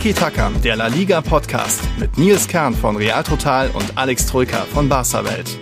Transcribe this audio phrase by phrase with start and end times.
[0.00, 4.58] Tiki Taka, der La Liga Podcast mit Nils Kern von Real Total und Alex Troika
[4.72, 5.58] von Barca Welt.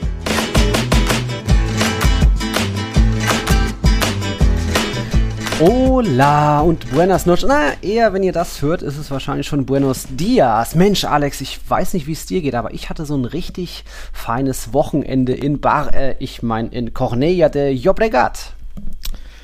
[5.59, 7.47] Hola und buenas noches.
[7.49, 10.75] Na, eher wenn ihr das hört, ist es wahrscheinlich schon Buenos Dias.
[10.75, 13.85] Mensch, Alex, ich weiß nicht, wie es dir geht, aber ich hatte so ein richtig
[14.13, 18.53] feines Wochenende in Bar, äh, ich meine in Cornella de Llobregat.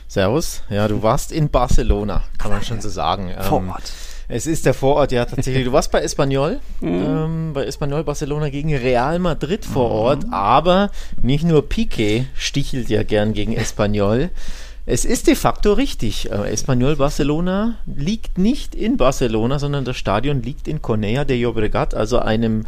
[0.06, 0.62] Servus.
[0.68, 3.30] Ja, du warst in Barcelona, kann man schon so sagen.
[3.40, 3.90] Vor Ähm, Ort.
[4.28, 5.64] Es ist der Vorort, ja, tatsächlich.
[5.64, 10.90] Du warst bei Espanyol, ähm, bei Espanyol Barcelona gegen Real Madrid vor Ort, aber
[11.20, 14.30] nicht nur Piqué stichelt ja gern gegen Espanyol.
[14.84, 16.30] Es ist de facto richtig.
[16.30, 21.94] Äh, Espanyol Barcelona liegt nicht in Barcelona, sondern das Stadion liegt in Cornellà de Llobregat,
[21.94, 22.64] also einem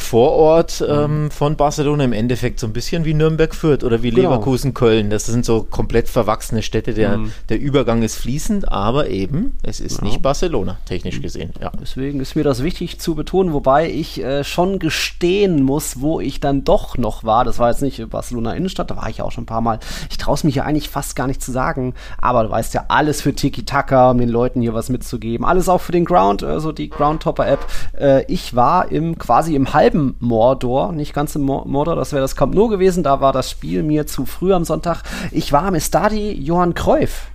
[0.00, 4.30] Vorort ähm, von Barcelona im Endeffekt so ein bisschen wie Nürnberg Fürth oder wie Genau.
[4.30, 5.10] Leverkusen Köln.
[5.10, 6.94] Das sind so komplett verwachsene Städte.
[6.94, 11.52] Der, der Übergang ist fließend, aber eben, es ist nicht Barcelona, technisch gesehen.
[11.60, 11.70] Ja.
[11.80, 16.40] Deswegen ist mir das wichtig zu betonen, wobei ich äh, schon gestehen muss, wo ich
[16.40, 17.44] dann doch noch war.
[17.44, 19.78] Das war jetzt nicht Barcelona Innenstadt, da war ich ja auch schon ein paar Mal.
[20.10, 22.86] Ich traue es mich ja eigentlich fast gar nicht zu sagen, aber du weißt ja,
[22.88, 25.44] alles für Tiki-Taka, um den Leuten hier was mitzugeben.
[25.44, 27.66] Alles auch für den Ground, also die Groundtopper-App.
[27.98, 32.22] Äh, ich war im quasi im halben Mordor, nicht ganz im Mor- Mordor, das wäre
[32.22, 35.02] das Camp Nou gewesen, da war das Spiel mir zu früh am Sonntag.
[35.32, 37.26] Ich war am Estadi Johann Cruyff.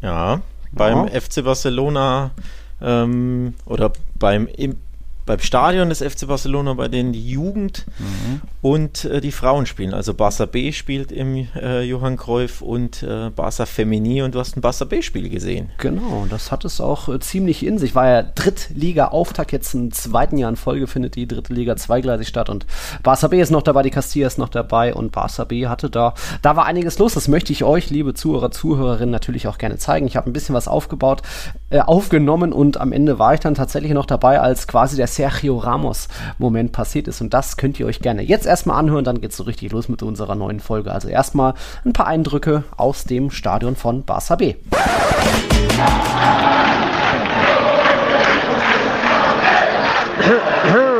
[0.00, 0.40] Ja,
[0.72, 1.20] beim Ja.
[1.20, 2.30] FC Barcelona
[2.80, 4.76] ähm, oder beim, im,
[5.26, 7.86] beim Stadion des FC Barcelona, bei denen die Jugend
[8.60, 9.94] und äh, die Frauen spielen.
[9.94, 14.56] Also Barca B spielt im äh, Johann Cruyff und äh, Barca Femini und du hast
[14.56, 15.70] ein Barca B-Spiel gesehen.
[15.78, 17.94] Genau, das hat es auch äh, ziemlich in sich.
[17.94, 22.48] War ja Drittliga-Auftakt, jetzt im zweiten Jahr in Folge findet die dritte Liga zweigleisig statt
[22.50, 22.66] und
[23.02, 26.14] Barca B ist noch dabei, die Castilla ist noch dabei und Barca B hatte da,
[26.42, 27.14] da war einiges los.
[27.14, 30.06] Das möchte ich euch, liebe Zuhörer, Zuhörerinnen, natürlich auch gerne zeigen.
[30.06, 31.22] Ich habe ein bisschen was aufgebaut,
[31.70, 35.58] äh, aufgenommen und am Ende war ich dann tatsächlich noch dabei, als quasi der Sergio
[35.58, 39.44] Ramos-Moment passiert ist und das könnt ihr euch gerne jetzt erstmal anhören, dann geht's so
[39.44, 40.92] richtig los mit unserer neuen Folge.
[40.92, 41.54] Also erstmal
[41.84, 44.54] ein paar Eindrücke aus dem Stadion von Barca B.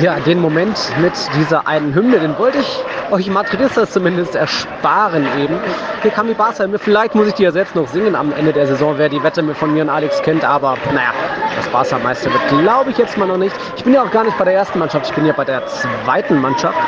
[0.00, 5.58] Ja, den Moment mit dieser einen Hymne, den wollte ich euch Madridistas zumindest ersparen eben.
[6.00, 6.66] Hier kam die Barca.
[6.78, 9.42] Vielleicht muss ich die ja selbst noch singen am Ende der Saison, wer die Wette
[9.54, 10.44] von mir und Alex kennt.
[10.44, 11.12] Aber naja,
[11.56, 13.54] das Barca Meister wird, glaube ich jetzt mal noch nicht.
[13.76, 15.66] Ich bin ja auch gar nicht bei der ersten Mannschaft, ich bin ja bei der
[15.66, 16.78] zweiten Mannschaft.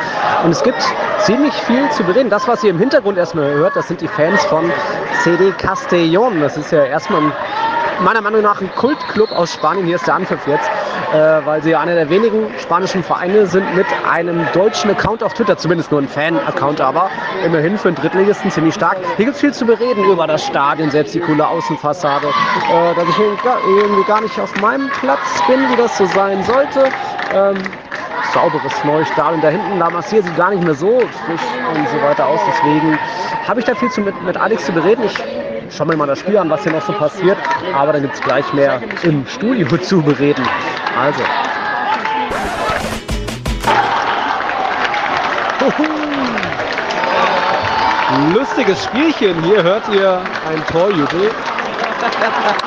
[0.43, 0.81] Und es gibt
[1.19, 2.29] ziemlich viel zu bereden.
[2.29, 4.71] Das, was ihr im Hintergrund erstmal hört, das sind die Fans von
[5.23, 6.39] CD Castellón.
[6.41, 7.31] Das ist ja erstmal ein
[8.01, 9.85] meiner Meinung nach ein Kultclub aus Spanien.
[9.85, 10.69] Hier ist der Anpfiff jetzt,
[11.13, 15.33] äh, weil sie ja einer der wenigen spanischen Vereine sind mit einem deutschen Account auf
[15.33, 17.09] Twitter, zumindest nur ein Fan-Account, aber
[17.45, 18.97] immerhin für einen Drittligisten ziemlich stark.
[19.17, 23.07] Hier gibt es viel zu bereden über das Stadion, selbst die coole Außenfassade, äh, dass
[23.09, 26.89] ich irgendwie gar nicht auf meinem Platz bin, wie das so sein sollte.
[27.33, 27.57] Ähm,
[28.33, 31.41] sauberes neues Stadion da hinten, da massiert sieht gar nicht mehr so frisch
[31.73, 32.39] und so weiter aus.
[32.47, 32.99] Deswegen
[33.47, 35.03] habe ich da viel zu mit, mit Alex zu bereden.
[35.05, 37.37] Ich schaue mir mal das Spiel an, was hier noch so passiert.
[37.73, 40.47] Aber dann gibt es gleich mehr im Studio zu bereden.
[40.99, 41.21] Also.
[48.33, 49.43] Lustiges Spielchen.
[49.43, 51.31] Hier hört ihr ein Torjubel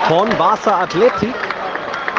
[0.08, 1.34] von Barca Athletic.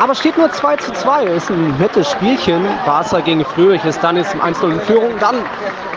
[0.01, 1.25] Aber steht nur 2 zu 2.
[1.25, 2.65] Ist ein nettes Spielchen.
[2.85, 5.11] Barca gegen Fröhlich ist dann jetzt im 1-0 in Führung.
[5.19, 5.35] Dann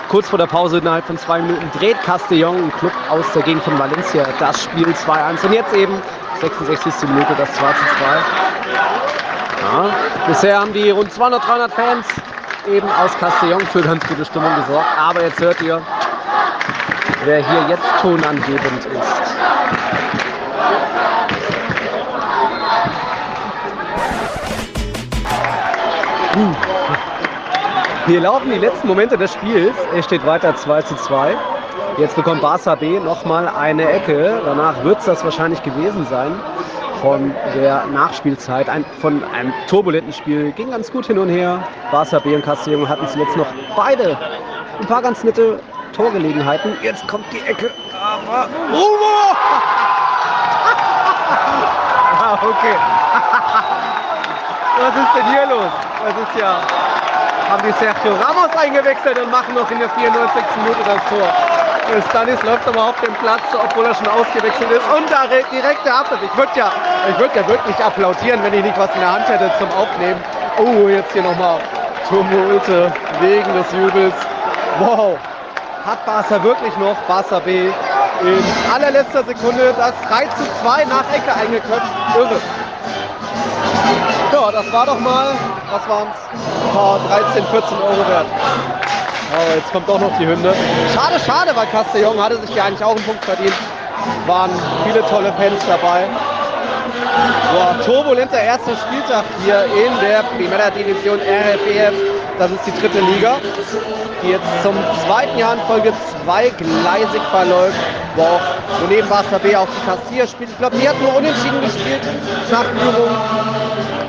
[0.08, 3.62] kurz vor der Pause innerhalb von zwei Minuten dreht Castellón, ein Club aus der Gegend
[3.62, 5.44] von Valencia, das Spiel 2-1.
[5.44, 6.00] Und jetzt eben
[6.40, 7.08] 66.
[7.08, 8.42] Minute das 2 zu 2.
[9.62, 9.90] Ja,
[10.26, 12.06] bisher haben die rund 200, 300 Fans
[12.68, 14.88] eben aus Castellón für ganz gute Stimmung gesorgt.
[14.98, 15.80] Aber jetzt hört ihr,
[17.24, 19.22] wer hier jetzt tonangebend ist.
[28.06, 29.76] Hier laufen die letzten Momente des Spiels.
[29.94, 31.36] Es steht weiter 2 zu 2.
[31.98, 34.42] Jetzt bekommt Barca B nochmal eine Ecke.
[34.44, 36.34] Danach wird es das wahrscheinlich gewesen sein
[37.00, 38.68] von der Nachspielzeit.
[38.68, 40.50] Ein, von einem turbulenten Spiel.
[40.50, 41.62] Ging ganz gut hin und her.
[41.92, 43.46] Barca B und Castellón hatten zuletzt noch
[43.76, 44.18] beide
[44.80, 45.60] ein paar ganz nette
[45.92, 46.76] Torgelegenheiten.
[46.82, 47.70] Jetzt kommt die Ecke.
[47.92, 48.48] Aber.
[48.72, 49.32] Rumo!
[52.18, 52.74] ah, okay.
[54.80, 55.70] Was ist denn hier los?
[56.04, 56.58] Das ist ja
[57.52, 60.42] haben die Sergio Ramos eingewechselt und machen noch in der 94.
[60.56, 61.28] Minute das Tor.
[62.08, 64.80] Stanis läuft aber auf dem Platz, obwohl er schon ausgewechselt ist.
[64.96, 66.20] Und da re- direkt der Abschluss.
[66.24, 66.72] Ich würde ja,
[67.10, 70.18] ich würd ja wirklich applaudieren, wenn ich nicht was in der Hand hätte zum Aufnehmen.
[70.56, 71.58] Oh, jetzt hier nochmal
[72.08, 72.90] Tumulte
[73.20, 74.14] wegen des Jubels.
[74.78, 75.18] Wow.
[75.84, 77.66] Hat Barca wirklich noch, Barca B,
[78.22, 81.92] in allerletzter Sekunde das 3 zu 2 nach Ecke eingeköpft.
[82.16, 82.40] Irre.
[84.32, 85.26] Ja, das war doch mal,
[85.70, 86.06] was waren
[86.72, 87.34] es?
[87.34, 88.26] 13, 14 Euro wert.
[89.32, 90.52] Aber jetzt kommt doch noch die Hymne.
[90.94, 93.54] Schade, schade, weil Castellón hatte sich ja eigentlich auch einen Punkt verdient.
[94.26, 94.50] Waren
[94.84, 96.04] viele tolle Fans dabei.
[97.52, 101.94] Boah, turbulenter erster Spieltag hier in der Primera Division RFEF.
[102.42, 103.38] Das ist die dritte Liga,
[104.20, 104.74] die jetzt zum
[105.06, 107.78] zweiten Jahr in Folge zweigleisig verläuft,
[108.16, 108.42] wo, auch,
[108.80, 110.50] wo neben Barca B auch die Kassier spielt.
[110.50, 112.02] Ich glaube, die hat nur unentschieden gespielt
[112.50, 113.14] nach Führung.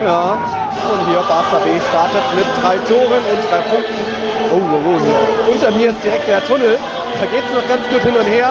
[0.02, 4.02] Ja, und hier Barca B startet mit drei Toren und drei Punkten.
[4.50, 5.54] Oh, oh, oh, hier.
[5.54, 6.80] Unter mir ist direkt der Tunnel.
[7.20, 8.50] Da geht es noch ganz gut hin und her,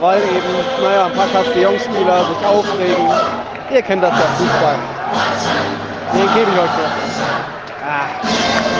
[0.00, 0.50] weil eben,
[0.82, 3.06] naja, ein paar Castellon-Spieler sich aufregen.
[3.70, 4.78] Ihr kennt das ja, Fußball.
[6.12, 6.90] Den gebe ich euch noch.
[7.86, 8.71] Ah.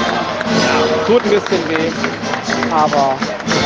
[1.07, 1.91] Tut ein bisschen weh,
[2.71, 3.17] aber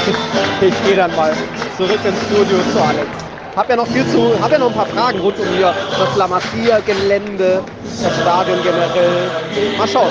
[0.60, 1.32] ich gehe dann mal
[1.76, 3.06] zurück ins Studio zu Alex.
[3.54, 6.16] Hab ja noch viel zu, hab ja noch ein paar Fragen rund um hier das
[6.16, 7.62] La Masia-Gelände,
[8.02, 9.30] das Stadion generell.
[9.78, 10.10] Mal schauen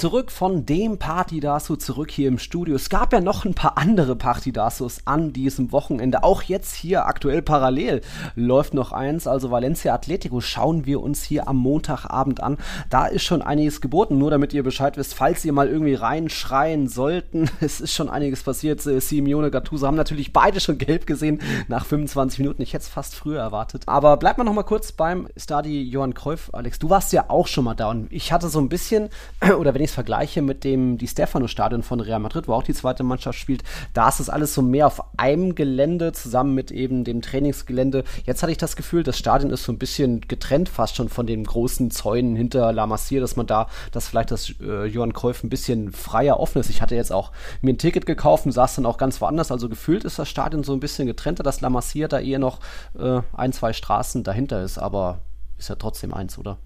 [0.00, 2.74] zurück von dem Party-Dasso zurück hier im Studio.
[2.74, 6.22] Es gab ja noch ein paar andere Party-Dassos an diesem Wochenende.
[6.22, 8.00] Auch jetzt hier aktuell parallel
[8.34, 9.26] läuft noch eins.
[9.26, 12.56] Also Valencia Atletico schauen wir uns hier am Montagabend an.
[12.88, 14.16] Da ist schon einiges geboten.
[14.16, 17.50] Nur damit ihr Bescheid wisst, falls ihr mal irgendwie reinschreien sollten.
[17.60, 18.86] Es ist schon einiges passiert.
[18.86, 22.62] Äh, Simeone Gattuso haben natürlich beide schon gelb gesehen nach 25 Minuten.
[22.62, 23.82] Ich hätte es fast früher erwartet.
[23.84, 26.48] Aber bleibt mal noch mal kurz beim Stadi Johann Kreuf.
[26.54, 29.10] Alex, du warst ja auch schon mal da und ich hatte so ein bisschen,
[29.58, 32.74] oder wenn ich es vergleiche mit dem Di Stefano-Stadion von Real Madrid, wo auch die
[32.74, 37.04] zweite Mannschaft spielt, da ist es alles so mehr auf einem Gelände zusammen mit eben
[37.04, 38.04] dem Trainingsgelände.
[38.24, 41.26] Jetzt hatte ich das Gefühl, das Stadion ist so ein bisschen getrennt fast schon von
[41.26, 45.42] den großen Zäunen hinter La Masia, dass man da, dass vielleicht das äh, Johann Cruyff
[45.42, 46.70] ein bisschen freier offen ist.
[46.70, 49.50] Ich hatte jetzt auch mir ein Ticket gekauft und saß dann auch ganz woanders.
[49.50, 52.60] Also gefühlt ist das Stadion so ein bisschen getrennter, dass La Masia da eher noch
[52.98, 55.18] äh, ein, zwei Straßen dahinter ist, aber
[55.58, 56.58] ist ja trotzdem eins, oder?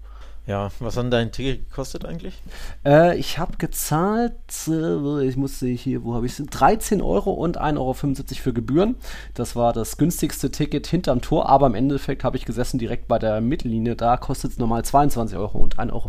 [0.47, 2.35] Ja, was hat dein Ticket gekostet eigentlich?
[2.85, 4.33] Äh, ich habe gezahlt,
[4.67, 6.45] äh, ich musste hier, wo habe ich es?
[6.45, 8.95] 13 Euro und 1,75 Euro für Gebühren.
[9.33, 13.17] Das war das günstigste Ticket hinterm Tor, aber im Endeffekt habe ich gesessen direkt bei
[13.17, 13.95] der Mittellinie.
[13.95, 16.05] Da kostet es normal 22 Euro und 1,75 Euro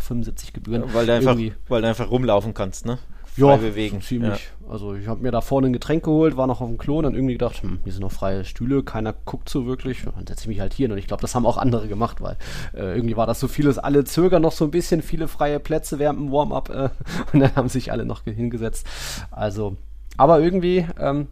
[0.53, 0.83] Gebühren.
[0.83, 1.39] Ja, weil, du einfach,
[1.69, 2.99] weil du einfach rumlaufen kannst, ne?
[3.37, 4.01] ja, bewegen.
[4.01, 4.31] Ziemlich.
[4.31, 4.37] Ja.
[4.69, 7.05] Also ich habe mir da vorne ein Getränk geholt, war noch auf dem Klo und
[7.05, 10.03] dann irgendwie gedacht, hm, hier sind noch freie Stühle, keiner guckt so wirklich.
[10.05, 12.37] Dann setze ich mich halt hier und ich glaube, das haben auch andere gemacht, weil
[12.75, 15.99] äh, irgendwie war das so vieles, alle zögern noch so ein bisschen, viele freie Plätze
[15.99, 16.89] während dem Warm-up äh,
[17.33, 18.87] und dann haben sich alle noch hingesetzt.
[19.31, 19.77] Also,
[20.17, 21.29] aber irgendwie ähm,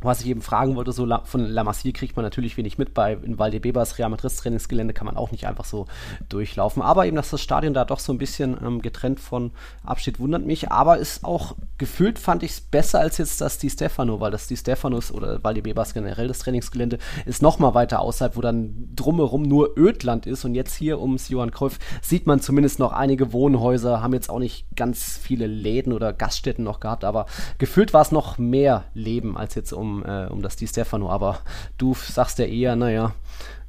[0.00, 2.94] was ich eben fragen wollte, so von La Masie kriegt man natürlich wenig mit.
[2.94, 5.86] Bei in Valdebebas Real Madrid Trainingsgelände kann man auch nicht einfach so
[6.28, 6.82] durchlaufen.
[6.82, 9.50] Aber eben, dass das Stadion da doch so ein bisschen ähm, getrennt von
[9.84, 10.70] absteht, wundert mich.
[10.70, 14.46] Aber ist auch gefühlt, fand ich es besser als jetzt das Di Stefano, weil das
[14.46, 19.42] Di Stefanos oder Valdebebas generell das Trainingsgelände ist noch mal weiter außerhalb, wo dann drumherum
[19.42, 20.44] nur Ödland ist.
[20.44, 24.38] Und jetzt hier ums Johann Cruyff sieht man zumindest noch einige Wohnhäuser, haben jetzt auch
[24.38, 27.26] nicht ganz viele Läden oder Gaststätten noch gehabt, aber
[27.58, 31.10] gefühlt war es noch mehr Leben als jetzt um um, äh, um das Di Stefano,
[31.10, 31.40] aber
[31.78, 33.14] du sagst ja eher, naja,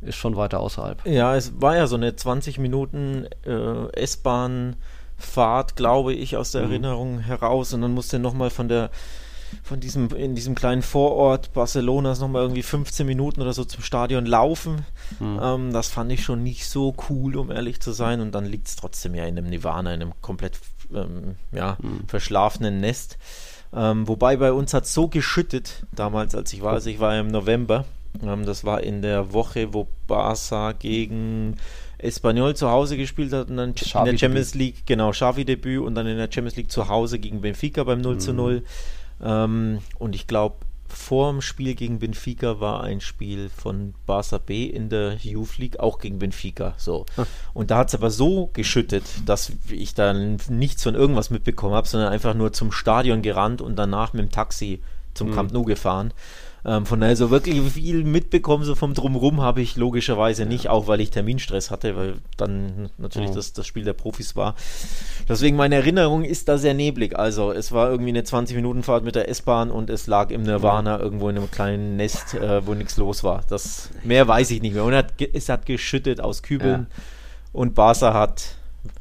[0.02, 1.06] ist schon weiter außerhalb.
[1.06, 4.76] Ja, es war ja so eine 20 Minuten äh, S-Bahn
[5.18, 6.72] Fahrt, glaube ich, aus der mhm.
[6.72, 8.90] Erinnerung heraus und dann musste nochmal von der
[9.64, 14.28] von diesem, in diesem kleinen Vorort Barcelonas nochmal irgendwie 15 Minuten oder so zum Stadion
[14.28, 14.86] laufen.
[15.20, 15.40] Mhm.
[15.42, 18.22] Ähm, das fand ich schon nicht so cool, um ehrlich zu sein.
[18.22, 20.60] Und dann liegt es trotzdem ja in einem Nirvana, in einem komplett
[20.94, 22.02] ähm, ja, mhm.
[22.08, 23.18] verschlafenen Nest.
[23.74, 26.74] Ähm, wobei bei uns hat so geschüttet damals, als ich war.
[26.74, 27.86] Also ich war im November.
[28.24, 31.58] Ähm, das war in der Woche, wo Barca gegen
[32.00, 36.08] Espanyol zu Hause gespielt hat und dann in der Champions League, genau, Xavi-Debüt und dann
[36.08, 38.56] in der Champions League zu Hause gegen Benfica beim 0 zu 0.
[38.56, 38.64] Mhm.
[39.22, 40.56] Ähm, und ich glaube,
[40.90, 45.80] vor dem Spiel gegen Benfica war ein Spiel von Barca B in der Youth League,
[45.80, 46.74] auch gegen Benfica.
[46.78, 47.06] So.
[47.16, 47.26] Hm.
[47.54, 51.88] Und da hat es aber so geschüttet, dass ich dann nichts von irgendwas mitbekommen habe,
[51.88, 54.82] sondern einfach nur zum Stadion gerannt und danach mit dem Taxi
[55.14, 55.36] zum hm.
[55.36, 56.14] Camp Nou gefahren.
[56.70, 60.86] Ähm, von daher so wirklich viel mitbekommen, so vom Drumrum habe ich logischerweise nicht, auch
[60.86, 63.36] weil ich Terminstress hatte, weil dann natürlich oh.
[63.36, 64.54] das, das Spiel der Profis war.
[65.28, 67.18] Deswegen meine Erinnerung ist da sehr neblig.
[67.18, 71.02] Also es war irgendwie eine 20-Minuten-Fahrt mit der S-Bahn und es lag im Nirvana oh.
[71.02, 73.42] irgendwo in einem kleinen Nest, äh, wo nichts los war.
[73.50, 74.84] Das mehr weiß ich nicht mehr.
[74.84, 77.04] Und hat, es hat geschüttet aus Kübeln ja.
[77.52, 78.44] und Barca hat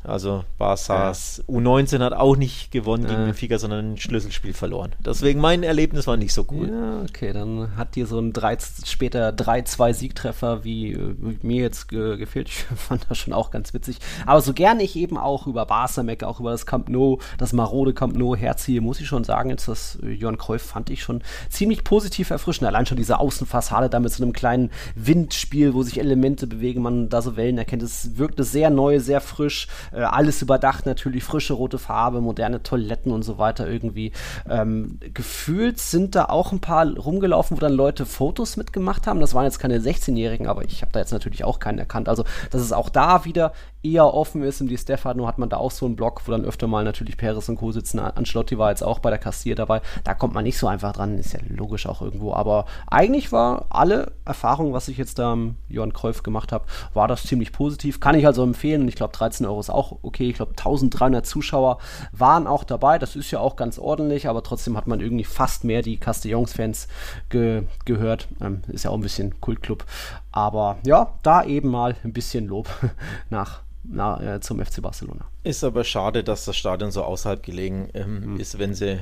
[0.05, 1.55] Also Barças ja.
[1.55, 3.25] U19 hat auch nicht gewonnen gegen äh.
[3.26, 4.93] Benfica, sondern ein Schlüsselspiel verloren.
[5.05, 6.69] Deswegen mein Erlebnis war nicht so cool.
[6.69, 11.88] Ja, okay, dann hat dir so ein 3, später 3-2 Siegtreffer wie, wie mir jetzt
[11.88, 12.49] ge gefehlt.
[12.49, 13.99] Ich fand das schon auch ganz witzig.
[14.25, 17.52] Aber so gerne ich eben auch über Barca mecke, auch über das Camp Nou, das
[17.52, 21.23] marode Camp Nou herziehe, muss ich schon sagen, jetzt das Johann Cruyff fand ich schon
[21.50, 22.69] ziemlich positiv erfrischend.
[22.69, 27.09] Allein schon diese Außenfassade da mit so einem kleinen Windspiel, wo sich Elemente bewegen, man
[27.09, 27.83] da so Wellen erkennt.
[27.83, 33.11] Es wirkte sehr neu, sehr frisch äh, alles überdacht natürlich, frische rote Farbe, moderne Toiletten
[33.11, 34.12] und so weiter irgendwie.
[34.49, 39.21] Ähm, gefühlt sind da auch ein paar rumgelaufen, wo dann Leute Fotos mitgemacht haben.
[39.21, 42.09] Das waren jetzt keine 16-Jährigen, aber ich habe da jetzt natürlich auch keinen erkannt.
[42.09, 43.52] Also, dass es auch da wieder
[43.83, 44.61] eher offen ist.
[44.61, 47.17] Im Di Stefano hat man da auch so einen Block, wo dann öfter mal natürlich
[47.17, 47.73] Perez und Co.
[47.73, 47.99] sitzen.
[47.99, 49.81] Ancelotti war jetzt auch bei der Kassier dabei.
[50.05, 52.35] Da kommt man nicht so einfach dran, ist ja logisch auch irgendwo.
[52.35, 56.64] Aber eigentlich war alle Erfahrungen, was ich jetzt da am Johann Kreuf gemacht habe,
[56.95, 58.00] war das ziemlich positiv.
[58.00, 58.83] Kann ich also empfehlen.
[58.83, 60.28] Und ich glaube, 13 Euro ist auch okay.
[60.30, 61.78] Ich glaube, 1300 Zuschauer
[62.12, 62.99] waren auch dabei.
[62.99, 66.88] Das ist ja auch ganz ordentlich, aber trotzdem hat man irgendwie fast mehr die Castellons-Fans
[67.28, 68.28] ge gehört.
[68.40, 69.85] Ähm, ist ja auch ein bisschen Kultclub.
[70.32, 72.68] Aber ja, da eben mal ein bisschen Lob
[73.30, 75.25] nach na, äh, zum FC Barcelona.
[75.44, 78.40] Ist aber schade, dass das Stadion so außerhalb gelegen ähm, mhm.
[78.40, 78.99] ist, wenn sie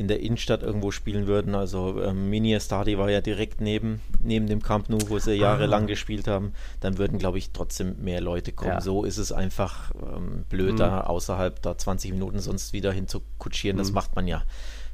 [0.00, 1.54] in der Innenstadt irgendwo spielen würden.
[1.54, 5.84] Also ähm, Mini Stadi war ja direkt neben, neben dem Camp Nou, wo sie jahrelang
[5.84, 5.86] ah.
[5.88, 6.54] gespielt haben.
[6.80, 8.70] Dann würden, glaube ich, trotzdem mehr Leute kommen.
[8.70, 8.80] Ja.
[8.80, 10.78] So ist es einfach ähm, blöd, mhm.
[10.78, 13.76] da außerhalb da 20 Minuten sonst wieder hinzukutschieren.
[13.76, 13.80] Mhm.
[13.80, 14.42] Das macht man ja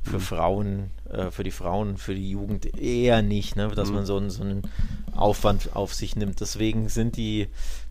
[0.02, 0.20] für mhm.
[0.20, 3.68] Frauen, äh, für die Frauen, für die Jugend eher nicht, ne?
[3.68, 3.94] dass mhm.
[3.94, 4.62] man so einen, so einen
[5.14, 6.40] Aufwand auf sich nimmt.
[6.40, 7.46] Deswegen sind die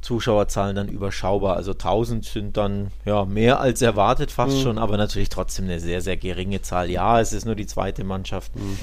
[0.06, 1.56] Zuschauerzahlen dann überschaubar.
[1.56, 4.62] Also 1000 sind dann ja mehr als erwartet fast mhm.
[4.62, 6.92] schon, aber natürlich trotzdem eine sehr, sehr geringe Zahl.
[6.92, 8.56] Ja, es ist nur die zweite Mannschaft.
[8.56, 8.78] Mhm.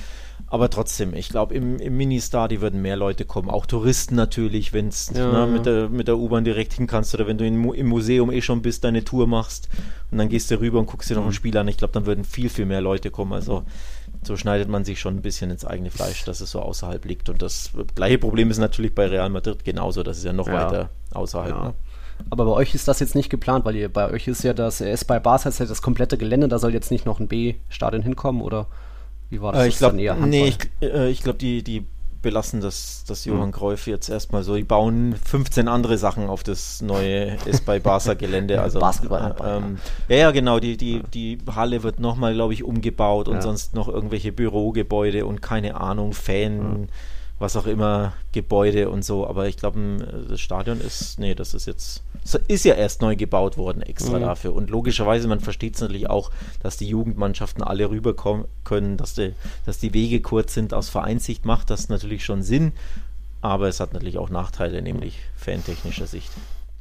[0.49, 3.49] Aber trotzdem, ich glaube, im, im Mini-Star, würden mehr Leute kommen.
[3.49, 7.15] Auch Touristen natürlich, wenn es ja, ne, mit der, mit der U-Bahn direkt hin kannst
[7.15, 9.69] oder wenn du in, im Museum eh schon bist, deine Tour machst
[10.11, 11.33] und dann gehst du rüber und guckst dir noch ein mhm.
[11.33, 11.69] Spiel an.
[11.69, 13.33] Ich glaube, dann würden viel, viel mehr Leute kommen.
[13.33, 13.63] Also
[14.23, 17.29] so schneidet man sich schon ein bisschen ins eigene Fleisch, dass es so außerhalb liegt.
[17.29, 20.03] Und das gleiche Problem ist natürlich bei Real Madrid genauso.
[20.03, 20.55] Das ist ja noch ja.
[20.55, 21.51] weiter außerhalb.
[21.51, 21.65] Ja.
[21.65, 21.75] Ne?
[22.31, 24.81] Aber bei euch ist das jetzt nicht geplant, weil ihr bei euch ist ja das,
[24.81, 28.03] er ist bei Barca ja das komplette Gelände, da soll jetzt nicht noch ein B-Stadion
[28.03, 28.69] hinkommen oder?
[29.29, 29.65] Wie war das?
[29.65, 31.87] Äh, ich glaube, nee, ich, äh, ich glaube, die, die
[32.23, 33.53] belassen das, das Johann mhm.
[33.53, 34.57] Cruyff jetzt erstmal so.
[34.57, 38.53] Die bauen 15 andere Sachen auf das neue ist bei Barca Gelände.
[38.63, 39.35] Also, Basketball.
[39.41, 40.61] Äh, ähm, ja, ja, genau.
[40.61, 43.43] Die, die, die Halle wird nochmal, glaube ich, umgebaut und ja.
[43.43, 46.59] sonst noch irgendwelche Bürogebäude und keine Ahnung, Fan.
[46.59, 46.89] Mhm
[47.43, 49.27] was auch immer, Gebäude und so.
[49.27, 52.03] Aber ich glaube, das Stadion ist, nee, das ist jetzt,
[52.49, 54.23] ist ja erst neu gebaut worden extra mhm.
[54.23, 54.55] dafür.
[54.55, 56.31] Und logischerweise, man versteht es natürlich auch,
[56.63, 59.33] dass die Jugendmannschaften alle rüberkommen können, dass die,
[59.67, 60.75] dass die Wege kurz sind.
[60.75, 62.73] Aus Vereinssicht macht das natürlich schon Sinn.
[63.41, 66.31] Aber es hat natürlich auch Nachteile, nämlich fantechnischer Sicht.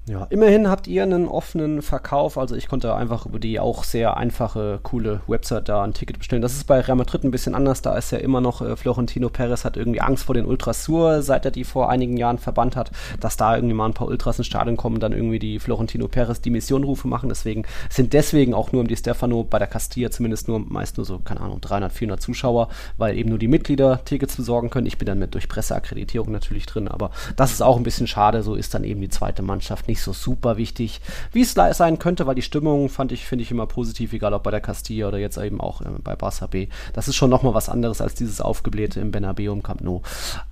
[0.09, 2.39] Ja, immerhin habt ihr einen offenen Verkauf.
[2.39, 6.41] Also ich konnte einfach über die auch sehr einfache, coole Website da ein Ticket bestellen.
[6.41, 7.83] Das ist bei Real Madrid ein bisschen anders.
[7.83, 11.45] Da ist ja immer noch äh, Florentino Perez hat irgendwie Angst vor den Ultrasur, seit
[11.45, 12.89] er die vor einigen Jahren verbannt hat,
[13.19, 16.41] dass da irgendwie mal ein paar Ultras ins Stadion kommen dann irgendwie die Florentino Perez
[16.41, 17.29] die Missionrufe machen.
[17.29, 21.05] Deswegen sind deswegen auch nur im Di Stefano bei der Castilla zumindest nur meist nur
[21.05, 24.87] so, keine Ahnung, 300, 400 Zuschauer, weil eben nur die Mitglieder Tickets besorgen können.
[24.87, 28.41] Ich bin dann mit durch Presseakkreditierung natürlich drin, aber das ist auch ein bisschen schade.
[28.41, 31.01] So ist dann eben die zweite Mannschaft nicht so super wichtig,
[31.33, 34.43] wie es sein könnte, weil die Stimmung fand ich, finde ich immer positiv, egal ob
[34.43, 36.67] bei der Castilla oder jetzt eben auch äh, bei Barça B.
[36.93, 40.01] Das ist schon nochmal was anderes als dieses aufgeblähte im Bernabeu im Camp Nou.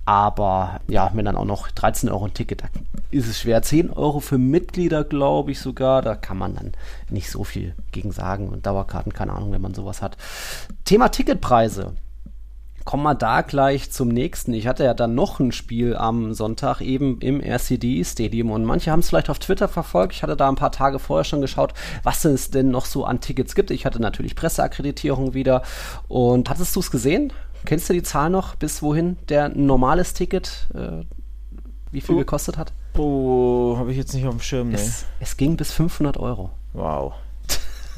[0.04, 2.66] Aber ja, wenn dann auch noch 13 Euro ein Ticket, da
[3.10, 3.62] ist es schwer.
[3.62, 6.72] 10 Euro für Mitglieder, glaube ich sogar, da kann man dann
[7.08, 8.48] nicht so viel gegen sagen.
[8.48, 10.16] Und Dauerkarten, keine Ahnung, wenn man sowas hat.
[10.84, 11.94] Thema Ticketpreise
[12.84, 14.52] kommen wir da gleich zum nächsten.
[14.54, 18.90] Ich hatte ja dann noch ein Spiel am Sonntag eben im RCD Stadium und manche
[18.90, 20.14] haben es vielleicht auf Twitter verfolgt.
[20.14, 23.20] Ich hatte da ein paar Tage vorher schon geschaut, was es denn noch so an
[23.20, 23.70] Tickets gibt.
[23.70, 25.62] Ich hatte natürlich Presseakkreditierung wieder
[26.08, 27.32] und hattest du es gesehen?
[27.64, 31.04] Kennst du die Zahl noch, bis wohin der normales Ticket, äh,
[31.92, 32.18] wie viel oh.
[32.18, 32.72] gekostet hat?
[32.96, 34.72] Oh, habe ich jetzt nicht auf dem Schirm?
[34.72, 36.50] Es, es ging bis 500 Euro.
[36.72, 37.14] Wow.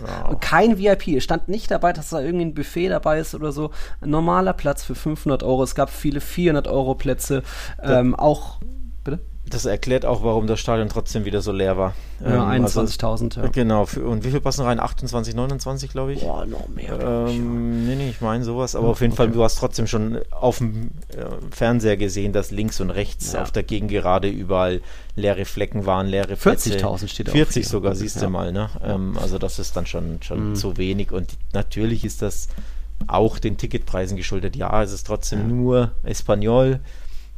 [0.02, 0.38] Wow.
[0.40, 1.08] Kein VIP.
[1.08, 3.70] Es stand nicht dabei, dass da irgendwie ein Buffet dabei ist oder so.
[4.00, 5.62] Ein normaler Platz für 500 Euro.
[5.62, 7.42] Es gab viele 400 Euro Plätze.
[7.82, 8.60] Ähm, auch
[9.52, 11.94] das erklärt auch, warum das Stadion trotzdem wieder so leer war.
[12.20, 13.04] Ja, ähm, 21.000.
[13.04, 13.46] Also, ja.
[13.48, 13.84] Genau.
[13.86, 14.80] Für, und wie viel passen rein?
[14.80, 16.20] 28, 29, glaube ich.
[16.20, 16.98] Boah, noch mehr.
[17.00, 18.74] Ähm, nee, nee, ich meine sowas.
[18.74, 19.24] Aber ja, auf jeden okay.
[19.24, 23.42] Fall, du hast trotzdem schon auf dem äh, Fernseher gesehen, dass links und rechts ja.
[23.42, 24.80] auf der Gegengerade überall
[25.16, 26.70] leere Flecken waren, leere Plätze.
[26.70, 28.52] 40.000 steht 40 sogar, siehst du mal.
[28.52, 28.70] Ne?
[28.82, 30.54] Ähm, also das ist dann schon, schon mhm.
[30.54, 31.12] zu wenig.
[31.12, 32.48] Und natürlich ist das
[33.06, 34.56] auch den Ticketpreisen geschuldet.
[34.56, 36.80] Ja, es ist trotzdem nur Espanol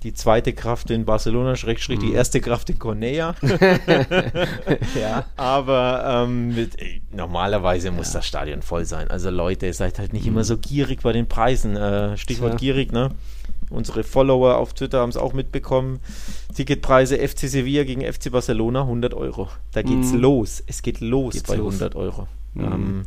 [0.05, 2.03] die zweite Kraft in Barcelona, Schrägstrich, mhm.
[2.03, 3.35] die erste Kraft in Cornea.
[5.01, 5.25] ja.
[5.37, 8.19] Aber ähm, mit, ey, normalerweise muss ja.
[8.19, 9.09] das Stadion voll sein.
[9.09, 10.33] Also Leute, seid halt nicht mhm.
[10.33, 11.75] immer so gierig bei den Preisen.
[11.75, 12.59] Äh, Stichwort ja.
[12.59, 13.13] gierig, ne?
[13.71, 16.01] Unsere Follower auf Twitter haben es auch mitbekommen.
[16.55, 19.49] Ticketpreise FC Sevilla gegen FC Barcelona 100 Euro.
[19.73, 20.21] Da geht's mhm.
[20.21, 20.63] los.
[20.67, 21.75] Es geht los geht's bei los.
[21.81, 22.29] 100 Euro.
[22.53, 22.65] Mhm.
[22.65, 23.05] Ähm,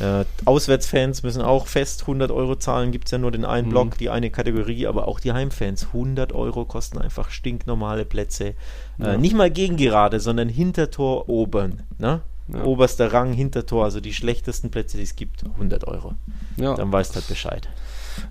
[0.00, 2.92] äh, Auswärtsfans müssen auch fest 100 Euro zahlen.
[2.92, 3.70] Gibt es ja nur den einen mhm.
[3.70, 5.88] Block, die eine Kategorie, aber auch die Heimfans.
[5.88, 8.48] 100 Euro kosten einfach stinknormale Plätze.
[8.48, 8.54] Äh,
[9.00, 9.16] ja.
[9.16, 11.82] Nicht mal gegen gerade, sondern Hintertor oben.
[11.98, 12.20] Ne?
[12.52, 12.64] Ja.
[12.64, 16.14] Oberster Rang, Hintertor, also die schlechtesten Plätze, die es gibt, 100 Euro.
[16.56, 16.74] Ja.
[16.74, 17.68] Dann weißt halt Bescheid.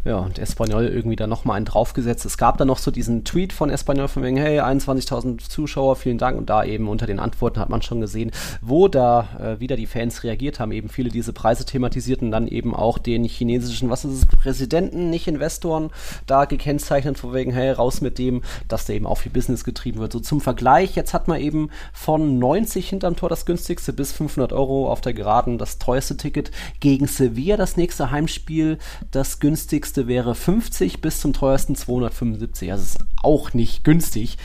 [0.04, 2.26] Ja, und Espanyol irgendwie da nochmal einen draufgesetzt.
[2.26, 6.18] Es gab dann noch so diesen Tweet von Espanyol von wegen, hey, 21.000 Zuschauer, vielen
[6.18, 6.38] Dank.
[6.38, 8.32] Und da eben unter den Antworten hat man schon gesehen,
[8.62, 10.72] wo da äh, wieder die Fans reagiert haben.
[10.72, 15.28] Eben viele diese Preise thematisierten, dann eben auch den chinesischen, was ist es, Präsidenten, nicht
[15.28, 15.92] Investoren,
[16.26, 20.00] da gekennzeichnet von wegen, hey, raus mit dem, dass da eben auch viel Business getrieben
[20.00, 20.14] wird.
[20.14, 24.54] So zum Vergleich, jetzt hat man eben von 90 hinterm Tor das günstigste bis 500
[24.54, 28.78] Euro auf der Geraden das teuerste Ticket gegen Sevilla, das nächste Heimspiel,
[29.12, 32.72] das günstigste günstigste wäre 50 bis zum teuersten 275.
[32.72, 34.38] Also ist auch nicht günstig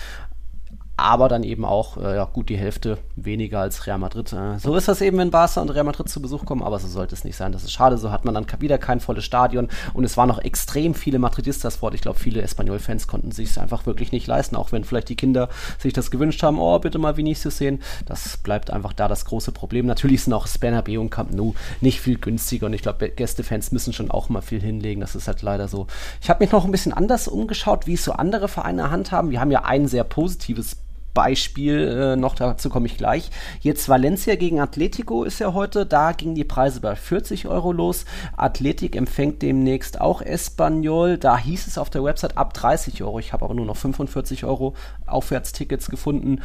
[0.97, 4.33] aber dann eben auch äh, ja, gut die Hälfte weniger als Real Madrid.
[4.33, 6.87] Äh, so ist das eben, wenn Barca und Real Madrid zu Besuch kommen, aber so
[6.87, 7.53] sollte es nicht sein.
[7.53, 7.99] Das ist schade.
[7.99, 11.77] So hat man dann wieder kein volles Stadion und es waren noch extrem viele Madridistas
[11.77, 11.95] vor Ort.
[11.95, 15.17] Ich glaube, viele Espanyol-Fans konnten sich es einfach wirklich nicht leisten, auch wenn vielleicht die
[15.17, 16.59] Kinder sich das gewünscht haben.
[16.61, 17.81] Oh, bitte mal Vinicius sehen.
[18.07, 19.87] Das bleibt einfach da das große Problem.
[19.87, 23.93] Natürlich sind auch Bernabeu und Camp Nou nicht viel günstiger und ich glaube, Gästefans müssen
[23.93, 25.01] schon auch mal viel hinlegen.
[25.01, 25.87] Das ist halt leider so.
[26.21, 29.31] Ich habe mich noch ein bisschen anders umgeschaut, wie es so andere Vereine handhaben.
[29.31, 30.77] Wir haben ja ein sehr positives
[31.14, 33.31] Beispiel äh, noch, dazu komme ich gleich.
[33.61, 38.04] Jetzt Valencia gegen Atletico ist ja heute, da gingen die Preise bei 40 Euro los.
[38.37, 43.19] Athletic empfängt demnächst auch Espanyol, da hieß es auf der Website ab 30 Euro.
[43.19, 44.75] Ich habe aber nur noch 45 Euro
[45.07, 46.40] Aufwärtstickets gefunden.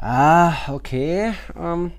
[0.00, 1.32] Ah, okay.
[1.58, 1.92] Ähm,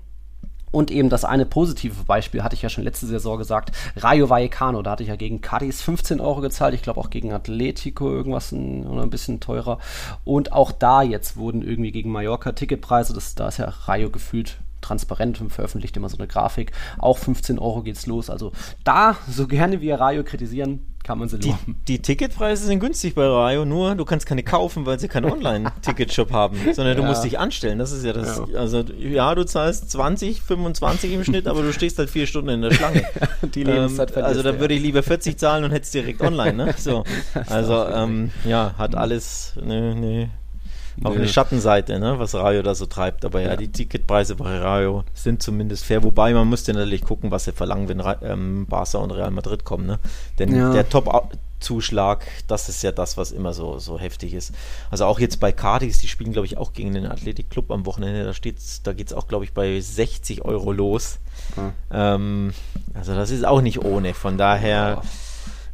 [0.70, 4.82] und eben das eine positive Beispiel hatte ich ja schon letzte Saison gesagt, Rayo Vallecano,
[4.82, 8.52] da hatte ich ja gegen Cadiz 15 Euro gezahlt, ich glaube auch gegen Atletico irgendwas
[8.52, 9.78] ein, oder ein bisschen teurer.
[10.24, 14.58] Und auch da jetzt wurden irgendwie gegen Mallorca Ticketpreise, das, da ist ja Rayo gefühlt
[14.80, 16.72] transparent und veröffentlicht immer so eine Grafik.
[16.98, 18.30] Auch 15 Euro geht's los.
[18.30, 18.52] Also
[18.84, 21.52] da, so gerne wir Rayo kritisieren, kann man sie die,
[21.88, 26.30] die Ticketpreise sind günstig bei Rayo, nur du kannst keine kaufen, weil sie keinen Online-Ticketshop
[26.32, 26.94] haben, sondern ja.
[26.94, 27.80] du musst dich anstellen.
[27.80, 28.40] Das ist ja das.
[28.52, 28.60] Ja.
[28.60, 32.62] Also ja, du zahlst 20, 25 im Schnitt, aber du stehst halt vier Stunden in
[32.62, 33.02] der Schlange.
[33.42, 36.52] die Lebenszeit ähm, Also da würde ich lieber 40 zahlen und hättest direkt online.
[36.52, 36.74] Ne?
[36.80, 37.02] So.
[37.48, 40.30] Also ähm, ja, hat alles eine, eine
[41.04, 43.24] auch eine Schattenseite, ne, was Rayo da so treibt.
[43.24, 46.02] Aber ja, ja, die Ticketpreise bei Rayo sind zumindest fair.
[46.02, 49.86] Wobei man müsste natürlich gucken, was sie verlangen, wenn ähm, Barca und Real Madrid kommen.
[49.86, 49.98] Ne?
[50.38, 50.72] Denn ja.
[50.72, 51.08] der Top
[51.60, 54.54] Zuschlag, das ist ja das, was immer so, so heftig ist.
[54.90, 57.86] Also auch jetzt bei Cardis, die spielen, glaube ich, auch gegen den Athletic Club am
[57.86, 58.24] Wochenende.
[58.24, 61.18] Da steht's, da geht es auch, glaube ich, bei 60 Euro los.
[61.56, 61.72] Mhm.
[61.92, 62.52] Ähm,
[62.94, 64.14] also das ist auch nicht ohne.
[64.14, 65.02] Von daher.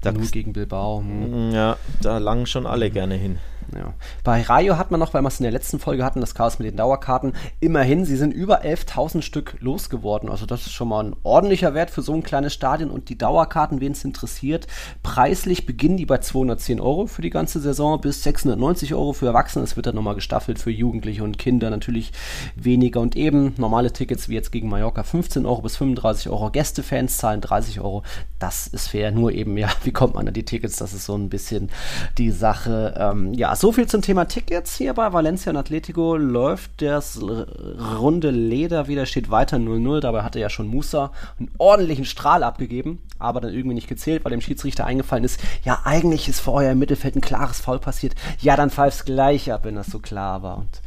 [0.05, 0.13] Ja.
[0.13, 1.01] Nur gegen Bilbao.
[1.01, 1.51] Hm.
[1.53, 3.41] Ja, da langen schon alle gerne hin.
[3.75, 3.95] Ja.
[4.25, 6.59] Bei Rayo hat man noch, weil wir es in der letzten Folge hatten, das Chaos
[6.59, 10.29] mit den Dauerkarten, immerhin, sie sind über 11.000 Stück losgeworden.
[10.29, 12.91] Also das ist schon mal ein ordentlicher Wert für so ein kleines Stadion.
[12.91, 14.67] Und die Dauerkarten, wen es interessiert,
[15.03, 19.65] preislich beginnen die bei 210 Euro für die ganze Saison bis 690 Euro für Erwachsene.
[19.65, 22.13] Es wird dann nochmal gestaffelt für Jugendliche und Kinder natürlich
[22.55, 23.01] weniger.
[23.01, 26.51] Und eben normale Tickets wie jetzt gegen Mallorca 15 Euro bis 35 Euro.
[26.51, 28.03] Gästefans zahlen 30 Euro.
[28.39, 29.11] Das ist fair.
[29.11, 30.77] Nur eben, ja, wie kommt man an die Tickets?
[30.77, 31.71] Das ist so ein bisschen
[32.19, 32.95] die Sache.
[32.97, 36.17] Ähm, ja, so viel zum Thema Tickets hier bei Valencia und Atletico.
[36.17, 40.01] Läuft das runde Leder wieder, steht weiter 0-0.
[40.01, 44.31] Dabei hatte ja schon Musa einen ordentlichen Strahl abgegeben, aber dann irgendwie nicht gezählt, weil
[44.31, 48.15] dem Schiedsrichter eingefallen ist, ja, eigentlich ist vorher im Mittelfeld ein klares Foul passiert.
[48.41, 50.59] Ja, dann pfeif's gleich ab, wenn das so klar war.
[50.59, 50.83] Und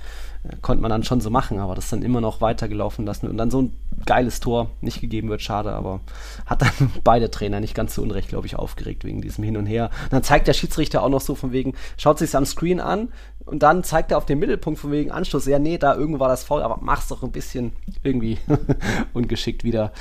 [0.62, 3.52] konnte man dann schon so machen, aber das dann immer noch weitergelaufen lassen und dann
[3.52, 3.74] so ein
[4.06, 6.00] geiles Tor nicht gegeben wird, schade, aber
[6.46, 9.66] hat dann beide Trainer nicht ganz zu Unrecht, glaube ich, aufgeregt wegen diesem Hin und
[9.66, 9.90] Her.
[10.04, 13.10] Und dann zeigt der Schiedsrichter auch noch so von wegen, schaut sich am Screen an
[13.46, 16.30] und dann zeigt er auf den Mittelpunkt von wegen Anschluss, ja, nee, da irgendwo war
[16.30, 17.74] das faul, aber mach's doch ein bisschen
[18.04, 18.38] irgendwie
[19.14, 19.92] ungeschickt wieder.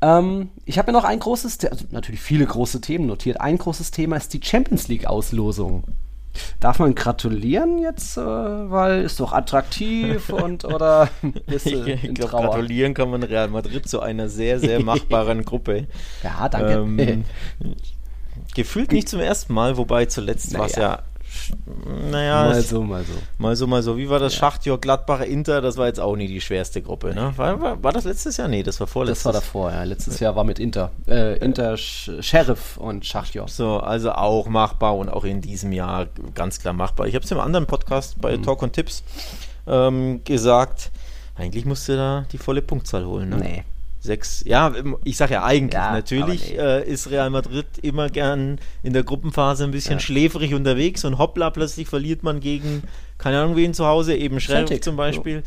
[0.00, 3.40] Ähm, ich habe mir noch ein großes, also natürlich viele große Themen notiert.
[3.40, 5.84] Ein großes Thema ist die Champions League Auslosung.
[6.60, 11.08] Darf man gratulieren jetzt, äh, weil ist doch attraktiv und oder
[11.46, 15.86] ist ich, ich glaube, gratulieren kann man Real Madrid zu einer sehr, sehr machbaren Gruppe.
[16.22, 16.72] Ja, danke.
[16.72, 17.24] Ähm,
[18.54, 20.58] gefühlt nicht zum ersten Mal, wobei zuletzt naja.
[20.58, 21.02] war es ja
[22.10, 23.12] naja, mal so, mal so.
[23.38, 23.96] Mal so, mal so.
[23.96, 24.40] Wie war das ja.
[24.40, 25.60] Schachtjörg Gladbacher Inter?
[25.60, 27.32] Das war jetzt auch nie die schwerste Gruppe, ne?
[27.36, 28.48] War, war, war, das letztes Jahr?
[28.48, 29.24] Nee, das war vorletztes.
[29.24, 29.84] Das war davor, ja.
[29.84, 30.90] Letztes Jahr war mit Inter.
[31.06, 33.48] Äh, Inter Sheriff und Schachtjörg.
[33.48, 37.06] So, also auch machbar und auch in diesem Jahr ganz klar machbar.
[37.06, 38.42] Ich habe es im anderen Podcast bei mhm.
[38.42, 39.02] Talk und Tipps
[39.66, 40.90] ähm, gesagt,
[41.36, 43.36] eigentlich musste da die volle Punktzahl holen, ne?
[43.36, 43.64] Nee
[44.04, 46.58] sechs, ja, ich sage ja eigentlich, ja, natürlich nee.
[46.58, 50.00] äh, ist Real Madrid immer gern in der Gruppenphase ein bisschen ja.
[50.00, 52.82] schläfrig unterwegs und hoppla, plötzlich verliert man gegen,
[53.16, 55.42] keine Ahnung wen zu Hause, eben Sheriff zum Beispiel.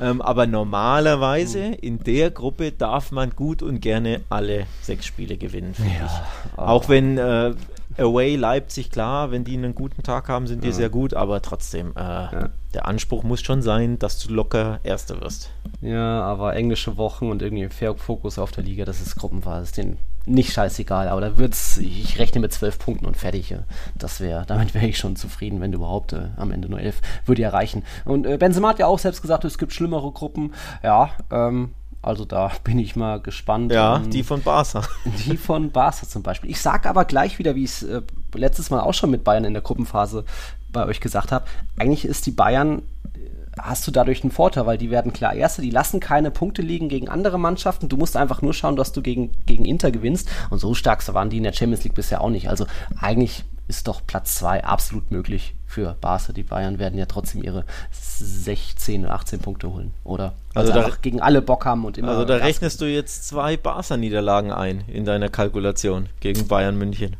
[0.00, 1.76] Ähm, aber normalerweise mhm.
[1.82, 7.18] in der Gruppe darf man gut und gerne alle sechs Spiele gewinnen, ja, Auch wenn
[7.18, 7.52] äh,
[7.98, 10.74] Away Leipzig, klar, wenn die einen guten Tag haben, sind die ja.
[10.74, 12.48] sehr gut, aber trotzdem, äh, ja.
[12.74, 15.50] der Anspruch muss schon sein, dass du locker Erster wirst.
[15.80, 19.98] Ja, aber englische Wochen und irgendwie Fokus auf der Liga, das ist Gruppenphase, ist denen
[20.28, 23.54] nicht scheißegal, aber da wird's, ich rechne mit zwölf Punkten und fertig.
[23.96, 27.00] Das wäre, damit wäre ich schon zufrieden, wenn du überhaupt äh, am Ende nur elf
[27.24, 27.82] würde ja reichen.
[28.04, 30.54] Und äh, Benzema hat ja auch selbst gesagt, es gibt schlimmere Gruppen.
[30.82, 33.72] Ja, ähm, also da bin ich mal gespannt.
[33.72, 34.82] Ja, um, die von Barca.
[35.26, 36.50] Die von Barca zum Beispiel.
[36.50, 38.02] Ich sage aber gleich wieder, wie ich es äh,
[38.34, 40.24] letztes Mal auch schon mit Bayern in der Gruppenphase
[40.70, 41.46] bei euch gesagt habe,
[41.78, 42.82] eigentlich ist die Bayern
[43.14, 46.62] äh, hast du dadurch einen Vorteil, weil die werden klar Erste, die lassen keine Punkte
[46.62, 47.88] liegen gegen andere Mannschaften.
[47.88, 50.28] Du musst einfach nur schauen, dass du gegen, gegen Inter gewinnst.
[50.50, 52.48] Und so stark waren die in der Champions League bisher auch nicht.
[52.48, 52.66] Also
[53.00, 56.32] eigentlich ist doch Platz 2 absolut möglich für Barca.
[56.32, 60.32] Die Bayern werden ja trotzdem ihre 16 oder 18 Punkte holen, oder?
[60.54, 62.08] Also da, gegen alle Bock haben und immer.
[62.08, 67.16] Also da rechnest du jetzt zwei Barca-Niederlagen ein in deiner Kalkulation gegen Bayern München.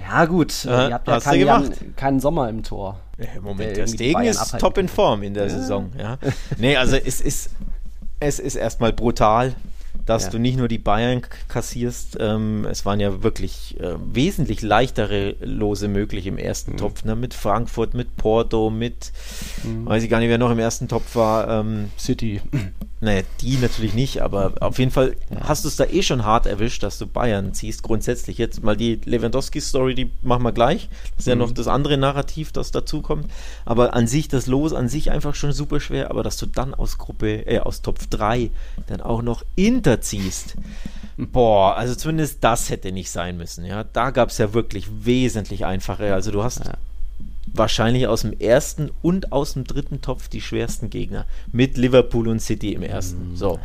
[0.00, 0.64] Ja, gut.
[0.64, 3.00] Äh, ihr habt ja kein, Jan, keinen Sommer im Tor.
[3.42, 5.50] Moment, der, der Stegen ist top in Form in der ja.
[5.50, 5.92] Saison.
[5.98, 6.16] Ja.
[6.56, 7.50] nee, also es ist,
[8.20, 9.54] es ist erstmal brutal
[10.10, 10.30] dass ja.
[10.30, 15.86] du nicht nur die Bayern kassierst, ähm, es waren ja wirklich äh, wesentlich leichtere Lose
[15.86, 16.78] möglich im ersten mhm.
[16.78, 17.14] Topf, ne?
[17.14, 19.12] mit Frankfurt, mit Porto, mit,
[19.62, 19.86] mhm.
[19.86, 21.48] weiß ich gar nicht, wer noch im ersten Topf war.
[21.48, 22.40] Ähm, City.
[23.02, 26.44] Nee, die natürlich nicht, aber auf jeden Fall hast du es da eh schon hart
[26.44, 27.82] erwischt, dass du Bayern ziehst.
[27.82, 30.90] Grundsätzlich jetzt mal die Lewandowski-Story, die machen wir gleich.
[31.16, 31.30] Das ist mhm.
[31.30, 33.30] ja noch das andere Narrativ, das dazu kommt.
[33.64, 36.74] Aber an sich, das Los an sich einfach schon super schwer, aber dass du dann
[36.74, 38.50] aus Gruppe, äh, aus Topf 3
[38.86, 40.56] dann auch noch Inter ziehst.
[41.16, 43.64] Boah, also zumindest das hätte nicht sein müssen.
[43.64, 46.14] Ja, da gab es ja wirklich wesentlich einfacher.
[46.14, 46.74] Also du hast ja
[47.52, 51.26] wahrscheinlich aus dem ersten und aus dem dritten Topf die schwersten Gegner.
[51.52, 53.30] Mit Liverpool und City im ersten.
[53.30, 53.36] Mhm.
[53.36, 53.58] So.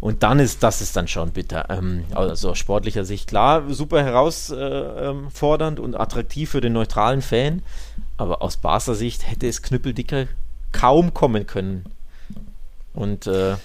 [0.00, 1.70] Und dann ist, das ist dann schon bitter.
[1.70, 7.62] Ähm, also aus sportlicher Sicht klar, super herausfordernd und attraktiv für den neutralen Fan.
[8.16, 10.26] Aber aus Barca Sicht hätte es knüppeldicker
[10.72, 11.84] kaum kommen können.
[12.92, 13.56] Und äh,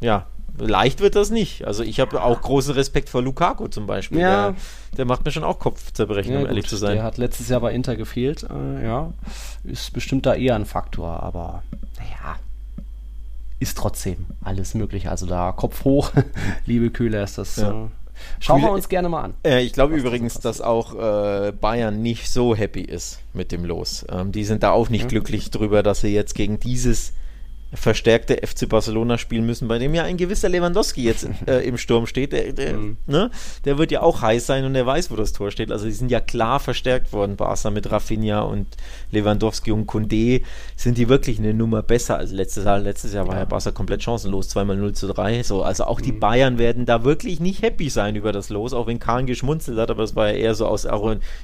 [0.00, 0.26] ja,
[0.58, 1.66] leicht wird das nicht.
[1.66, 4.20] Also ich habe auch großen Respekt vor Lukaku zum Beispiel.
[4.20, 4.50] Ja.
[4.50, 4.56] Der,
[4.98, 6.94] der macht mir schon auch Kopfzerbrechen, ja, um ehrlich zu sein.
[6.94, 8.44] Der hat letztes Jahr bei Inter gefehlt.
[8.44, 9.12] Äh, ja,
[9.64, 11.62] ist bestimmt da eher ein Faktor, aber
[11.96, 12.36] naja,
[13.58, 15.08] ist trotzdem alles möglich.
[15.08, 16.12] Also da Kopf hoch,
[16.66, 17.56] liebe Kühler, ist das.
[17.56, 17.70] Ja.
[17.70, 17.88] Äh,
[18.40, 19.34] Schauen wir uns gerne mal an.
[19.44, 23.64] Äh, ich glaube übrigens, das dass auch äh, Bayern nicht so happy ist mit dem
[23.64, 24.06] Los.
[24.10, 25.08] Ähm, die sind da auch nicht ja.
[25.08, 27.12] glücklich drüber, dass sie jetzt gegen dieses
[27.76, 32.06] verstärkte FC Barcelona spielen müssen, bei dem ja ein gewisser Lewandowski jetzt äh, im Sturm
[32.06, 32.32] steht.
[32.32, 32.96] Der, der, mhm.
[33.06, 33.30] ne?
[33.64, 35.70] der wird ja auch heiß sein und der weiß, wo das Tor steht.
[35.70, 38.66] Also die sind ja klar verstärkt worden, Barca mit Rafinha und
[39.10, 40.40] Lewandowski und Kunde.
[40.74, 42.78] Sind die wirklich eine Nummer besser als letztes Jahr?
[42.78, 45.42] Letztes Jahr war ja, Barca komplett chancenlos, zweimal 0 zu 3.
[45.42, 46.04] So, also auch mhm.
[46.04, 49.78] die Bayern werden da wirklich nicht happy sein über das Los, auch wenn Kahn geschmunzelt
[49.78, 50.86] hat, aber das war ja eher so aus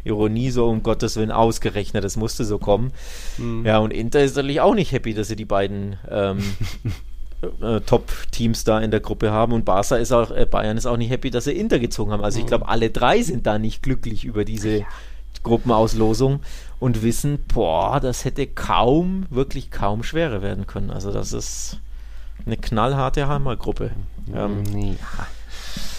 [0.04, 2.92] Ironie, so um Gottes Willen ausgerechnet, das musste so kommen.
[3.38, 3.66] Mhm.
[3.66, 6.42] Ja, und Inter ist natürlich auch nicht happy, dass sie die beiden äh, ähm,
[7.62, 10.96] äh, Top-Teams da in der Gruppe haben und Barca ist auch, äh, Bayern ist auch
[10.96, 12.24] nicht happy, dass sie Inter gezogen haben.
[12.24, 12.48] Also ich mhm.
[12.48, 14.86] glaube, alle drei sind da nicht glücklich über diese ja.
[15.42, 16.40] Gruppenauslosung
[16.78, 20.90] und wissen, boah, das hätte kaum, wirklich kaum schwerer werden können.
[20.90, 21.80] Also das ist
[22.46, 23.90] eine knallharte Heimatgruppe.
[24.34, 24.96] Ähm, ja.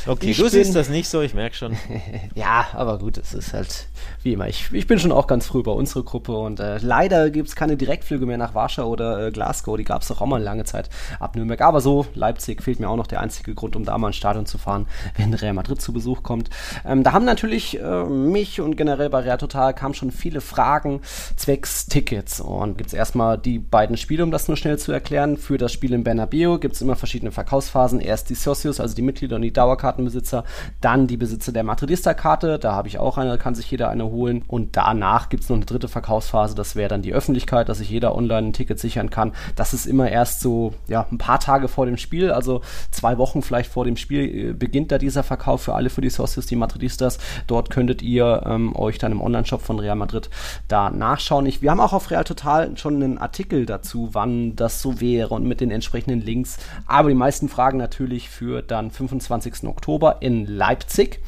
[0.05, 1.77] Okay, ich du siehst das nicht so, ich merke schon.
[2.35, 3.87] ja, aber gut, es ist halt
[4.21, 4.47] wie immer.
[4.47, 7.55] Ich, ich bin schon auch ganz früh bei unserer Gruppe und äh, leider gibt es
[7.55, 9.77] keine Direktflüge mehr nach Warschau oder äh, Glasgow.
[9.77, 10.89] Die gab es doch auch mal lange Zeit
[11.19, 11.61] ab Nürnberg.
[11.61, 14.45] Aber so, Leipzig fehlt mir auch noch der einzige Grund, um da mal ins Stadion
[14.45, 14.87] zu fahren,
[15.17, 16.49] wenn Real Madrid zu Besuch kommt.
[16.85, 21.01] Ähm, da haben natürlich äh, mich und generell bei Real Total kamen schon viele Fragen
[21.35, 22.41] zwecks Tickets.
[22.41, 25.37] Und gibt es erstmal die beiden Spiele, um das nur schnell zu erklären.
[25.37, 27.99] Für das Spiel in Bernabeu gibt es immer verschiedene Verkaufsphasen.
[27.99, 30.43] Erst die Socios, also die Mitglieder und die Dauerkarten Dauerkartenbesitzer.
[30.81, 34.43] Dann die Besitzer der Madridista-Karte, da habe ich auch eine, kann sich jeder eine holen.
[34.47, 37.89] Und danach gibt es noch eine dritte Verkaufsphase, das wäre dann die Öffentlichkeit, dass sich
[37.89, 39.33] jeder online ein Ticket sichern kann.
[39.55, 43.41] Das ist immer erst so ja, ein paar Tage vor dem Spiel, also zwei Wochen
[43.41, 46.55] vielleicht vor dem Spiel äh, beginnt da dieser Verkauf für alle für die Socios, die
[46.55, 47.19] Madridistas.
[47.47, 50.29] Dort könntet ihr ähm, euch dann im Online-Shop von Real Madrid
[50.67, 51.45] da nachschauen.
[51.45, 55.33] Ich, wir haben auch auf Real Total schon einen Artikel dazu, wann das so wäre
[55.33, 56.57] und mit den entsprechenden Links.
[56.87, 59.63] Aber die meisten Fragen natürlich für dann 25.
[59.65, 59.82] Oktober
[60.19, 61.19] in Leipzig.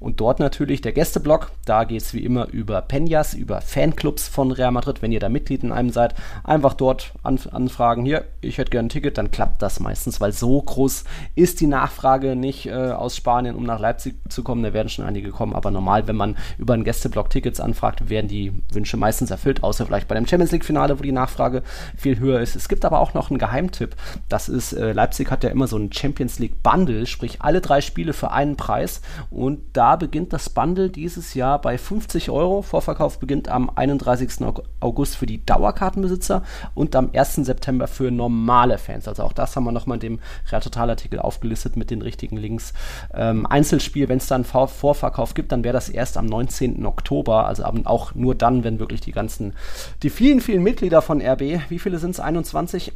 [0.00, 1.50] Und dort natürlich der Gästeblock.
[1.64, 5.00] Da geht es wie immer über Peñas, über Fanclubs von Real Madrid.
[5.00, 8.04] Wenn ihr da Mitglied in einem seid, einfach dort an, anfragen.
[8.04, 11.66] Hier, ich hätte gerne ein Ticket, dann klappt das meistens, weil so groß ist die
[11.66, 14.62] Nachfrage nicht äh, aus Spanien, um nach Leipzig zu kommen.
[14.62, 15.54] Da werden schon einige kommen.
[15.54, 19.86] Aber normal, wenn man über einen Gästeblock Tickets anfragt, werden die Wünsche meistens erfüllt, außer
[19.86, 21.62] vielleicht bei dem Champions League-Finale, wo die Nachfrage
[21.96, 22.56] viel höher ist.
[22.56, 23.96] Es gibt aber auch noch einen Geheimtipp.
[24.28, 27.80] Das ist, äh, Leipzig hat ja immer so ein Champions League Bundle, sprich alle drei
[27.80, 29.00] Spiele für einen Preis.
[29.30, 32.62] Und da beginnt das Bundle dieses Jahr bei 50 Euro.
[32.62, 34.44] Vorverkauf beginnt am 31.
[34.80, 36.42] August für die Dauerkartenbesitzer
[36.74, 37.36] und am 1.
[37.36, 39.08] September für normale Fans.
[39.08, 40.18] Also auch das haben wir nochmal in dem
[40.50, 42.72] Real Total Artikel aufgelistet mit den richtigen Links.
[43.12, 46.84] Ähm, Einzelspiel, wenn es dann Vor Vorverkauf gibt, dann wäre das erst am 19.
[46.86, 47.46] Oktober.
[47.46, 49.54] Also auch nur dann, wenn wirklich die ganzen,
[50.02, 52.20] die vielen, vielen Mitglieder von RB, wie viele sind es?
[52.20, 52.92] 21?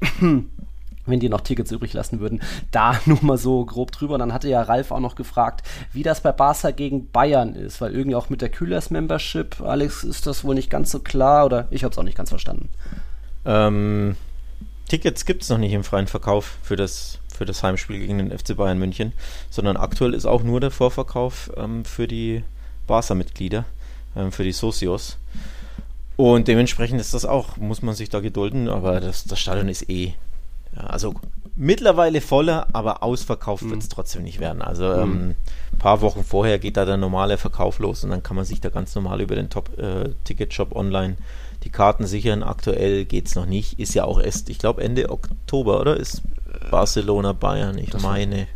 [1.08, 2.40] Wenn die noch Tickets übrig lassen würden.
[2.70, 4.18] Da nur mal so grob drüber.
[4.18, 7.94] dann hatte ja Ralf auch noch gefragt, wie das bei Barca gegen Bayern ist, weil
[7.94, 11.68] irgendwie auch mit der Kühlers Membership, Alex, ist das wohl nicht ganz so klar oder
[11.70, 12.68] ich habe es auch nicht ganz verstanden.
[13.44, 14.16] Ähm,
[14.88, 18.36] Tickets gibt es noch nicht im freien Verkauf für das, für das Heimspiel gegen den
[18.36, 19.12] FC Bayern München,
[19.50, 22.42] sondern aktuell ist auch nur der Vorverkauf ähm, für die
[22.86, 23.64] Barca-Mitglieder,
[24.16, 25.18] ähm, für die Socios.
[26.16, 29.88] Und dementsprechend ist das auch, muss man sich da gedulden, aber das, das Stadion ist
[29.88, 30.14] eh
[30.78, 31.14] ja, also
[31.56, 33.70] mittlerweile voller, aber ausverkauft mhm.
[33.70, 34.62] wird es trotzdem nicht werden.
[34.62, 35.00] Also mhm.
[35.02, 35.34] ähm,
[35.72, 38.60] ein paar Wochen vorher geht da der normale Verkauf los und dann kann man sich
[38.60, 41.16] da ganz normal über den Top-Ticket-Shop äh, online
[41.64, 42.44] die Karten sichern.
[42.44, 43.80] Aktuell geht es noch nicht.
[43.80, 45.96] Ist ja auch erst, ich glaube, Ende Oktober, oder?
[45.96, 46.22] Ist
[46.70, 48.46] Barcelona, Bayern, ich das meine.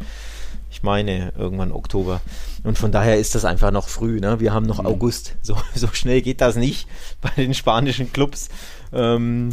[0.70, 2.22] Ich meine, irgendwann Oktober.
[2.64, 4.20] Und von daher ist das einfach noch früh.
[4.20, 4.40] Ne?
[4.40, 4.86] Wir haben noch mhm.
[4.86, 5.36] August.
[5.42, 6.88] So, so schnell geht das nicht
[7.20, 8.48] bei den spanischen Clubs.
[8.90, 9.50] Ähm,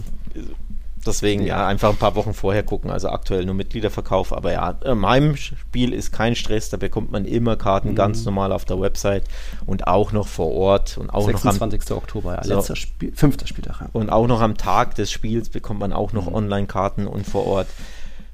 [1.06, 2.90] Deswegen ja einfach ein paar Wochen vorher gucken.
[2.92, 4.34] Also aktuell nur Mitgliederverkauf.
[4.34, 6.70] Aber ja, im Heimspiel ist kein Stress.
[6.70, 7.96] Da bekommt man immer Karten mhm.
[7.96, 9.24] ganz normal auf der Website
[9.66, 10.98] und auch noch vor Ort.
[10.98, 11.82] Und auch 26.
[11.82, 13.82] Noch am, Oktober, ja, so, letzter Spiel, fünfter Spieltag.
[13.82, 13.90] Ja.
[13.94, 16.36] Und auch noch am Tag des Spiels bekommt man auch noch mhm.
[16.36, 17.68] Online-Karten und vor Ort.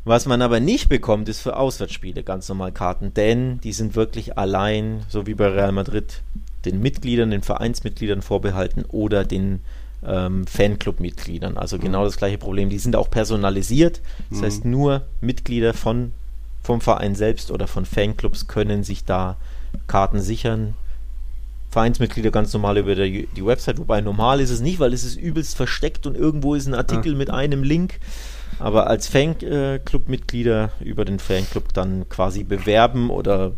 [0.07, 4.37] Was man aber nicht bekommt, ist für Auswärtsspiele ganz normal Karten, denn die sind wirklich
[4.37, 6.21] allein, so wie bei Real Madrid,
[6.63, 9.61] den Mitgliedern, den Vereinsmitgliedern vorbehalten oder den
[10.07, 11.57] ähm, Fanclub-Mitgliedern.
[11.57, 12.69] Also genau das gleiche Problem.
[12.69, 14.01] Die sind auch personalisiert.
[14.29, 14.43] Das mhm.
[14.43, 16.11] heißt, nur Mitglieder von,
[16.63, 19.37] vom Verein selbst oder von Fanclubs können sich da
[19.87, 20.75] Karten sichern.
[21.71, 25.17] Vereinsmitglieder ganz normal über die, die Website, wobei normal ist es nicht, weil es ist
[25.17, 27.17] übelst versteckt und irgendwo ist ein Artikel ah.
[27.17, 27.99] mit einem Link.
[28.59, 33.51] Aber als Fanclub-Mitglieder über den Fanclub dann quasi bewerben oder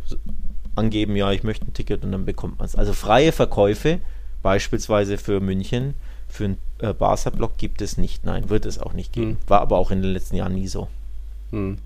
[0.74, 2.76] angeben, ja, ich möchte ein Ticket und dann bekommt man es.
[2.76, 4.00] Also freie Verkäufe,
[4.42, 5.94] beispielsweise für München,
[6.28, 8.26] für einen äh, Barca-Block gibt es nicht.
[8.26, 9.32] Nein, wird es auch nicht geben.
[9.32, 9.38] Mhm.
[9.48, 10.88] War aber auch in den letzten Jahren nie so.
[11.52, 11.78] Mhm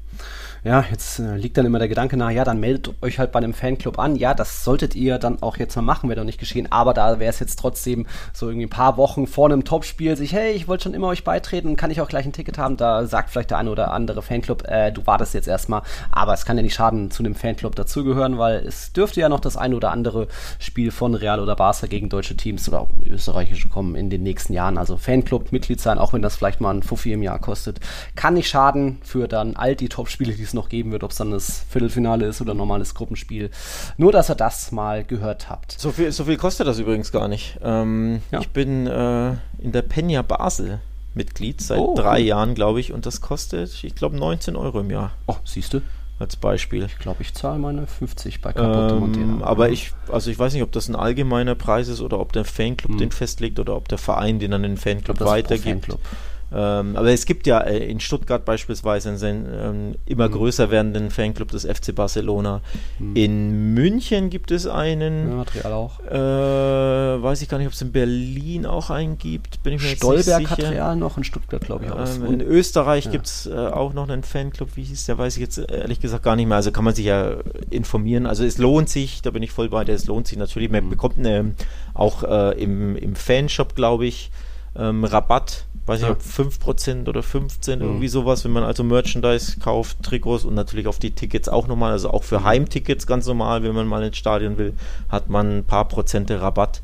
[0.64, 3.40] ja, jetzt äh, liegt dann immer der Gedanke nahe, ja, dann meldet euch halt bei
[3.40, 4.16] einem Fanclub an.
[4.16, 6.72] Ja, das solltet ihr dann auch jetzt mal machen, wäre doch nicht geschehen.
[6.72, 10.34] Aber da wäre es jetzt trotzdem so irgendwie ein paar Wochen vor einem Topspiel sich,
[10.34, 12.78] hey, ich wollte schon immer euch beitreten, kann ich auch gleich ein Ticket haben?
[12.78, 15.82] Da sagt vielleicht der eine oder andere Fanclub, äh, du wartest jetzt erstmal.
[16.12, 19.40] Aber es kann ja nicht schaden, zu einem Fanclub dazugehören, weil es dürfte ja noch
[19.40, 20.28] das eine oder andere
[20.60, 24.78] Spiel von Real oder Barca gegen deutsche Teams oder österreichische kommen in den nächsten Jahren.
[24.78, 27.80] Also Fanclub, Mitglied sein, auch wenn das vielleicht mal ein Fuffi im Jahr kostet,
[28.16, 31.18] kann nicht schaden für dann all die Topspiele, die es noch geben wird, ob es
[31.18, 33.50] dann das Viertelfinale ist oder ein normales Gruppenspiel.
[33.98, 35.74] Nur, dass ihr das mal gehört habt.
[35.80, 37.58] So viel, so viel kostet das übrigens gar nicht.
[37.64, 38.42] Ähm, ja.
[38.42, 40.80] Ich bin äh, in der Peña Basel
[41.14, 42.20] Mitglied seit oh, drei.
[42.20, 45.12] Jahren, glaube ich, und das kostet, ich glaube, 19 Euro im Jahr.
[45.28, 45.82] Oh, siehst du?
[46.20, 46.84] Als Beispiel.
[46.86, 50.62] Ich glaube, ich zahle meine 50 bei Capote ähm, Aber ich, also ich weiß nicht,
[50.62, 52.98] ob das ein allgemeiner Preis ist oder ob der Fanclub hm.
[53.00, 55.86] den festlegt oder ob der Verein den an den Fanclub glaub, weitergibt.
[55.86, 56.00] Fanclub.
[56.54, 60.34] Ähm, aber es gibt ja äh, in Stuttgart beispielsweise einen ähm, immer mhm.
[60.34, 62.62] größer werdenden Fanclub des FC Barcelona.
[63.00, 63.16] Mhm.
[63.16, 65.32] In München gibt es einen.
[65.32, 66.00] Ja, Real auch.
[66.02, 69.64] Äh, weiß ich gar nicht, ob es in Berlin auch einen gibt.
[69.64, 72.06] Bin ich mir Stolberg hat Real noch, in Stuttgart glaube ich auch.
[72.16, 73.12] Ähm, in Österreich ja.
[73.12, 74.76] gibt es äh, auch noch einen Fanclub.
[74.76, 75.18] Wie hieß der?
[75.18, 76.58] Weiß ich jetzt ehrlich gesagt gar nicht mehr.
[76.58, 77.38] Also kann man sich ja
[77.70, 78.26] informieren.
[78.26, 80.70] Also es lohnt sich, da bin ich voll bei dir, es lohnt sich natürlich.
[80.70, 80.90] Man mhm.
[80.90, 81.54] bekommt eine,
[81.94, 84.32] auch äh, im, im Fanshop, glaube ich,
[84.76, 86.12] ähm, Rabatt weiß ich Ja.
[86.12, 87.86] ob 5% oder 15, Mhm.
[87.86, 91.92] irgendwie sowas, wenn man also Merchandise kauft, Trikots und natürlich auf die Tickets auch nochmal,
[91.92, 94.74] also auch für Heimtickets ganz normal, wenn man mal ins Stadion will,
[95.10, 96.82] hat man ein paar Prozente Rabatt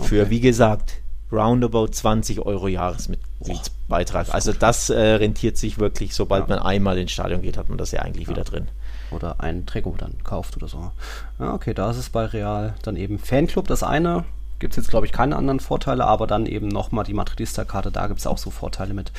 [0.00, 0.30] für, Okay.
[0.30, 0.94] wie gesagt,
[1.32, 4.32] roundabout 20 Euro Jahresmitgliedsbeitrag.
[4.32, 6.56] Also das äh, rentiert sich wirklich, sobald Ja.
[6.56, 8.68] man einmal ins Stadion geht, hat man das ja eigentlich wieder drin.
[9.12, 10.90] oder ein Trikot dann kauft oder so.
[11.38, 13.68] Ja, okay, da ist es bei Real dann eben Fanclub.
[13.68, 14.24] Das eine
[14.58, 17.90] gibt es jetzt, glaube ich, keine anderen Vorteile, aber dann eben nochmal die Madridista-Karte.
[17.90, 19.12] Da gibt es auch so Vorteile mit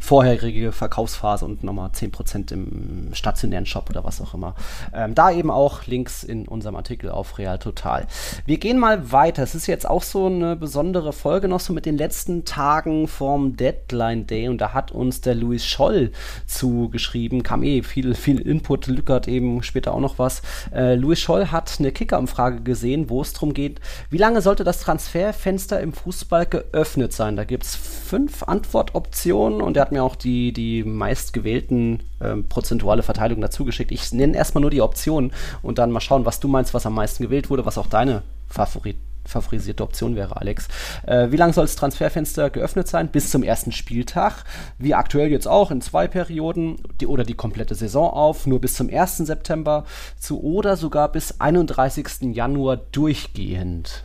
[0.00, 4.54] vorherige Verkaufsphase und nochmal 10% im stationären Shop oder was auch immer.
[4.94, 8.06] Ähm, da eben auch Links in unserem Artikel auf Real Total.
[8.44, 9.42] Wir gehen mal weiter.
[9.42, 13.56] Es ist jetzt auch so eine besondere Folge noch so mit den letzten Tagen vom
[13.56, 16.12] Deadline Day und da hat uns der Luis Scholl
[16.46, 17.42] zugeschrieben.
[17.42, 18.86] Kam eh viel, viel Input.
[18.86, 20.42] Lückert eben später auch noch was.
[20.72, 24.75] Äh, Luis Scholl hat eine Kicker-Umfrage gesehen, wo es darum geht, wie lange sollte das
[24.80, 27.36] Transferfenster im Fußball geöffnet sein?
[27.36, 33.02] Da gibt es fünf Antwortoptionen und er hat mir auch die, die meistgewählten ähm, prozentuale
[33.02, 33.92] Verteilung dazu geschickt.
[33.92, 36.94] Ich nenne erstmal nur die Optionen und dann mal schauen, was du meinst, was am
[36.94, 40.68] meisten gewählt wurde, was auch deine Favorit favorisierte Option wäre, Alex.
[41.06, 43.08] Äh, wie lange soll das Transferfenster geöffnet sein?
[43.08, 44.44] Bis zum ersten Spieltag.
[44.78, 48.74] Wie aktuell jetzt auch in zwei Perioden die, oder die komplette Saison auf, nur bis
[48.74, 49.18] zum 1.
[49.18, 49.84] September
[50.18, 52.34] zu oder sogar bis 31.
[52.34, 54.04] Januar durchgehend.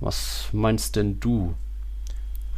[0.00, 1.54] Was meinst denn du?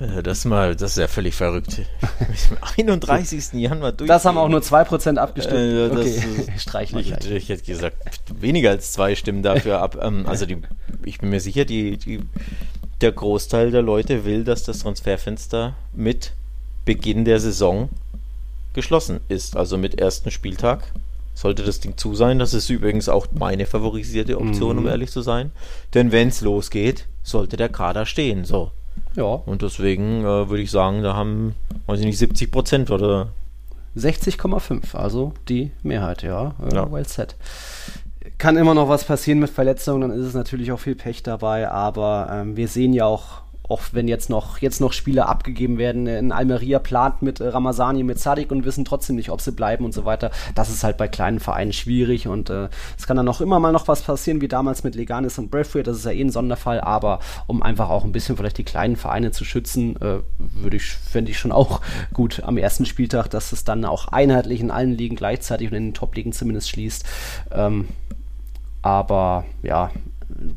[0.00, 1.82] Äh, Das, ist mal, das ist ja völlig verrückt.
[2.50, 3.52] Am 31.
[3.54, 4.08] Januar durch.
[4.08, 5.56] Das haben auch nur 2% abgestimmt.
[5.56, 7.30] Äh, das okay, ist- streichen Ich, gleich.
[7.30, 7.96] ich hätte gesagt,
[8.40, 9.98] weniger als zwei stimmen dafür ab.
[10.00, 10.58] Ähm, also die,
[11.04, 12.20] ich bin mir sicher, die, die,
[13.00, 16.32] der Großteil der Leute will, dass das Transferfenster mit
[16.84, 17.88] Beginn der Saison
[18.74, 19.56] geschlossen ist.
[19.56, 20.82] Also mit ersten Spieltag
[21.34, 22.38] sollte das Ding zu sein.
[22.38, 24.90] Das ist übrigens auch meine favorisierte Option, um Mhm.
[24.90, 25.50] ehrlich zu sein.
[25.94, 28.44] Denn wenn es losgeht, sollte der Kader stehen.
[28.44, 28.70] So.
[29.16, 31.54] Ja, Und deswegen äh, würde ich sagen, da haben,
[31.86, 33.28] weiß ich nicht, 70 Prozent oder
[33.96, 36.54] 60,5, also die Mehrheit, ja.
[36.70, 36.90] Äh, Ja.
[36.90, 37.36] Well said.
[38.38, 41.68] Kann immer noch was passieren mit Verletzungen, dann ist es natürlich auch viel Pech dabei,
[41.70, 46.06] aber ähm, wir sehen ja auch, auch wenn jetzt noch, jetzt noch Spieler abgegeben werden,
[46.06, 49.84] in Almeria plant mit äh, Ramazani, mit Sadik und wissen trotzdem nicht, ob sie bleiben
[49.84, 50.30] und so weiter.
[50.54, 53.72] Das ist halt bei kleinen Vereinen schwierig und äh, es kann dann auch immer mal
[53.72, 56.80] noch was passieren, wie damals mit Leganis und Braithwaite, das ist ja eh ein Sonderfall,
[56.80, 60.90] aber um einfach auch ein bisschen vielleicht die kleinen Vereine zu schützen, äh, würde ich,
[60.90, 61.80] fände ich schon auch
[62.12, 65.86] gut am ersten Spieltag, dass es dann auch einheitlich in allen Ligen gleichzeitig und in
[65.88, 67.04] den Top-Ligen zumindest schließt.
[67.52, 67.88] Ähm,
[68.82, 69.90] aber ja,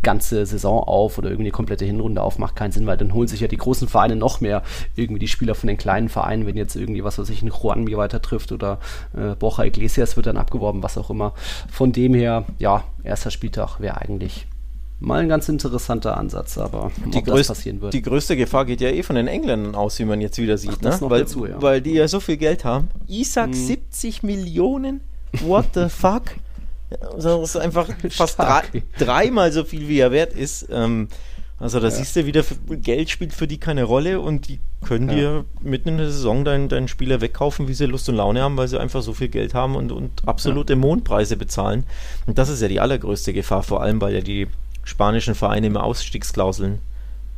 [0.02, 3.28] ganze Saison auf oder irgendwie die komplette Hinrunde auf macht keinen Sinn, weil dann holen
[3.28, 4.64] sich ja die großen Vereine noch mehr
[4.96, 7.84] irgendwie die Spieler von den kleinen Vereinen, wenn jetzt irgendwie was weiß ich, ein Juan
[7.84, 8.80] mir weiter trifft oder
[9.16, 11.34] äh, Borja Iglesias wird dann abgeworben, was auch immer.
[11.72, 14.48] Von dem her, ja, erster Spieltag wäre eigentlich
[15.00, 17.94] mal ein ganz interessanter Ansatz, aber die, ob das größ passieren wird.
[17.94, 20.72] die größte Gefahr geht ja eh von den Engländern aus, wie man jetzt wieder sieht.
[20.74, 21.06] Ach, das ne?
[21.06, 21.62] noch weil, dazu, ja.
[21.62, 22.90] weil die ja so viel Geld haben.
[23.08, 23.54] Isaac Mhm.
[23.54, 25.02] 70 Millionen?
[25.42, 26.24] What the fuck?
[27.14, 28.64] Also Das ist einfach fast drei,
[28.98, 30.68] dreimal so viel, wie er wert ist.
[30.72, 31.08] Ähm,
[31.60, 31.92] also da Ja.
[31.92, 35.16] siehst du wieder, Geld spielt für die keine Rolle und die können Ja.
[35.16, 38.58] dir mitten in der Saison deinen, deinen Spieler wegkaufen, wie sie Lust und Laune haben,
[38.58, 41.86] weil sie einfach so viel Geld haben und, und absolute Mondpreise bezahlen.
[42.28, 44.48] Und das ist ja die allergrößte Gefahr, vor allem weil ja die
[44.84, 46.80] spanischen Vereine immer Ausstiegsklauseln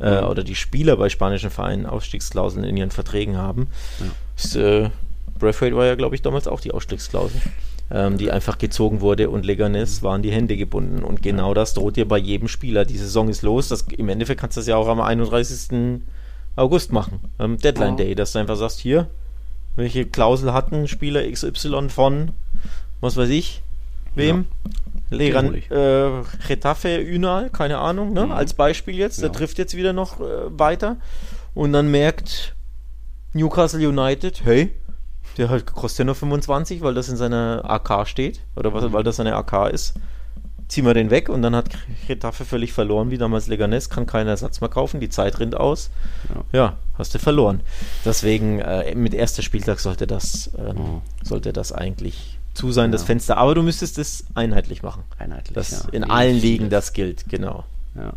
[0.00, 0.28] äh, Mhm.
[0.28, 3.68] oder die Spieler bei spanischen Vereinen Ausstiegsklauseln in ihren Verträgen haben.
[4.00, 4.06] Ja.
[4.36, 4.90] Das, äh,
[5.38, 7.40] Braithwaite war ja, glaube ich, damals auch die Ausstiegsklausel,
[7.90, 11.02] ähm, die einfach gezogen wurde und Leganes waren die Hände gebunden.
[11.02, 12.84] Und genau das droht dir bei jedem Spieler.
[12.84, 13.68] Die Saison ist los.
[13.68, 16.00] Das, Im Endeffekt kannst du das ja auch am 31.
[16.56, 18.04] August machen, am Deadline Ja.
[18.04, 19.08] Day, dass du einfach sagst, hier,
[19.76, 22.32] welche Klausel hatten Spieler XY von,
[23.00, 23.62] was weiß ich,
[24.16, 24.46] wem?
[25.10, 25.70] Leran, Natürlich.
[25.70, 26.10] äh,
[26.48, 28.26] Getafe, Ünal, keine Ahnung, ne?
[28.26, 28.32] Mhm.
[28.32, 29.22] als Beispiel jetzt.
[29.22, 29.34] Der Ja.
[29.34, 30.24] trifft jetzt wieder noch äh,
[30.58, 30.96] weiter.
[31.54, 32.54] Und dann merkt
[33.32, 34.70] Newcastle United, hey,
[35.36, 38.40] der halt kostet ja nur 25, weil das in seiner AK steht.
[38.56, 39.94] Oder was, weil das seine AK ist.
[40.68, 41.70] Ziehen wir den weg und dann hat
[42.08, 45.88] Getafe völlig verloren, wie damals Leganes, kann keinen Ersatz mehr kaufen, die Zeit rinnt aus.
[46.52, 46.58] Ja.
[46.58, 47.60] Ja, hast du verloren.
[48.04, 51.02] Deswegen, äh, mit erster Spieltag sollte das, ähm, Mhm.
[51.22, 53.06] sollte das eigentlich zu sein, das Ja.
[53.06, 53.38] Fenster.
[53.38, 55.04] Aber du müsstest es einheitlich machen.
[55.18, 55.88] Einheitlich, Das ja.
[55.92, 57.64] in allen Ligen das- das gilt, genau.
[57.98, 58.12] Ja.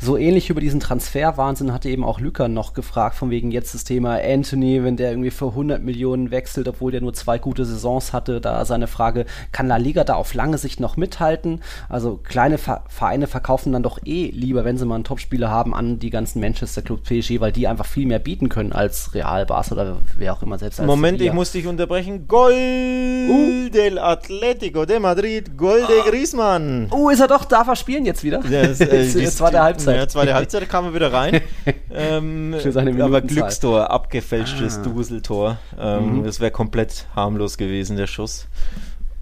[0.00, 3.84] So ähnlich über diesen Transferwahnsinn hatte eben auch Lücker noch gefragt, von wegen jetzt das
[3.84, 8.12] Thema Anthony, wenn der irgendwie für 100 Millionen wechselt, obwohl der nur zwei gute Saisons
[8.12, 11.60] hatte, da seine Frage, kann La Liga da auf lange Sicht noch mithalten?
[11.88, 15.74] Also kleine Ver Vereine verkaufen dann doch eh lieber, wenn sie mal einen Topspieler haben,
[15.74, 19.46] an die ganzen Manchester Club PSG, weil die einfach viel mehr bieten können als Real,
[19.46, 21.30] Barca oder wer auch immer selbst als Moment, Sevilla.
[21.32, 22.26] ich muss dich unterbrechen.
[22.26, 23.68] Gol Uh.
[23.70, 26.88] del Atletico de Madrid, Gol de Griezmann.
[26.90, 28.40] Oh, ist er doch, darf er spielen jetzt wieder?
[28.40, 29.96] Das, äh, die- jetzt war der Halbzeit.
[29.96, 31.40] Ja, zweite Halbzeit kam er wieder rein.
[31.94, 33.20] ähm, Für seine aber.
[33.20, 34.82] Glückstor, abgefälschtes Ah.
[34.82, 35.58] Duseltor.
[35.78, 36.24] Ähm, Mhm.
[36.24, 38.46] Das wäre komplett harmlos gewesen, der Schuss.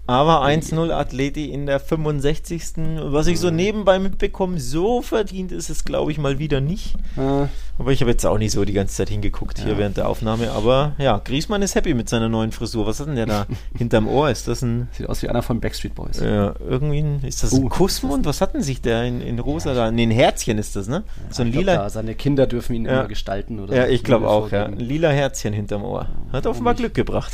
[0.05, 2.61] Aber 1-0 Atleti in der 65.
[3.05, 3.55] Was ich so Mhm.
[3.55, 6.95] nebenbei mitbekomme, so verdient ist es, glaube ich, mal wieder nicht.
[7.17, 7.47] Äh,
[7.79, 9.77] Aber ich habe jetzt auch nicht so die ganze Zeit hingeguckt hier Ja.
[9.77, 10.51] während der Aufnahme.
[10.51, 12.85] Aber ja, Griesmann ist happy mit seiner neuen Frisur.
[12.85, 14.29] Was hat denn der da hinterm Ohr?
[14.29, 16.19] Ist das ein sieht aus wie einer von Backstreet Boys.
[16.19, 18.25] ja, irgendwie ein, ist das ein Uh, Kussmund?
[18.25, 19.89] Was hat denn sich der in, in rosa da?
[19.89, 21.03] Nee, ein Herzchen ist das, ne?
[21.31, 21.75] so ein glaub, lila.
[21.77, 22.91] da, seine Kinder dürfen ihn Ja.
[22.99, 23.59] immer gestalten.
[23.59, 24.65] Oder Ja, ich glaube auch, ja.
[24.65, 26.09] Ein lila Herzchen hinterm Ohr.
[26.33, 26.73] Hat offenbar?
[26.75, 27.31] Glück gebracht.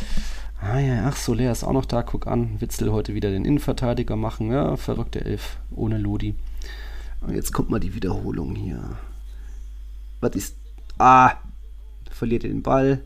[0.62, 2.60] Ah ja, ach, Soler ist auch noch da, guck an.
[2.60, 4.52] Witzel heute wieder den Innenverteidiger machen.
[4.52, 6.36] Ja, verrückte Elf, ohne Lodi.
[7.22, 8.98] Und jetzt kommt mal die Wiederholung hier.
[10.20, 10.58] Was ist...
[10.98, 11.34] Ah,
[12.12, 13.02] verliert er den Ball.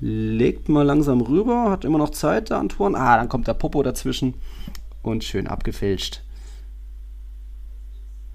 [0.00, 2.98] Legt mal langsam rüber, hat immer noch Zeit, der Antoine.
[2.98, 4.34] Ah, dann kommt der Popo dazwischen.
[5.02, 6.22] Und schön abgefälscht.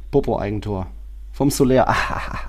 [0.10, 0.88] Popo-Eigentor.
[1.32, 1.88] Vom Soler.
[1.88, 2.40] Ah,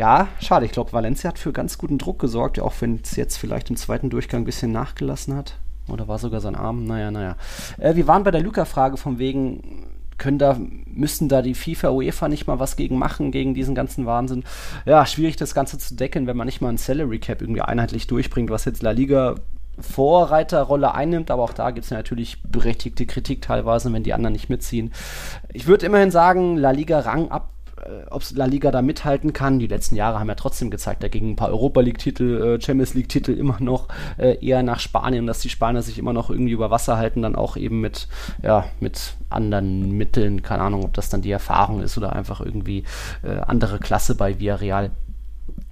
[0.00, 0.64] ja, schade.
[0.64, 3.76] Ich glaube, Valencia hat für ganz guten Druck gesorgt, auch wenn es jetzt vielleicht im
[3.76, 5.58] zweiten Durchgang ein bisschen nachgelassen hat.
[5.88, 6.86] Oder war sogar sein Arm?
[6.86, 7.36] Naja, naja.
[7.76, 9.84] Äh, wir waren bei der Luca-Frage von wegen,
[10.16, 14.06] können da, müssten da die FIFA, UEFA nicht mal was gegen machen, gegen diesen ganzen
[14.06, 14.44] Wahnsinn.
[14.86, 18.06] Ja, schwierig das Ganze zu decken, wenn man nicht mal ein Salary Cap irgendwie einheitlich
[18.06, 19.34] durchbringt, was jetzt La Liga
[19.80, 24.32] Vorreiterrolle einnimmt, aber auch da gibt es ja natürlich berechtigte Kritik teilweise, wenn die anderen
[24.32, 24.92] nicht mitziehen.
[25.52, 27.50] Ich würde immerhin sagen, La Liga Rang ab,
[28.10, 29.58] ob La Liga da mithalten kann.
[29.58, 32.94] Die letzten Jahre haben ja trotzdem gezeigt, da gingen ein paar Europa League-Titel, äh, Champions
[32.94, 36.70] League-Titel immer noch äh, eher nach Spanien, dass die Spanier sich immer noch irgendwie über
[36.70, 38.08] Wasser halten, dann auch eben mit,
[38.42, 42.84] ja, mit anderen Mitteln, keine Ahnung, ob das dann die Erfahrung ist oder einfach irgendwie
[43.22, 44.90] äh, andere Klasse bei Villarreal.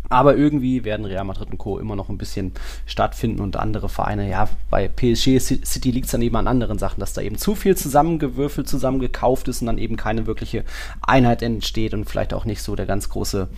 [0.09, 1.79] Aber irgendwie werden Real Madrid und Co.
[1.79, 2.53] immer noch ein bisschen
[2.87, 7.01] stattfinden und andere Vereine, ja, bei PSG City liegt es dann eben an anderen Sachen,
[7.01, 10.65] dass da eben zu viel zusammengewürfelt, zusammengekauft ist und dann eben keine wirkliche
[11.01, 13.49] Einheit entsteht und vielleicht auch nicht so der ganz große,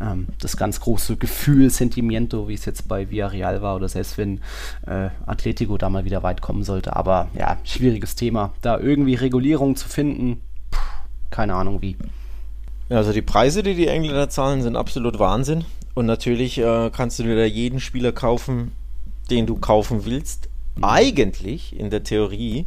[0.00, 4.40] ähm, das ganz große Gefühl, Sentimiento, wie es jetzt bei Villarreal war oder selbst wenn
[4.86, 6.96] äh, Atletico da mal wieder weit kommen sollte.
[6.96, 8.52] Aber ja, schwieriges Thema.
[8.62, 10.40] Da irgendwie Regulierung zu finden,
[10.70, 10.78] puh,
[11.30, 11.96] keine Ahnung wie.
[12.88, 15.64] Ja, also die Preise, die die Engländer zahlen, sind absolut Wahnsinn.
[15.94, 18.72] Und natürlich äh, kannst du dir da jeden Spieler kaufen,
[19.30, 20.48] den du kaufen willst.
[20.82, 22.66] Eigentlich in der Theorie.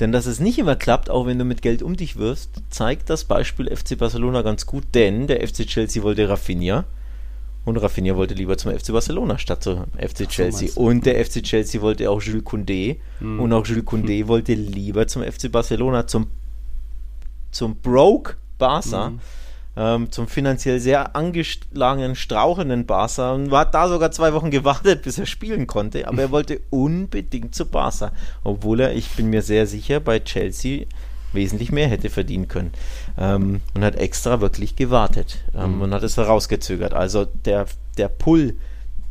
[0.00, 3.10] Denn dass es nicht immer klappt, auch wenn du mit Geld um dich wirfst, zeigt
[3.10, 4.84] das Beispiel FC Barcelona ganz gut.
[4.92, 6.84] Denn der FC Chelsea wollte Rafinha.
[7.64, 10.68] Und Rafinha wollte lieber zum FC Barcelona statt zum FC Chelsea.
[10.74, 10.80] du.
[10.80, 12.96] und der FC Chelsea wollte auch Jules Koundé.
[13.38, 16.26] Und auch Jules Koundé wollte lieber zum FC Barcelona, zum,
[17.52, 19.12] zum Broke Barca
[19.76, 25.18] ähm, zum finanziell sehr angeschlagenen, strauchenden Barca und hat da sogar zwei Wochen gewartet, bis
[25.18, 26.06] er spielen konnte.
[26.08, 28.12] Aber er wollte unbedingt zu Barca,
[28.42, 30.86] obwohl er, ich bin mir sehr sicher, bei Chelsea
[31.32, 32.72] wesentlich mehr hätte verdienen können.
[33.18, 36.94] Ähm, und hat extra wirklich gewartet ähm, und hat es herausgezögert.
[36.94, 37.66] Also der,
[37.98, 38.56] der Pull,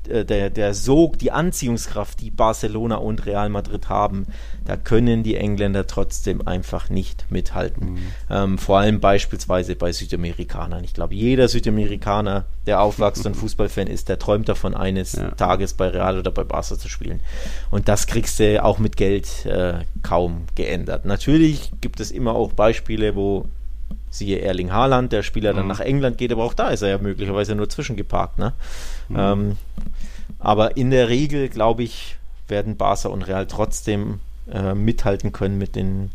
[0.07, 4.27] der, der Sog, die Anziehungskraft, die Barcelona und Real Madrid haben,
[4.65, 7.97] da können die Engländer trotzdem einfach nicht mithalten.
[8.29, 10.83] Ähm, vor allem beispielsweise bei Südamerikanern.
[10.83, 15.31] Ich glaube, jeder Südamerikaner, der aufwächst und Fußballfan ist, der träumt davon, eines Ja.
[15.31, 17.19] Tages bei Real oder bei Barca zu spielen.
[17.71, 21.05] Und das kriegst du auch mit Geld äh, kaum geändert.
[21.05, 23.47] Natürlich gibt es immer auch Beispiele, wo
[24.09, 26.97] siehe Erling Haaland, der Spieler dann nach England geht, aber auch da ist er ja
[26.99, 28.37] möglicherweise nur zwischengeparkt.
[28.37, 28.53] Ne?
[29.15, 29.57] Ähm,
[30.43, 32.17] aber in der Regel, glaube ich,
[32.49, 34.19] werden Barca und Real trotzdem
[34.51, 36.11] äh, mithalten können mit den,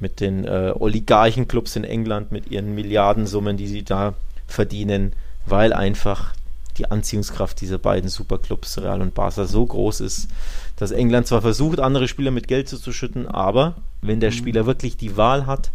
[0.00, 4.14] mit den äh, Oligarchenclubs in England, mit ihren Milliardensummen, die sie da
[4.46, 5.12] verdienen,
[5.44, 6.32] weil einfach
[6.78, 10.28] die Anziehungskraft dieser beiden Superclubs, Real und Barca, so groß ist,
[10.76, 15.18] dass England zwar versucht, andere Spieler mit Geld zuzuschütten, aber wenn der Spieler wirklich die
[15.18, 15.72] Wahl hat,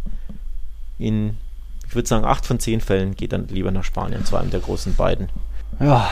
[0.98, 1.36] in,
[1.86, 4.60] ich würde sagen, acht von zehn Fällen geht dann lieber nach Spanien, zu einem der
[4.60, 5.28] großen beiden.
[5.78, 6.10] Ja,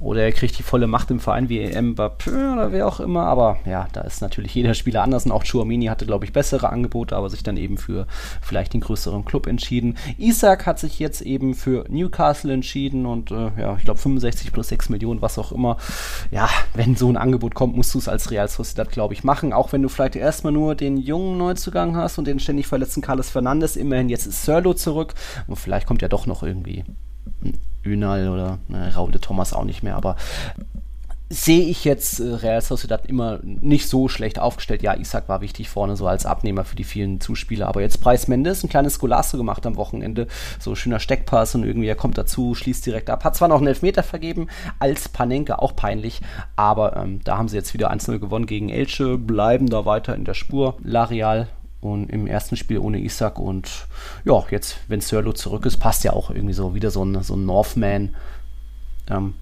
[0.00, 3.26] oder er kriegt die volle Macht im Verein wie Mbappé oder wer auch immer.
[3.26, 5.24] Aber ja, da ist natürlich jeder Spieler anders.
[5.24, 8.06] Und auch Chouamini hatte, glaube ich, bessere Angebote, aber sich dann eben für
[8.40, 9.96] vielleicht den größeren Club entschieden.
[10.18, 14.68] Isaac hat sich jetzt eben für Newcastle entschieden und äh, ja, ich glaube 65 plus
[14.68, 15.76] 6 Millionen, was auch immer.
[16.30, 19.52] Ja, wenn so ein Angebot kommt, musst du es als Real Sociedad, glaube ich, machen.
[19.52, 23.30] Auch wenn du vielleicht erstmal nur den jungen Neuzugang hast und den ständig verletzten Carlos
[23.30, 23.76] Fernandes.
[23.76, 25.14] Immerhin jetzt ist Serlo zurück
[25.46, 26.84] und vielleicht kommt ja doch noch irgendwie
[27.84, 30.16] Ünal oder ne, Raul de Thomas auch nicht mehr, aber
[31.30, 34.82] sehe ich jetzt äh, Real Sociedad immer nicht so schlecht aufgestellt.
[34.82, 38.28] Ja, Isaac war wichtig vorne so als Abnehmer für die vielen Zuspieler, aber jetzt Preis
[38.28, 40.28] Mendes, ein kleines Golasso gemacht am Wochenende,
[40.58, 43.66] so schöner Steckpass und irgendwie er kommt dazu, schließt direkt ab, hat zwar noch einen
[43.66, 46.20] Elfmeter vergeben, als Panenka auch peinlich,
[46.56, 50.24] aber ähm, da haben sie jetzt wieder 1-0 gewonnen gegen Elche, bleiben da weiter in
[50.24, 50.76] der Spur.
[50.82, 51.48] La Real
[51.84, 53.86] und im ersten Spiel ohne Isaac und
[54.24, 57.36] ja, jetzt, wenn Sörlo zurück ist, passt ja auch irgendwie so wieder so ein, so
[57.36, 58.16] ein Northman.
[59.10, 59.34] Ähm,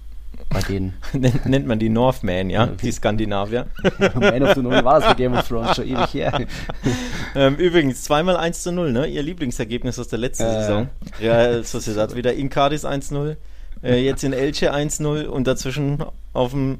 [0.49, 0.93] bei denen.
[1.45, 3.67] Nennt man die Northmen, ja, die Skandinavier.
[4.15, 6.45] Man of the North war das bei Game of Thrones schon ewig her.
[7.35, 9.07] ähm, übrigens, zweimal 1 zu 0, ne?
[9.07, 10.59] Ihr Lieblingsergebnis aus der letzten äh.
[10.61, 10.89] Saison.
[11.19, 13.37] Real Sociedad wieder in Cadiz 1-0,
[13.83, 16.79] äh, jetzt in Elche 1-0 und dazwischen auf dem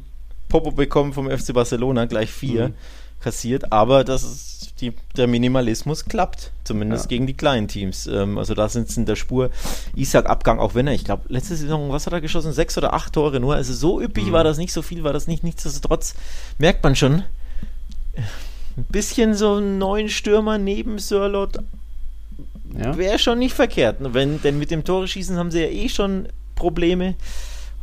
[0.49, 2.73] Popo bekommen vom FC Barcelona gleich 4 mhm.
[3.21, 3.71] kassiert.
[3.71, 7.09] Aber das ist die, der Minimalismus klappt, zumindest ja.
[7.09, 8.07] gegen die kleinen Teams.
[8.07, 9.49] Ähm, also da sind es in der Spur.
[9.95, 12.53] Isaac Abgang, auch wenn er, ich glaube, letzte Saison, was hat er geschossen?
[12.53, 13.55] Sechs oder acht Tore nur.
[13.55, 14.31] Also so üppig mhm.
[14.31, 15.43] war das nicht, so viel war das nicht.
[15.43, 16.15] Nichtsdestotrotz
[16.57, 17.23] merkt man schon,
[18.75, 21.59] ein bisschen so einen neuen Stürmer neben Sörlot
[22.77, 22.97] ja.
[22.97, 23.97] wäre schon nicht verkehrt.
[23.99, 27.15] Wenn, denn mit dem Tore schießen haben sie ja eh schon Probleme.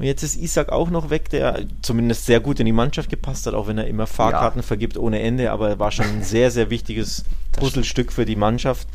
[0.01, 3.47] Und jetzt ist Isaac auch noch weg, der zumindest sehr gut in die Mannschaft gepasst
[3.47, 4.67] hat, auch wenn er immer Fahrkarten ja.
[4.67, 8.89] vergibt ohne Ende, aber er war schon ein sehr, sehr wichtiges Puzzlestück für die Mannschaft.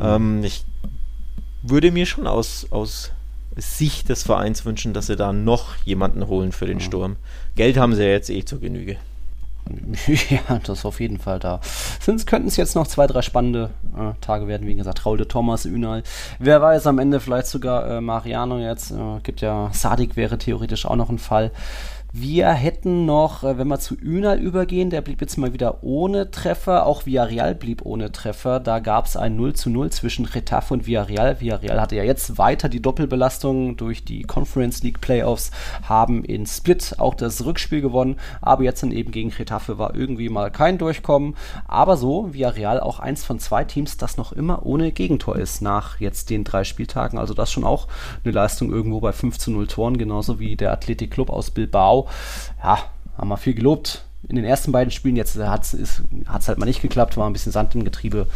[0.00, 0.64] Ähm, ich
[1.62, 3.10] würde mir schon aus, aus
[3.56, 7.16] Sicht des Vereins wünschen, dass sie da noch jemanden holen für den Sturm.
[7.56, 8.96] Geld haben sie ja jetzt eh zur Genüge.
[10.30, 11.60] Ja, das ist auf jeden Fall da.
[12.00, 14.66] Sonst könnten es jetzt noch zwei, drei spannende äh, Tage werden.
[14.66, 16.02] Wie gesagt, Raul Thomas, Ünal.
[16.38, 18.90] Wer weiß, am Ende vielleicht sogar äh, Mariano jetzt.
[18.90, 21.50] Äh, gibt ja, Sadik wäre theoretisch auch noch ein Fall.
[22.20, 26.32] Wir hätten noch, äh, wenn wir zu Ünal übergehen, der blieb jetzt mal wieder ohne
[26.32, 26.84] Treffer.
[26.84, 28.58] Auch Villarreal blieb ohne Treffer.
[28.58, 31.40] Da gab es ein 0 zu 0 zwischen Retafe und Villarreal.
[31.40, 35.52] Villarreal hatte ja jetzt weiter die Doppelbelastung durch die Conference League Playoffs,
[35.84, 40.28] haben in Split auch das Rückspiel gewonnen, aber jetzt dann eben gegen Retafe war irgendwie
[40.28, 41.36] mal kein Durchkommen.
[41.68, 46.00] Aber so, Villarreal auch eins von zwei Teams, das noch immer ohne Gegentor ist nach
[46.00, 47.16] jetzt den drei Spieltagen.
[47.16, 47.86] Also das schon auch
[48.24, 52.07] eine Leistung irgendwo bei 5 zu 0 Toren, genauso wie der Athletic Club aus Bilbao
[52.62, 52.78] ja,
[53.16, 55.16] haben wir viel gelobt in den ersten beiden Spielen.
[55.16, 56.02] Jetzt hat es
[56.48, 58.26] halt mal nicht geklappt, war ein bisschen Sand im Getriebe.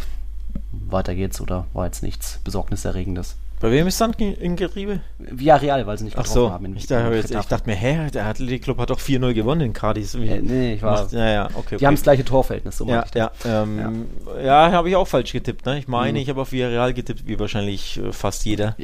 [0.71, 3.35] Weiter geht's oder war jetzt nichts Besorgniserregendes.
[3.63, 4.99] Bei wem ist Sand in Getriebe?
[5.19, 6.75] Villarreal, weil sie nicht getroffen so, haben.
[6.75, 9.71] Ich, dachte, jetzt, ich dachte mir, hä, der Athletic Club hat doch 4-0 gewonnen in
[9.71, 10.15] Cadiz.
[10.15, 11.09] Äh, nee, ich war.
[11.13, 11.77] ja, ja, okay, okay.
[11.77, 12.77] Die haben das gleiche Torverhältnis.
[12.77, 14.41] So ja, ja, ähm, ja.
[14.41, 15.65] ja habe ich auch falsch getippt.
[15.65, 15.79] Ne?
[15.79, 16.23] Ich meine, mhm.
[16.23, 18.75] ich habe auf Villarreal getippt, wie wahrscheinlich äh, fast jeder.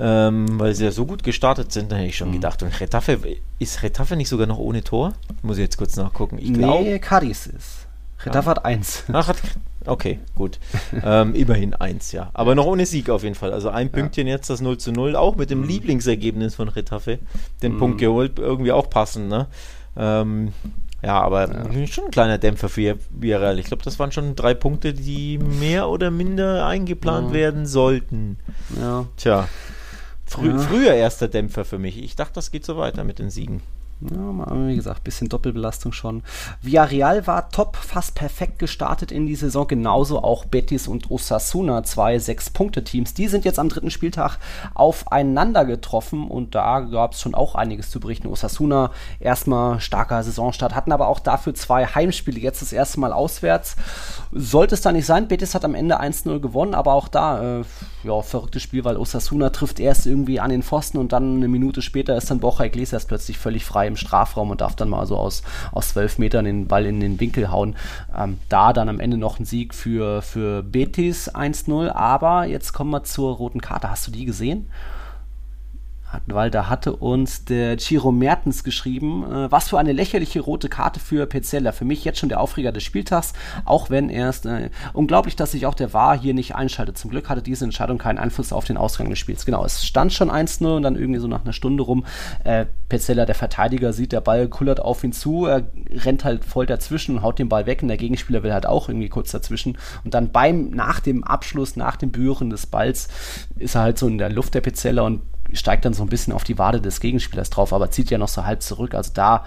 [0.00, 2.32] Ähm, weil sie ja so gut gestartet sind, da hätte ich schon mhm.
[2.32, 2.60] gedacht.
[2.64, 3.20] Und Retafe,
[3.60, 5.12] ist Retafe nicht sogar noch ohne Tor?
[5.42, 6.38] Muss ich jetzt kurz nachgucken.
[6.40, 7.83] Ich nee, Cadiz ist.
[8.24, 9.04] Retafe hat eins.
[9.12, 9.36] Ach, hat,
[9.86, 10.58] Okay, gut.
[11.04, 12.30] ähm, immerhin eins, ja.
[12.32, 13.52] Aber noch ohne Sieg auf jeden Fall.
[13.52, 14.34] Also ein Pünktchen ja.
[14.34, 15.68] jetzt, das 0 zu 0, auch mit dem mhm.
[15.68, 17.18] Lieblingsergebnis von Retafe.
[17.62, 17.78] Den mhm.
[17.78, 19.46] Punkt geholt, irgendwie auch passend, ne?
[19.96, 20.52] Ähm,
[21.02, 21.86] ja, aber ja.
[21.86, 23.58] schon ein kleiner Dämpfer für Villarreal.
[23.58, 27.34] Ich glaube, das waren schon drei Punkte, die mehr oder minder eingeplant ja.
[27.34, 28.38] werden sollten.
[28.80, 29.04] Ja.
[29.18, 29.48] Tja.
[30.24, 30.58] Frü ja.
[30.58, 32.02] Früher erster Dämpfer für mich.
[32.02, 33.60] Ich dachte, das geht so weiter mit den Siegen.
[34.12, 36.22] Ja, wie gesagt, bisschen Doppelbelastung schon.
[36.60, 39.66] Villarreal war top, fast perfekt gestartet in die Saison.
[39.66, 43.14] Genauso auch Betis und Osasuna, zwei Sechs-Punkte-Teams.
[43.14, 44.38] Die sind jetzt am dritten Spieltag
[44.74, 48.26] aufeinander getroffen und da gab es schon auch einiges zu berichten.
[48.26, 48.90] Osasuna
[49.20, 53.76] erstmal starker Saisonstart, hatten aber auch dafür zwei Heimspiele, jetzt das erste Mal auswärts.
[54.32, 57.64] Sollte es da nicht sein, Betis hat am Ende 1-0 gewonnen, aber auch da, äh,
[58.04, 61.82] ja, verrücktes Spiel, weil Osasuna trifft erst irgendwie an den Pfosten und dann eine Minute
[61.82, 65.16] später ist dann Borja Iglesias plötzlich völlig frei im Strafraum und darf dann mal so
[65.16, 65.42] aus,
[65.72, 67.76] aus zwölf Metern den Ball in den Winkel hauen.
[68.16, 72.90] Ähm, da dann am Ende noch ein Sieg für, für Betis 1-0, aber jetzt kommen
[72.90, 73.90] wir zur roten Karte.
[73.90, 74.68] Hast du die gesehen?
[76.26, 81.00] Weil da hatte uns der Chiro Mertens geschrieben, äh, was für eine lächerliche rote Karte
[81.00, 81.72] für Pezzella.
[81.72, 83.32] Für mich jetzt schon der Aufreger des Spieltags,
[83.64, 86.98] auch wenn erst äh, unglaublich, dass sich auch der VAR hier nicht einschaltet.
[86.98, 89.46] Zum Glück hatte diese Entscheidung keinen Einfluss auf den Ausgang des Spiels.
[89.46, 92.04] Genau, es stand schon 1-0 und dann irgendwie so nach einer Stunde rum.
[92.44, 96.66] Äh, Pezzella, der Verteidiger, sieht, der Ball kullert auf ihn zu, er rennt halt voll
[96.66, 99.78] dazwischen und haut den Ball weg und der Gegenspieler will halt auch irgendwie kurz dazwischen.
[100.04, 103.08] Und dann beim, nach dem Abschluss, nach dem Berühren des Balls,
[103.56, 105.22] ist er halt so in der Luft der Pezzella und
[105.52, 108.28] steigt dann so ein bisschen auf die Wade des Gegenspielers drauf, aber zieht ja noch
[108.28, 108.94] so halb zurück.
[108.94, 109.44] Also da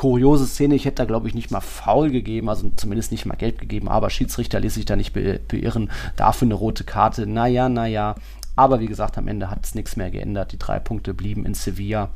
[0.00, 0.74] kuriose Szene.
[0.74, 3.88] Ich hätte da, glaube ich, nicht mal faul gegeben, also zumindest nicht mal gelb gegeben,
[3.88, 5.90] aber Schiedsrichter ließ sich da nicht be beirren.
[6.16, 7.26] Dafür eine rote Karte.
[7.26, 8.14] Naja, naja.
[8.56, 10.52] Aber wie gesagt, am Ende hat es nichts mehr geändert.
[10.52, 12.10] Die drei Punkte blieben in Sevilla.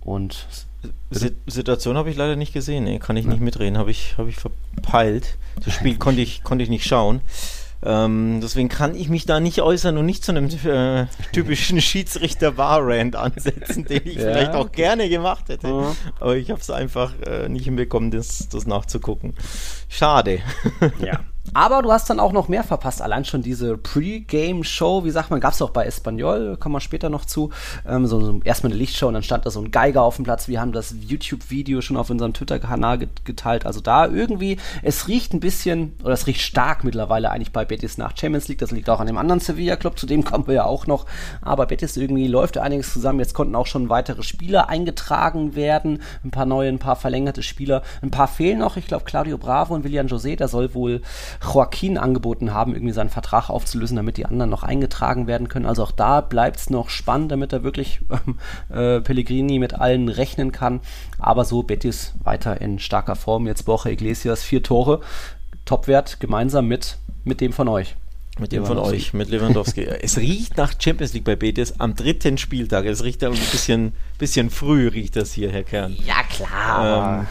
[0.00, 0.46] Und.
[1.46, 2.84] Situation habe ich leider nicht gesehen.
[2.84, 3.30] Nee, kann ich ja.
[3.30, 3.78] nicht mitreden.
[3.78, 5.36] Habe ich, hab ich verpeilt.
[5.64, 7.20] Das Spiel konnte ich, konnte ich nicht schauen.
[7.84, 13.16] Ähm, deswegen kann ich mich da nicht äußern und nicht zu einem äh, typischen Schiedsrichter-Bar-Rand
[13.16, 14.20] ansetzen, den ich ja.
[14.22, 15.66] vielleicht auch gerne gemacht hätte.
[15.66, 15.96] Ja.
[16.20, 19.34] Aber ich habe es einfach äh, nicht hinbekommen, das, das nachzugucken.
[19.88, 20.40] Schade.
[21.00, 21.20] Ja.
[21.54, 23.02] Aber du hast dann auch noch mehr verpasst.
[23.02, 27.10] Allein schon diese Pre-Game-Show, wie sagt man, gab es auch bei Espanyol, kommen wir später
[27.10, 27.50] noch zu.
[27.86, 30.24] Ähm, so, so, erstmal eine Lichtshow und dann stand da so ein Geiger auf dem
[30.24, 30.48] Platz.
[30.48, 33.66] Wir haben das YouTube-Video schon auf unserem Twitter-Kanal geteilt.
[33.66, 37.98] Also da irgendwie, es riecht ein bisschen, oder es riecht stark mittlerweile eigentlich bei Betis
[37.98, 38.58] nach Champions League.
[38.58, 41.06] Das liegt auch an dem anderen Sevilla-Club, zu dem kommen wir ja auch noch.
[41.42, 43.18] Aber Betis irgendwie läuft einiges zusammen.
[43.18, 46.00] Jetzt konnten auch schon weitere Spieler eingetragen werden.
[46.24, 47.82] Ein paar neue, ein paar verlängerte Spieler.
[48.00, 48.78] Ein paar fehlen noch.
[48.78, 51.02] Ich glaube, Claudio Bravo und William José, der soll wohl
[51.42, 55.66] Joaquin angeboten haben, irgendwie seinen Vertrag aufzulösen, damit die anderen noch eingetragen werden können.
[55.66, 58.00] Also auch da bleibt es noch spannend, damit er wirklich
[58.70, 60.80] äh, Pellegrini mit allen rechnen kann.
[61.18, 63.46] Aber so Betis weiter in starker Form.
[63.46, 65.00] Jetzt Borja Iglesias vier Tore.
[65.64, 67.96] Topwert gemeinsam mit, mit dem von euch.
[68.38, 69.84] Mit dem von euch, mit Lewandowski.
[70.00, 72.86] es riecht nach Champions League bei Betis am dritten Spieltag.
[72.86, 75.94] Es riecht ein bisschen, bisschen früh, riecht das hier, Herr Kern.
[76.06, 77.20] Ja, klar.
[77.20, 77.26] Ähm,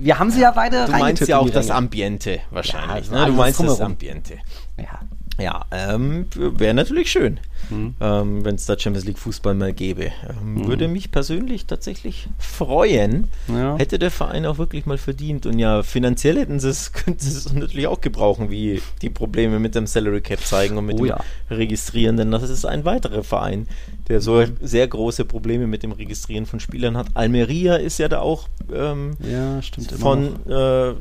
[0.00, 3.10] wir haben sie ja beide Du meinst ja auch das Ambiente wahrscheinlich.
[3.10, 3.26] Ja, ne?
[3.26, 4.38] Du meinst das Ambiente.
[4.76, 5.00] Ja.
[5.38, 7.40] Ja, ähm, wäre natürlich schön,
[7.70, 7.94] mhm.
[8.00, 10.06] ähm, wenn es da Champions League Fußball mal gäbe.
[10.28, 10.66] Ähm, mhm.
[10.66, 13.28] Würde mich persönlich tatsächlich freuen.
[13.48, 13.76] Ja.
[13.76, 15.46] Hätte der Verein auch wirklich mal verdient.
[15.46, 19.58] Und ja, finanziell hätten sie es, könnten sie es natürlich auch gebrauchen, wie die Probleme
[19.58, 21.20] mit dem Salary Cap zeigen und mit oh, dem ja.
[21.50, 22.16] Registrieren.
[22.16, 23.66] Denn das ist ein weiterer Verein,
[24.08, 27.08] der so sehr große Probleme mit dem Registrieren von Spielern hat.
[27.14, 29.60] Almeria ist ja da auch ähm, ja,
[29.98, 30.94] von äh,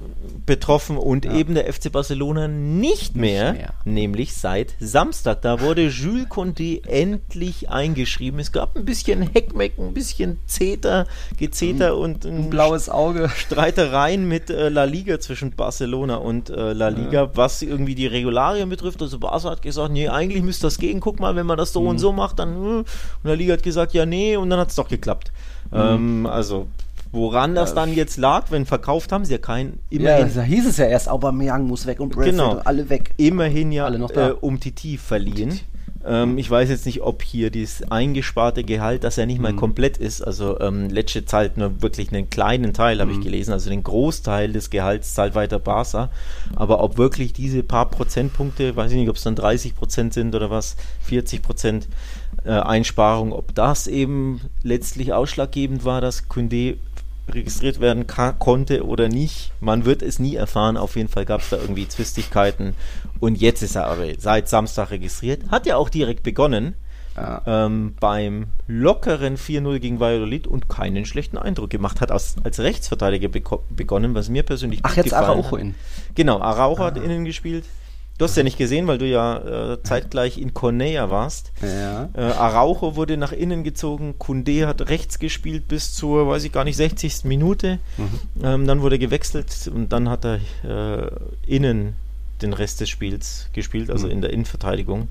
[0.45, 5.41] betroffen und eben der FC Barcelona nicht mehr, nicht mehr, nämlich seit Samstag.
[5.41, 8.39] Da wurde Jules Condé endlich eingeschrieben.
[8.39, 11.07] Es gab ein bisschen Heckmeck, ein bisschen Zeter,
[11.37, 13.29] Gezeter und ein, ein, blaues Auge.
[13.29, 17.31] Streitereien mit äh, La Liga zwischen Barcelona und äh, La Liga, ja.
[17.33, 19.01] was irgendwie die Regularien betrifft.
[19.01, 20.99] Also Barca hat gesagt, nee, eigentlich müsste das gehen.
[20.99, 21.87] Guck mal, wenn man das so mhm.
[21.87, 22.85] und so macht, dann äh, und
[23.23, 25.31] der Liga hat gesagt, ja, nee, und dann hat es doch geklappt.
[25.71, 25.77] Mhm.
[25.77, 26.67] Ähm, also,
[27.11, 29.79] woran das dann jetzt lag, wenn verkauft haben sie ja keinen.
[29.89, 33.13] Immerhin, ja, da hieß es ja erst, Aubameyang muss weg und Bradford genau, alle weg.
[33.17, 34.29] Immerhin ja alle noch da.
[34.29, 35.51] Äh, um Titi verliehen.
[35.51, 35.63] Titi.
[36.05, 39.57] Ähm, ich weiß jetzt nicht, ob hier dieses eingesparte Gehalt, das ja nicht mal mhm.
[39.57, 43.19] komplett ist, also ähm, Lecce zahlt nur wirklich einen kleinen Teil, habe mhm.
[43.19, 46.09] ich gelesen, also den Großteil des Gehalts zahlt weiter Barca,
[46.55, 50.35] aber ob wirklich diese paar Prozentpunkte, weiß ich nicht, ob es dann 30 Prozent sind
[50.35, 51.87] oder was, 40 Prozent
[52.45, 56.77] äh, Einsparung, ob das eben letztlich ausschlaggebend war, dass Kunde
[57.29, 59.51] registriert werden konnte oder nicht.
[59.59, 60.77] Man wird es nie erfahren.
[60.77, 62.75] Auf jeden Fall gab es da irgendwie Zwistigkeiten.
[63.19, 65.49] Und jetzt ist er aber seit Samstag registriert.
[65.49, 66.75] Hat ja auch direkt begonnen.
[67.15, 67.41] Ja.
[67.45, 73.27] Ähm, beim lockeren 4-0 gegen Valladolid und keinen schlechten Eindruck gemacht hat, als, als Rechtsverteidiger
[73.27, 75.75] begonnen, was mir persönlich Ach, jetzt Araujo in.
[76.15, 76.85] Genau, Araujo ah.
[76.85, 77.65] hat innen gespielt.
[78.19, 81.53] Du hast ja nicht gesehen, weil du ja äh, zeitgleich in Cornea warst.
[81.61, 82.09] Ja.
[82.13, 86.65] Äh, Araujo wurde nach innen gezogen, Kunde hat rechts gespielt bis zur, weiß ich gar
[86.65, 87.23] nicht, 60.
[87.23, 87.79] Minute.
[87.97, 88.43] Mhm.
[88.43, 91.09] Ähm, dann wurde gewechselt und dann hat er äh,
[91.47, 91.95] innen
[92.41, 94.11] den Rest des Spiels gespielt, also mhm.
[94.11, 95.07] in der Innenverteidigung.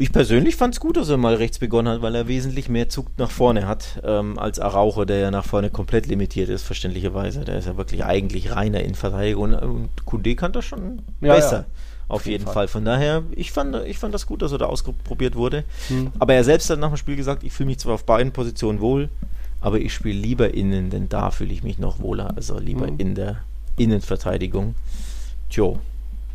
[0.00, 2.88] Ich persönlich fand es gut, dass er mal rechts begonnen hat, weil er wesentlich mehr
[2.88, 7.44] Zug nach vorne hat ähm, als Araujo, der ja nach vorne komplett limitiert ist, verständlicherweise.
[7.44, 11.58] Der ist ja wirklich eigentlich reiner in Verteidigung und Kunde kann das schon ja, besser.
[11.58, 11.64] Ja.
[12.08, 12.54] Auf, jeden Fall.
[12.54, 12.68] Fall.
[12.68, 15.64] Von daher, ich fand, ich fand das gut, dass er da ausprobiert wurde.
[15.88, 16.12] Hm.
[16.18, 18.80] Aber er selbst hat nach dem Spiel gesagt, ich fühle mich zwar auf beiden Positionen
[18.80, 19.10] wohl,
[19.60, 22.32] aber ich spiele lieber innen, denn da fühle ich mich noch wohler.
[22.36, 22.98] Also lieber hm.
[22.98, 23.42] in der
[23.76, 24.76] Innenverteidigung.
[25.50, 25.78] Tjo,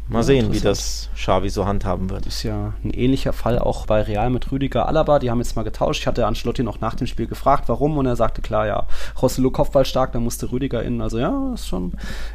[0.07, 2.27] Mal sehen, wie das Xavi so handhaben wird.
[2.27, 5.17] Ist ja ein ähnlicher Fall auch bei Real mit Rüdiger Alaba.
[5.17, 6.01] Die haben jetzt mal getauscht.
[6.01, 7.97] Ich hatte Ancelotti noch nach dem Spiel gefragt, warum.
[7.97, 8.85] Und er sagte, klar, ja,
[9.19, 11.01] Rosselo Kopfball stark, dann musste Rüdiger innen.
[11.01, 11.93] Also ja, ist schon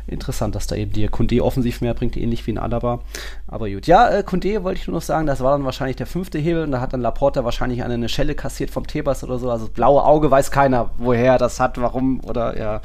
[0.09, 3.01] interessant, dass da eben die Kunde offensiv mehr bringt, ähnlich wie ein Alaba.
[3.47, 3.87] Aber gut.
[3.87, 6.65] Ja, äh, Kunde wollte ich nur noch sagen, das war dann wahrscheinlich der fünfte Hebel.
[6.65, 9.49] Und da hat dann Laporta wahrscheinlich eine, eine Schelle kassiert vom Tebas oder so.
[9.49, 12.81] Also das blaue Auge weiß keiner, woher das hat, warum oder ja.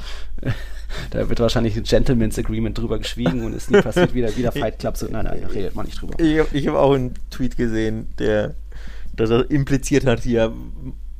[1.10, 4.78] Da wird wahrscheinlich ein Gentleman's Agreement drüber geschwiegen und ist nie passiert, wieder, wieder Fight
[4.78, 4.96] Club.
[4.96, 6.14] So, nein, nein, da redet man nicht drüber.
[6.18, 8.54] Ich habe hab auch einen Tweet gesehen, der,
[9.18, 10.52] der impliziert hat hier,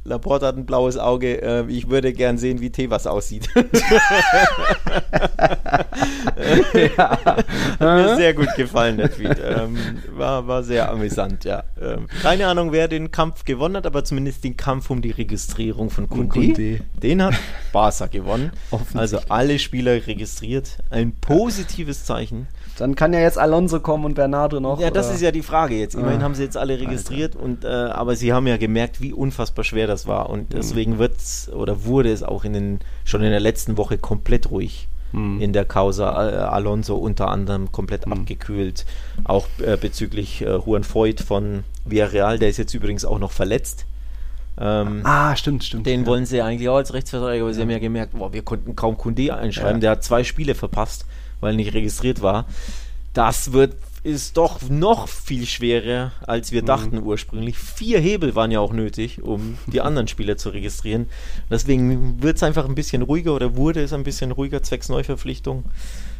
[0.07, 1.43] Laporte hat ein blaues Auge.
[1.43, 3.49] Äh, ich würde gern sehen, wie Tevas aussieht.
[6.97, 7.19] ja.
[7.81, 9.37] Mir sehr gut gefallen, der Tweet.
[9.45, 9.77] Ähm,
[10.15, 11.65] war, war sehr amüsant, ja.
[11.81, 15.91] Ähm, keine Ahnung, wer den Kampf gewonnen hat, aber zumindest den Kampf um die Registrierung
[15.91, 16.81] von Kunde.
[17.03, 17.35] Den hat
[17.73, 18.53] Barca gewonnen.
[18.95, 20.79] Also alle Spieler registriert.
[20.91, 22.47] Ein positives Zeichen.
[22.79, 24.79] Dann kann ja jetzt Alonso kommen und Bernardo noch.
[24.81, 25.15] Ja, das oder?
[25.15, 25.95] ist ja die Frage jetzt.
[25.95, 26.25] Immerhin ah.
[26.25, 29.87] haben sie jetzt alle registriert und äh, aber sie haben ja gemerkt, wie unfassbar schwer
[29.87, 30.57] das war und mhm.
[30.57, 34.89] deswegen wird's oder wurde es auch in den schon in der letzten Woche komplett ruhig
[35.13, 35.41] mhm.
[35.41, 38.13] in der Causa äh, Alonso unter anderem komplett mhm.
[38.13, 38.85] abgekühlt.
[39.25, 43.87] Auch äh, bezüglich äh, Juan Voigt von Villarreal, der ist jetzt übrigens auch noch verletzt.
[44.59, 45.87] Ähm, ah, stimmt, stimmt.
[45.87, 46.07] Den ja.
[46.07, 47.55] wollen sie eigentlich auch als Rechtsverteidiger, aber ja.
[47.55, 49.77] sie haben ja gemerkt, boah, wir konnten kaum Kunde einschreiben.
[49.77, 49.81] Ja.
[49.81, 51.07] Der hat zwei Spiele verpasst
[51.41, 52.47] weil nicht registriert war.
[53.13, 53.77] das wird
[54.07, 56.67] ist doch noch viel schwerer, als wir mhm.
[56.67, 57.59] dachten ursprünglich.
[57.59, 61.09] Vier Hebel waren ja auch nötig, um die anderen Spieler zu registrieren.
[61.51, 65.65] Deswegen wird es einfach ein bisschen ruhiger oder wurde es ein bisschen ruhiger zwecks Neuverpflichtung.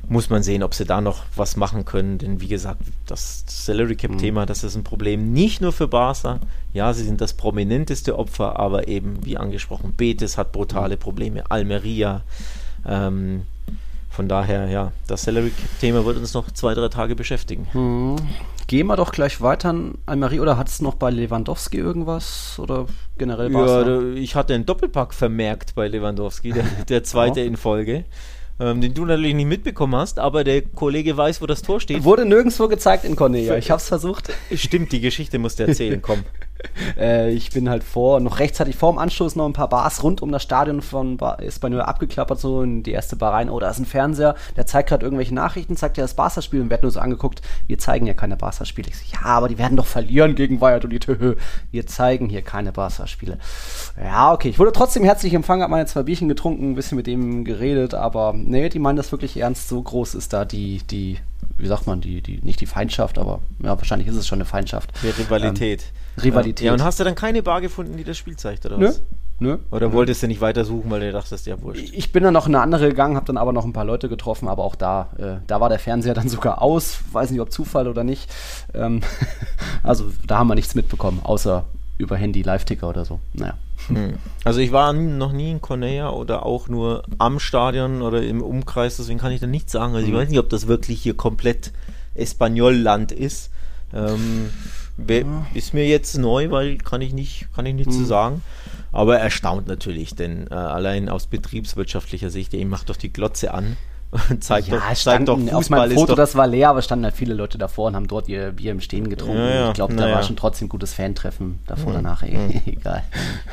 [0.09, 2.19] Muss man sehen, ob sie da noch was machen können.
[2.19, 4.47] Denn wie gesagt, das Salary Cap-Thema, mhm.
[4.47, 6.41] das ist ein Problem nicht nur für Barca.
[6.73, 12.23] Ja, sie sind das prominenteste Opfer, aber eben, wie angesprochen, Betis hat brutale Probleme, Almeria.
[12.85, 13.43] Ähm,
[14.17, 17.69] von daher, ja, das Salary-Thema wird uns noch zwei, drei Tage beschäftigen.
[17.73, 18.17] Hm.
[18.67, 22.87] Gehen wir doch gleich weiter an Almerie oder hat es noch bei Lewandowski irgendwas oder
[23.19, 23.89] generell Barca?
[23.89, 28.05] Ja, ich hatte einen Doppelpack vermerkt bei Lewandowski, der, der zweite in Folge
[28.59, 32.05] ähm, den du natürlich nicht mitbekommen hast, aber der Kollege weiß, wo das Tor steht.
[32.05, 33.57] Wurde nirgendwo gezeigt in Cornelia.
[33.57, 34.33] Ich habe es versucht.
[34.55, 36.25] Stimmt, die Geschichte musst du erzählen, komm.
[36.99, 40.23] äh, ich bin halt vor, noch rechtzeitig vor dem Anstoß noch ein paar Bars rund
[40.23, 43.51] um das Stadion von Espanyol abgeklappert, so in die erste Bar rein.
[43.51, 46.71] Oh, da ist ein Fernseher, der zeigt gerade irgendwelche Nachrichten, zeigt ja das Barca-Spiel und
[46.71, 48.89] wird nur so angeguckt, wir zeigen ja keine Barca-Spiele.
[48.89, 51.07] Ich so, ja, aber die werden doch verlieren gegen Valladolid.
[51.71, 53.39] Wir zeigen hier keine Barca-Spiele.
[54.03, 57.07] Ja, okay, ich wurde trotzdem herzlich empfangen, habe meine zwei Bierchen getrunken, ein bisschen mit
[57.07, 59.69] dem geredet, aber nee, die meinen das wirklich ernst.
[59.69, 61.19] So groß ist da die, die,
[61.59, 64.45] wie sagt man, die, die, nicht die Feindschaft, aber ja, wahrscheinlich ist es schon eine
[64.45, 64.93] Feindschaft.
[65.03, 65.85] Die Rivalität.
[66.17, 66.67] Ähm, Rivalität.
[66.67, 69.03] Ja, und hast du dann keine Bar gefunden, die das Spiel zeigt, oder was?
[69.39, 69.59] Nö.
[69.71, 71.93] Oder wolltest du nicht weiter suchen, weil du dachtest, ja, wurscht.
[71.93, 74.09] Ich bin dann noch in eine andere gegangen, habe dann aber noch ein paar Leute
[74.09, 77.01] getroffen, aber auch da, äh, da war der Fernseher dann sogar aus.
[77.13, 78.31] Weiß nicht, ob Zufall oder nicht.
[78.73, 79.03] Ähm,
[79.83, 81.65] also da haben wir nichts mitbekommen, außer
[81.99, 83.21] über Handy Live-Ticker oder so.
[83.35, 83.55] Naja.
[83.89, 84.15] Hm.
[84.45, 88.97] Also ich war noch nie in Cornea oder auch nur am Stadion oder im Umkreis,
[88.97, 89.95] deswegen kann ich da nichts sagen.
[89.95, 90.19] Also ich hm.
[90.19, 91.73] weiß nicht, ob das wirklich hier komplett
[92.15, 93.51] Espanol-Land ist.
[93.93, 94.51] Ähm,
[95.55, 98.03] ist mir jetzt neu, weil kann ich nicht, kann ich nichts hm.
[98.03, 98.43] zu sagen.
[98.93, 103.77] Aber erstaunt natürlich, denn äh, allein aus betriebswirtschaftlicher Sicht, ihr macht doch die Glotze an
[104.41, 107.15] zeigt ja, doch, zeigt doch Fußball auf meinem Foto, das war leer, aber standen halt
[107.15, 109.39] viele Leute davor und haben dort ihr Bier im Stehen getrunken.
[109.39, 111.95] Ja, ja, ich glaube, da war schon trotzdem gutes Fantreffen davor, mhm.
[111.95, 112.23] danach.
[112.23, 112.63] Mhm.
[112.67, 113.03] Egal.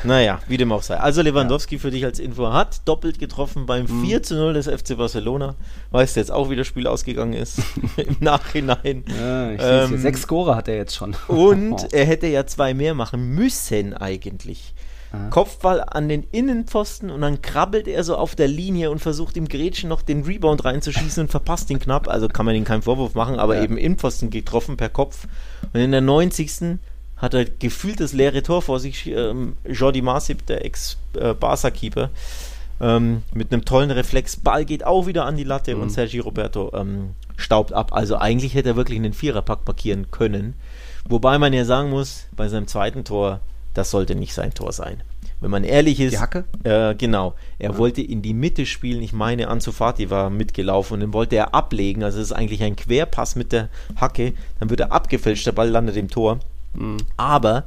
[0.04, 0.96] Naja, wie dem auch sei.
[0.96, 4.04] Also Lewandowski für dich als Info hat doppelt getroffen beim mhm.
[4.04, 5.54] 4 zu 0 des FC Barcelona.
[5.90, 7.58] Weißt du jetzt auch, wie das Spiel ausgegangen ist
[7.96, 9.04] im Nachhinein.
[9.20, 11.16] Ja, ich ähm, Sechs Score hat er jetzt schon.
[11.28, 14.74] und er hätte ja zwei mehr machen müssen eigentlich.
[15.30, 19.48] Kopfball an den Innenpfosten und dann krabbelt er so auf der Linie und versucht im
[19.48, 22.08] Gretchen noch den Rebound reinzuschießen und verpasst ihn knapp.
[22.08, 23.62] Also kann man ihm keinen Vorwurf machen, aber ja.
[23.62, 25.26] eben Innenpfosten getroffen per Kopf.
[25.72, 26.78] Und in der 90.
[27.16, 29.06] hat er gefühlt das leere Tor vor sich.
[29.06, 32.10] Ähm, Jordi Masip, der Ex-Barca-Keeper,
[32.80, 34.36] ähm, mit einem tollen Reflex.
[34.36, 35.82] Ball geht auch wieder an die Latte mhm.
[35.82, 37.92] und Sergi Roberto ähm, staubt ab.
[37.92, 40.54] Also eigentlich hätte er wirklich einen Viererpack markieren können.
[41.08, 43.40] Wobei man ja sagen muss, bei seinem zweiten Tor
[43.74, 45.02] das sollte nicht sein Tor sein.
[45.40, 46.12] Wenn man ehrlich ist.
[46.12, 46.44] Die Hacke?
[46.62, 47.34] Äh, genau.
[47.58, 47.78] Er ja.
[47.78, 49.02] wollte in die Mitte spielen.
[49.02, 52.02] Ich meine, Ansu Fati war mitgelaufen und den wollte er ablegen.
[52.02, 54.32] Also es ist eigentlich ein Querpass mit der Hacke.
[54.58, 56.40] Dann wird er abgefälscht, der Ball landet im Tor.
[56.72, 56.96] Mhm.
[57.18, 57.64] Aber,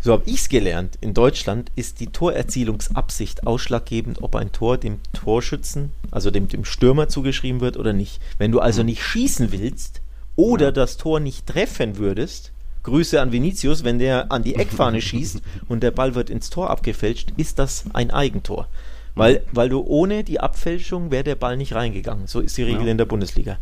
[0.00, 4.98] so habe ich es gelernt, in Deutschland ist die Torerzielungsabsicht ausschlaggebend, ob ein Tor dem
[5.12, 8.20] Torschützen, also dem, dem Stürmer zugeschrieben wird oder nicht.
[8.38, 8.86] Wenn du also mhm.
[8.86, 10.00] nicht schießen willst
[10.34, 12.52] oder das Tor nicht treffen würdest,
[12.82, 16.70] Grüße an Vinicius, wenn der an die Eckfahne schießt und der Ball wird ins Tor
[16.70, 18.68] abgefälscht, ist das ein Eigentor.
[19.14, 22.26] Weil, weil du ohne die Abfälschung wäre der Ball nicht reingegangen.
[22.26, 22.92] So ist die Regel ja.
[22.92, 23.58] in der Bundesliga.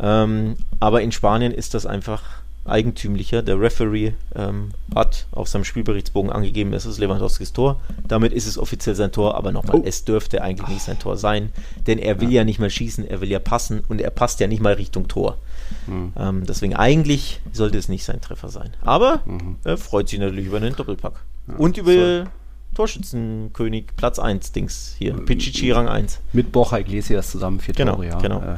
[0.00, 2.22] Ähm, aber in Spanien ist das einfach
[2.68, 3.42] eigentümlicher.
[3.42, 7.80] Der Referee ähm, hat auf seinem Spielberichtsbogen angegeben, es ist Lewandowskis Tor.
[8.06, 9.82] Damit ist es offiziell sein Tor, aber nochmal, oh.
[9.84, 11.50] es dürfte eigentlich nicht sein Tor sein,
[11.86, 12.40] denn er will ja.
[12.40, 15.08] ja nicht mal schießen, er will ja passen und er passt ja nicht mal Richtung
[15.08, 15.38] Tor.
[15.86, 16.12] Mhm.
[16.16, 18.70] Ähm, deswegen eigentlich sollte es nicht sein Treffer sein.
[18.82, 19.56] Aber mhm.
[19.64, 21.24] er freut sich natürlich über einen Doppelpack.
[21.48, 22.30] Ja, und über so.
[22.74, 25.14] Torschützenkönig Platz 1 Dings hier.
[25.14, 26.20] Pichichi Rang 1.
[26.32, 28.18] Mit Borja Iglesias zusammen vier genau, Tore, ja.
[28.18, 28.38] Genau.
[28.40, 28.56] Äh,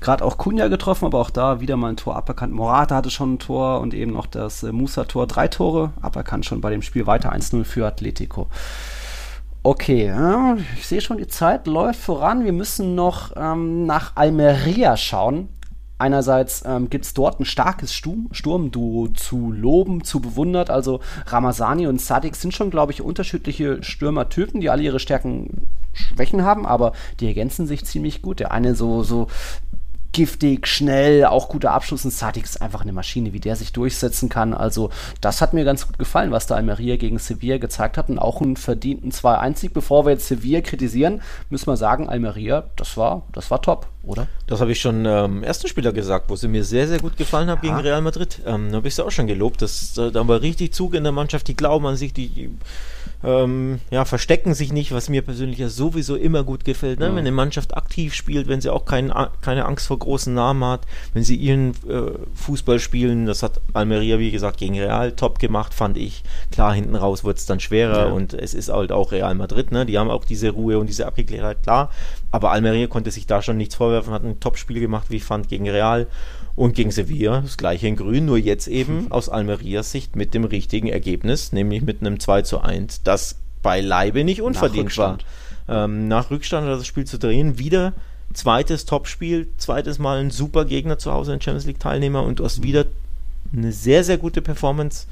[0.00, 2.52] Gerade auch Kunja getroffen, aber auch da wieder mal ein Tor aberkannt.
[2.52, 5.26] Morata hatte schon ein Tor und eben noch das äh, Musa-Tor.
[5.26, 8.48] Drei Tore aberkannt schon bei dem Spiel weiter 1-0 für Atletico.
[9.62, 12.44] Okay, ja, ich sehe schon, die Zeit läuft voran.
[12.44, 15.50] Wir müssen noch ähm, nach Almeria schauen.
[16.00, 20.70] Einerseits ähm, gibt es dort ein starkes Sturm, Sturmduo zu loben, zu bewundert.
[20.70, 26.42] Also Ramazani und Sadik sind schon, glaube ich, unterschiedliche Stürmertypen, die alle ihre Stärken, Schwächen
[26.42, 28.40] haben, aber die ergänzen sich ziemlich gut.
[28.40, 29.26] Der eine so, so
[30.12, 32.04] giftig, schnell, auch guter Abschluss.
[32.04, 34.54] Und Sadik ist einfach eine Maschine, wie der sich durchsetzen kann.
[34.54, 34.90] Also,
[35.20, 38.08] das hat mir ganz gut gefallen, was da Almeria gegen Sevilla gezeigt hat.
[38.08, 39.72] Und auch einen verdienten 2-1-Sieg.
[39.72, 44.26] Bevor wir jetzt Sevilla kritisieren, müssen wir sagen, Almeria, das war, das war top, oder?
[44.46, 47.48] Das habe ich schon ähm, ersten Spieler gesagt, wo sie mir sehr, sehr gut gefallen
[47.48, 47.70] hat ja.
[47.70, 48.40] gegen Real Madrid.
[48.46, 49.62] Ähm, da habe ich sie auch schon gelobt.
[49.62, 52.50] Das, da war richtig Zug in der Mannschaft, die glauben an sich, die, die
[53.22, 56.98] ähm, ja, verstecken sich nicht, was mir persönlich ja sowieso immer gut gefällt.
[57.00, 57.10] Ne?
[57.10, 57.12] Mhm.
[57.12, 60.82] Wenn eine Mannschaft aktiv spielt, wenn sie auch kein, keine Angst vor großen Namen hat,
[61.12, 65.74] wenn sie ihren äh, Fußball spielen, das hat Almeria, wie gesagt, gegen Real top gemacht,
[65.74, 66.22] fand ich.
[66.50, 68.12] Klar, hinten raus wird es dann schwerer ja.
[68.12, 69.84] und es ist halt auch Real Madrid, ne?
[69.86, 71.90] die haben auch diese Ruhe und diese Abgeklärtheit, klar.
[72.30, 75.48] Aber Almeria konnte sich da schon nichts vorwerfen, hat ein Top-Spiel gemacht, wie ich fand,
[75.48, 76.06] gegen Real.
[76.60, 79.06] Und gegen Sevilla das gleiche in Grün, nur jetzt eben mhm.
[79.12, 84.24] aus Almerias Sicht mit dem richtigen Ergebnis, nämlich mit einem 2 zu 1, das beileibe
[84.24, 85.16] nicht unverdient war.
[85.68, 87.94] Ähm, nach Rückstand das Spiel zu drehen, wieder
[88.34, 92.44] zweites Topspiel, zweites Mal ein super Gegner zu Hause, ein Champions League Teilnehmer und du
[92.44, 92.84] hast wieder
[93.56, 95.06] eine sehr, sehr gute Performance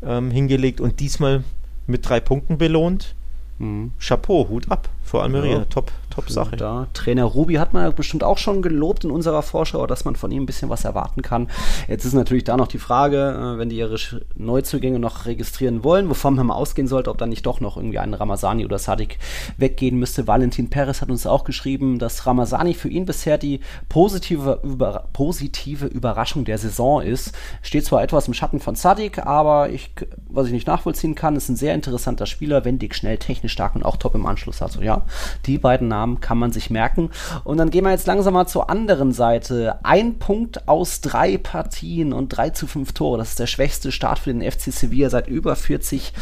[0.00, 1.42] ähm, hingelegt und diesmal
[1.88, 3.16] mit drei Punkten belohnt.
[3.58, 3.90] Mhm.
[3.98, 5.58] Chapeau, Hut ab vor Almeria.
[5.58, 5.64] Ja.
[5.64, 6.56] Top, top Sache.
[6.56, 6.86] Da.
[6.94, 10.30] Trainer Rubi hat man ja bestimmt auch schon gelobt in unserer Vorschau, dass man von
[10.30, 11.48] ihm ein bisschen was erwarten kann.
[11.88, 13.96] Jetzt ist natürlich da noch die Frage, äh, wenn die ihre
[14.36, 17.98] Neuzugänge noch registrieren wollen, wovon man mal ausgehen sollte, ob dann nicht doch noch irgendwie
[17.98, 19.18] ein Ramazani oder Sadik
[19.56, 20.26] weggehen müsste.
[20.26, 25.86] Valentin Perez hat uns auch geschrieben, dass Ramazani für ihn bisher die positive, über, positive
[25.86, 27.32] Überraschung der Saison ist.
[27.62, 29.90] Steht zwar etwas im Schatten von Sadik, aber ich,
[30.28, 33.84] was ich nicht nachvollziehen kann, ist ein sehr interessanter Spieler, wendig, schnell, technisch stark und
[33.84, 34.62] auch top im Anschluss.
[34.62, 35.02] Also ja,
[35.46, 37.10] die beiden Namen kann man sich merken.
[37.44, 39.78] Und dann gehen wir jetzt langsam mal zur anderen Seite.
[39.82, 43.18] Ein Punkt aus drei Partien und drei zu fünf Tore.
[43.18, 46.12] Das ist der schwächste Start für den FC Sevilla seit über 40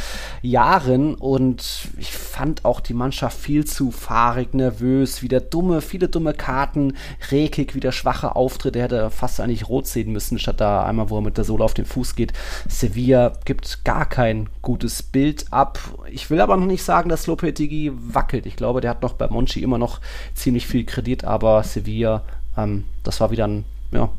[0.42, 1.14] Jahren.
[1.14, 6.94] Und ich fand auch die Mannschaft viel zu fahrig, nervös, wieder dumme, viele dumme Karten,
[7.30, 8.78] Rekik, wieder schwache Auftritte.
[8.78, 11.64] Er hätte fast eigentlich rot sehen müssen, statt da einmal, wo er mit der Sohle
[11.64, 12.32] auf den Fuß geht.
[12.68, 15.78] Sevilla gibt gar kein gutes Bild ab.
[16.10, 18.46] Ich will aber noch nicht sagen, dass Lopetegui wackelt.
[18.46, 20.00] Ich glaube, der hat noch bei Monchi immer noch
[20.34, 22.22] ziemlich viel Kredit, aber Sevilla,
[22.56, 24.10] ähm, das war wieder ein, ja,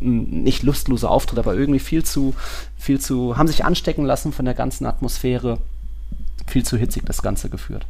[0.00, 2.34] nicht lustloser Auftritt, aber irgendwie viel zu,
[2.76, 5.58] viel zu, haben sich anstecken lassen von der ganzen Atmosphäre,
[6.46, 7.86] viel zu hitzig das Ganze geführt.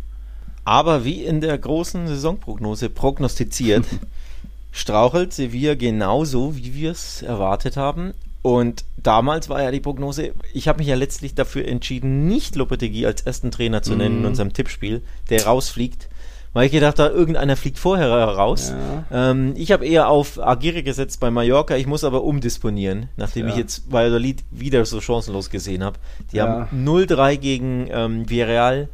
[0.64, 3.84] Aber wie in der großen Saisonprognose prognostiziert,
[4.72, 8.12] strauchelt Sevilla genauso, wie wir es erwartet haben.
[8.42, 13.06] Und damals war ja die Prognose, ich habe mich ja letztlich dafür entschieden, nicht Lopetegui
[13.06, 14.18] als ersten Trainer zu nennen mm.
[14.18, 14.28] in mhm.
[14.28, 16.08] unserem Tippspiel, der rausfliegt,
[16.56, 18.72] weil ich gedacht habe, irgendeiner fliegt vorher raus.
[19.10, 19.30] Ja.
[19.30, 23.52] Ähm, ich habe eher auf Agire gesetzt bei Mallorca, ich muss aber umdisponieren, nachdem ja.
[23.52, 25.98] ich jetzt Valladolid wieder so chancenlos gesehen habe.
[26.32, 26.48] Die ja.
[26.70, 28.88] haben 0-3 gegen ähm, Villarreal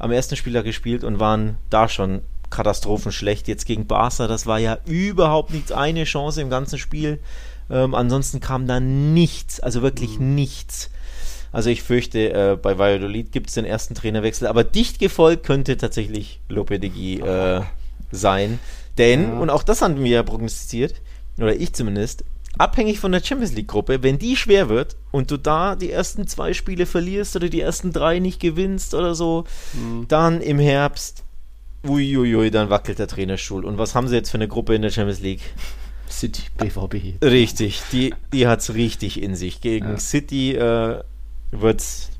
[0.00, 3.46] am ersten Spieler gespielt und waren da schon katastrophenschlecht.
[3.46, 7.20] Jetzt gegen Barca, das war ja überhaupt nichts, eine Chance im ganzen Spiel.
[7.70, 10.34] Ähm, ansonsten kam da nichts, also wirklich mhm.
[10.34, 10.90] nichts.
[11.52, 15.76] Also ich fürchte, äh, bei Valladolid gibt es den ersten Trainerwechsel, aber dicht gefolgt könnte
[15.76, 17.62] tatsächlich Lopetegui äh,
[18.10, 18.58] sein.
[18.98, 19.38] Denn, ja.
[19.38, 20.94] und auch das haben wir ja prognostiziert,
[21.38, 22.24] oder ich zumindest,
[22.58, 26.52] abhängig von der Champions League-Gruppe, wenn die schwer wird und du da die ersten zwei
[26.52, 30.06] Spiele verlierst oder die ersten drei nicht gewinnst oder so, mhm.
[30.08, 31.24] dann im Herbst,
[31.86, 33.64] uiuiui, dann wackelt der Trainerstuhl.
[33.64, 35.42] Und was haben sie jetzt für eine Gruppe in der Champions League?
[36.10, 37.22] City, BVB.
[37.22, 39.60] Richtig, die, die hat es richtig in sich.
[39.60, 39.98] Gegen ja.
[39.98, 41.02] City äh,
[41.50, 42.10] wird es,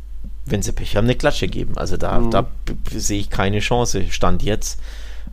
[0.47, 1.77] wenn sie Pech haben, eine Klatsche geben.
[1.77, 2.31] Also da, mhm.
[2.31, 2.47] da
[2.91, 4.05] sehe ich keine Chance.
[4.11, 4.81] Stand jetzt.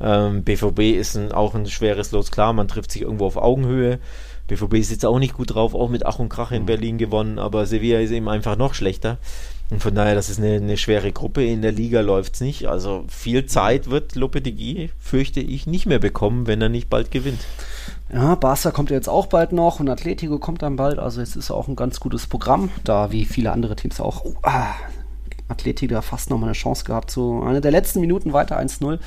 [0.01, 2.31] Ähm, BVB ist ein, auch ein schweres Los.
[2.31, 3.99] Klar, man trifft sich irgendwo auf Augenhöhe.
[4.47, 6.67] BVB ist jetzt auch nicht gut drauf, auch mit Ach und Krach in mhm.
[6.67, 9.17] Berlin gewonnen, aber Sevilla ist eben einfach noch schlechter.
[9.71, 11.43] Und von daher, das ist eine, eine schwere Gruppe.
[11.43, 12.67] In der Liga läuft es nicht.
[12.67, 17.39] Also viel Zeit wird Lopetegui, fürchte ich, nicht mehr bekommen, wenn er nicht bald gewinnt.
[18.13, 20.99] Ja, Barca kommt jetzt auch bald noch und Atletico kommt dann bald.
[20.99, 24.25] Also es ist auch ein ganz gutes Programm, da wie viele andere Teams auch.
[24.25, 24.75] Oh, ah,
[25.47, 27.11] Athletik da fast noch mal eine Chance gehabt.
[27.11, 28.99] So eine der letzten Minuten weiter 1-0.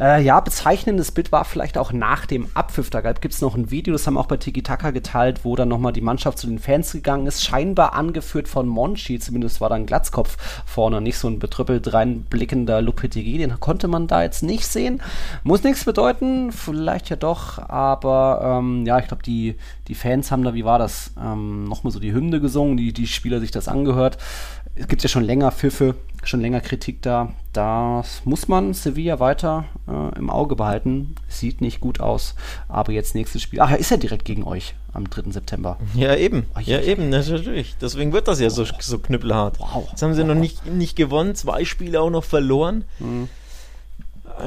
[0.00, 2.88] Äh, ja, bezeichnendes Bild war vielleicht auch nach dem Abpfiff.
[2.88, 5.68] Da gibt es noch ein Video, das haben auch bei Tiki Taka geteilt, wo dann
[5.68, 7.44] nochmal die Mannschaft zu den Fans gegangen ist.
[7.44, 10.36] Scheinbar angeführt von Monchi, zumindest war da ein Glatzkopf
[10.66, 13.38] vorne, nicht so ein betrüppelt reinblickender Lopetegui.
[13.38, 15.02] Den konnte man da jetzt nicht sehen.
[15.42, 19.56] Muss nichts bedeuten, vielleicht ja doch, aber ähm, ja, ich glaube, die,
[19.88, 23.08] die Fans haben da, wie war das, ähm, nochmal so die Hymne gesungen, die, die
[23.08, 24.18] Spieler sich das angehört.
[24.76, 27.32] Es gibt ja schon länger Pfiffe schon länger Kritik da.
[27.52, 31.14] Das muss man Sevilla weiter äh, im Auge behalten.
[31.28, 32.34] Sieht nicht gut aus.
[32.68, 33.60] Aber jetzt nächstes Spiel.
[33.60, 35.30] Ach, er ist ja direkt gegen euch am 3.
[35.30, 35.78] September.
[35.94, 36.44] Ja, eben.
[36.56, 37.76] Oh, ja, eben, natürlich.
[37.80, 39.58] Deswegen wird das ja so, so knüppelhart.
[39.60, 39.88] Wow.
[39.90, 40.28] Jetzt haben sie wow.
[40.28, 42.84] noch nicht, nicht gewonnen, zwei Spiele auch noch verloren.
[42.98, 43.28] Mhm.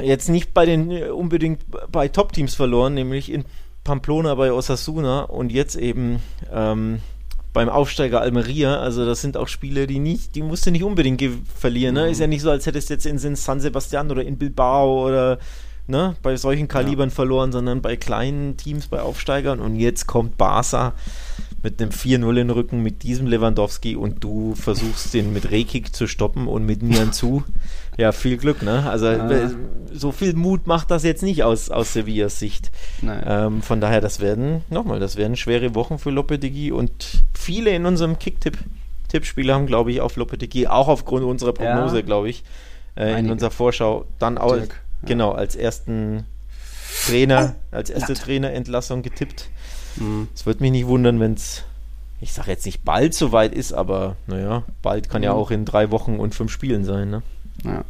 [0.01, 3.43] Jetzt nicht bei den unbedingt bei Top-Teams verloren, nämlich in
[3.84, 6.22] Pamplona bei Osasuna und jetzt eben
[6.53, 6.99] ähm,
[7.53, 8.79] beim Aufsteiger Almeria.
[8.79, 11.21] Also das sind auch Spiele, die nicht, die musst du nicht unbedingt
[11.55, 11.95] verlieren.
[11.95, 12.05] Ne?
[12.05, 12.11] Mhm.
[12.11, 15.39] Ist ja nicht so, als hättest du jetzt in San Sebastian oder in Bilbao oder
[15.87, 17.15] ne, bei solchen Kalibern ja.
[17.15, 19.59] verloren, sondern bei kleinen Teams, bei Aufsteigern.
[19.59, 20.93] Und jetzt kommt Barca.
[21.64, 25.95] Mit einem 4-0 in den Rücken mit diesem Lewandowski und du versuchst den mit Rekik
[25.95, 27.43] zu stoppen und mit Nian zu.
[27.97, 28.89] Ja, viel Glück, ne?
[28.89, 29.51] Also ah.
[29.91, 32.72] so viel Mut macht das jetzt nicht aus, aus Sevillas Sicht.
[33.03, 37.86] Ähm, von daher, das werden, nochmal, das werden schwere Wochen für Lopetegui und viele in
[37.86, 42.01] unserem Kick-Tipp-Tippspiel haben, glaube ich, auf Lopetegui, auch aufgrund unserer Prognose, ja.
[42.01, 42.43] glaube ich,
[42.95, 45.07] äh, in unserer Vorschau, dann auch, Dirk, ja.
[45.09, 46.26] genau, als ersten
[47.05, 49.49] Trainer, oh, als erste Trainerentlassung getippt.
[49.97, 50.27] Mhm.
[50.33, 51.63] Es würde mich nicht wundern, wenn es,
[52.19, 55.25] ich sage jetzt nicht bald soweit ist, aber naja, bald kann mhm.
[55.25, 57.21] ja auch in drei Wochen und fünf Spielen sein, ne?
[57.63, 57.83] Ja.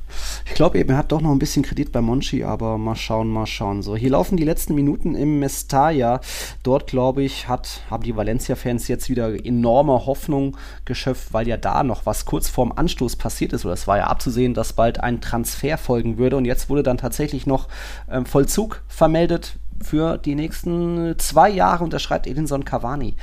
[0.46, 3.30] Ich glaube eben, er hat doch noch ein bisschen Kredit bei Monchi, aber mal schauen,
[3.30, 3.82] mal schauen.
[3.82, 6.20] So, hier laufen die letzten Minuten im Mestalla.
[6.64, 11.84] Dort, glaube ich, hat, haben die Valencia-Fans jetzt wieder enorme Hoffnung geschöpft, weil ja da
[11.84, 13.64] noch was kurz vorm Anstoß passiert ist.
[13.64, 16.38] Oder es war ja abzusehen, dass bald ein Transfer folgen würde.
[16.38, 17.68] Und jetzt wurde dann tatsächlich noch
[18.10, 23.16] ähm, Vollzug vermeldet für die nächsten zwei Jahre unterschreibt Edinson Cavani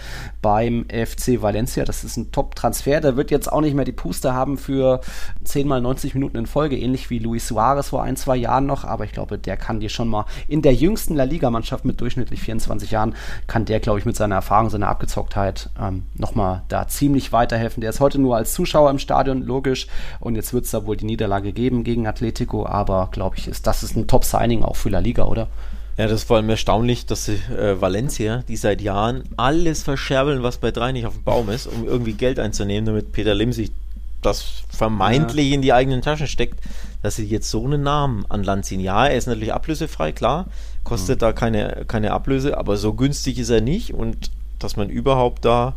[0.42, 1.84] beim FC Valencia.
[1.84, 3.00] Das ist ein Top-Transfer.
[3.00, 5.00] Der wird jetzt auch nicht mehr die Puste haben für
[5.44, 8.84] 10 mal 90 Minuten in Folge, ähnlich wie Luis Suarez vor ein, zwei Jahren noch.
[8.84, 12.40] Aber ich glaube, der kann dir schon mal in der jüngsten La Liga-Mannschaft mit durchschnittlich
[12.40, 13.14] 24 Jahren,
[13.46, 17.80] kann der, glaube ich, mit seiner Erfahrung, seiner Abgezocktheit ähm, nochmal da ziemlich weiterhelfen.
[17.80, 19.86] Der ist heute nur als Zuschauer im Stadion, logisch.
[20.20, 22.66] Und jetzt wird es da wohl die Niederlage geben gegen Atletico.
[22.66, 25.48] Aber, glaube ich, ist das ist ein Top-Signing auch für La Liga, oder?
[25.98, 30.58] Ja, das ist vor allem erstaunlich, dass äh, Valencia, die seit Jahren alles verscherbeln, was
[30.58, 33.72] bei drei nicht auf dem Baum ist, um irgendwie Geld einzunehmen, damit Peter Lim sich
[34.22, 35.54] das vermeintlich ja.
[35.56, 36.60] in die eigenen Taschen steckt,
[37.02, 38.78] dass sie jetzt so einen Namen an Land ziehen.
[38.78, 40.46] Ja, er ist natürlich ablösefrei, klar,
[40.84, 41.20] kostet mhm.
[41.20, 44.30] da keine, keine Ablöse, aber so günstig ist er nicht und
[44.60, 45.74] dass man überhaupt da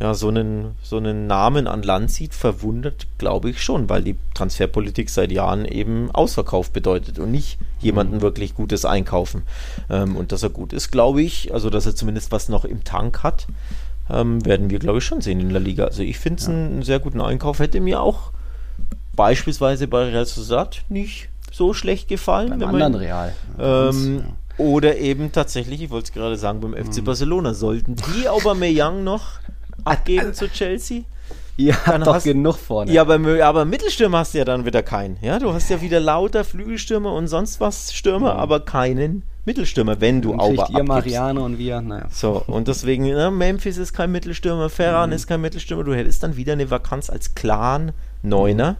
[0.00, 4.16] ja, so einen, so einen Namen an Land zieht, verwundert, glaube ich schon, weil die
[4.34, 8.22] Transferpolitik seit Jahren eben Ausverkauf bedeutet und nicht jemanden mhm.
[8.22, 9.42] wirklich Gutes einkaufen.
[9.88, 12.82] Ähm, und dass er gut ist, glaube ich, also dass er zumindest was noch im
[12.82, 13.46] Tank hat,
[14.10, 15.84] ähm, werden wir, glaube ich, schon sehen in der Liga.
[15.84, 16.52] Also ich finde es ja.
[16.52, 18.32] einen sehr guten Einkauf, hätte mir auch
[19.14, 22.50] beispielsweise bei Real Sociedad nicht so schlecht gefallen.
[22.50, 23.32] Beim anderen man, Real.
[23.60, 24.24] Ähm, ja.
[24.56, 27.04] Oder eben tatsächlich, ich wollte es gerade sagen, beim FC mhm.
[27.04, 29.40] Barcelona sollten die Aubameyang noch
[29.84, 31.02] abgeben zu Chelsea.
[31.56, 32.92] Ja, dann doch hast, genug vorne.
[32.92, 35.18] Ja, aber, aber Mittelstürmer hast du ja dann wieder keinen.
[35.22, 38.34] Ja, du hast ja wieder lauter Flügelstürmer und sonst was Stürmer, ja.
[38.36, 42.06] aber keinen Mittelstürmer, wenn du auch ihr Mariano und wir, naja.
[42.10, 45.16] So, und deswegen, ne, Memphis ist kein Mittelstürmer, Ferran mhm.
[45.16, 48.76] ist kein Mittelstürmer, du hättest dann wieder eine Vakanz als Clan Neuner.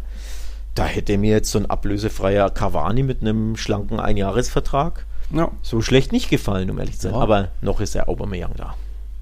[0.74, 5.50] Da hätte mir jetzt so ein ablösefreier Cavani mit einem schlanken Einjahresvertrag ja.
[5.62, 7.14] so schlecht nicht gefallen, um ehrlich zu sein.
[7.14, 7.20] Ja.
[7.20, 8.74] Aber noch ist der Aubameyang da.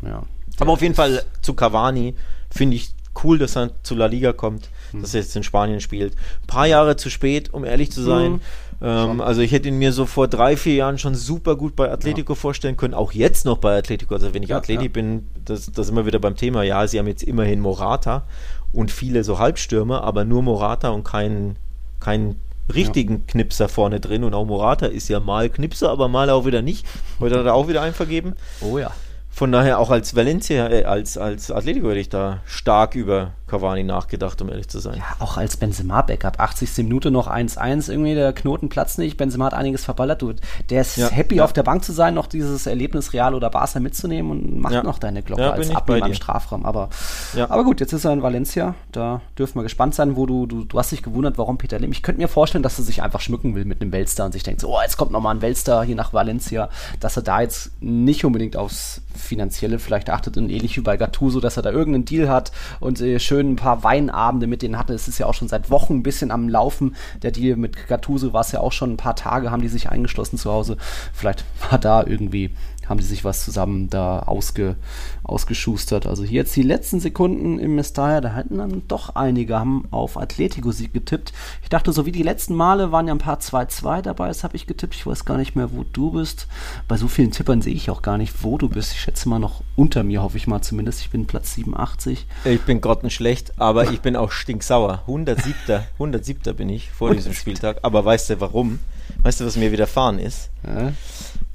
[0.03, 0.22] Ja.
[0.63, 2.15] Aber auf jeden Fall zu Cavani
[2.51, 2.95] finde ich
[3.25, 5.03] cool, dass er zu La Liga kommt, mhm.
[5.03, 6.15] dass er jetzt in Spanien spielt.
[6.15, 8.33] Ein paar Jahre zu spät, um ehrlich zu sein.
[8.33, 8.41] Mhm.
[8.81, 11.91] Ähm, also ich hätte ihn mir so vor drei, vier Jahren schon super gut bei
[11.91, 12.39] Atletico ja.
[12.39, 14.15] vorstellen können, auch jetzt noch bei Atletico.
[14.15, 14.91] Also wenn ich ja, Atleti ja.
[14.91, 16.63] bin, das, das immer wieder beim Thema.
[16.63, 18.25] Ja, sie haben jetzt immerhin Morata
[18.73, 21.57] und viele so Halbstürmer, aber nur Morata und keinen
[22.01, 22.37] kein
[22.73, 23.21] richtigen ja.
[23.27, 24.25] Knipser vorne drin.
[24.25, 26.87] Und auch Morata ist ja mal Knipser, aber mal auch wieder nicht.
[27.21, 28.35] Heute hat er auch wieder einen vergeben.
[28.61, 28.93] Oh ja.
[29.35, 33.82] Von daher auch als Valencia, äh, als, als Atletico hätte ich da stark über Cavani
[33.82, 34.96] nachgedacht, um ehrlich zu sein.
[34.96, 36.40] Ja, auch als Benzema-Backup.
[36.40, 36.78] 80.
[36.78, 39.18] Minute noch 1-1, irgendwie der Knoten platzt nicht.
[39.18, 40.22] Benzema hat einiges verballert.
[40.22, 40.32] Du,
[40.70, 41.44] der ist ja, happy, ja.
[41.44, 44.82] auf der Bank zu sein, noch dieses Erlebnis Real oder Barca mitzunehmen und macht ja.
[44.82, 46.64] noch deine Glocke als Abnehmer im Strafraum.
[46.64, 46.88] Aber,
[47.36, 48.74] aber gut, jetzt ist er in Valencia.
[48.90, 51.92] Da dürfen wir gespannt sein, wo du, du, du hast dich gewundert, warum Peter Lim.
[51.92, 54.44] Ich könnte mir vorstellen, dass er sich einfach schmücken will mit einem Weltstar und sich
[54.44, 57.70] denkt, so, oh, jetzt kommt nochmal ein Weltstar hier nach Valencia, dass er da jetzt
[57.82, 62.07] nicht unbedingt aufs Finanzielle vielleicht achtet und ähnlich wie bei Gattuso, dass er da irgendeinen
[62.07, 62.50] Deal hat
[62.80, 64.95] und äh, schön ein paar Weinabende Abende mit denen hatte.
[64.95, 66.97] Es ist ja auch schon seit Wochen ein bisschen am Laufen.
[67.22, 69.90] Der Deal mit Gattuso war es ja auch schon ein paar Tage, haben die sich
[69.90, 70.76] eingeschlossen zu Hause.
[71.12, 72.51] Vielleicht war da irgendwie
[72.89, 74.76] haben die sich was zusammen da ausge,
[75.22, 76.07] ausgeschustert.
[76.07, 80.16] Also hier jetzt die letzten Sekunden im Mestalla, da hatten dann doch einige, haben auf
[80.16, 81.33] Atletico-Sieg getippt.
[81.62, 84.57] Ich dachte, so wie die letzten Male waren ja ein paar 2-2 dabei, das habe
[84.57, 84.95] ich getippt.
[84.95, 86.47] Ich weiß gar nicht mehr, wo du bist.
[86.89, 88.93] Bei so vielen Tippern sehe ich auch gar nicht, wo du bist.
[88.93, 91.01] Ich schätze mal noch unter mir, hoffe ich mal zumindest.
[91.01, 92.26] Ich bin Platz 87.
[92.45, 95.03] Ich bin grottenschlecht, aber ich bin auch stinksauer.
[95.07, 95.80] 107.
[95.95, 96.57] 107.
[96.57, 97.78] bin ich vor diesem Spieltag.
[97.83, 98.78] Aber weißt du warum?
[99.22, 100.51] Weißt du, was mir widerfahren ist?
[100.66, 100.93] Ja.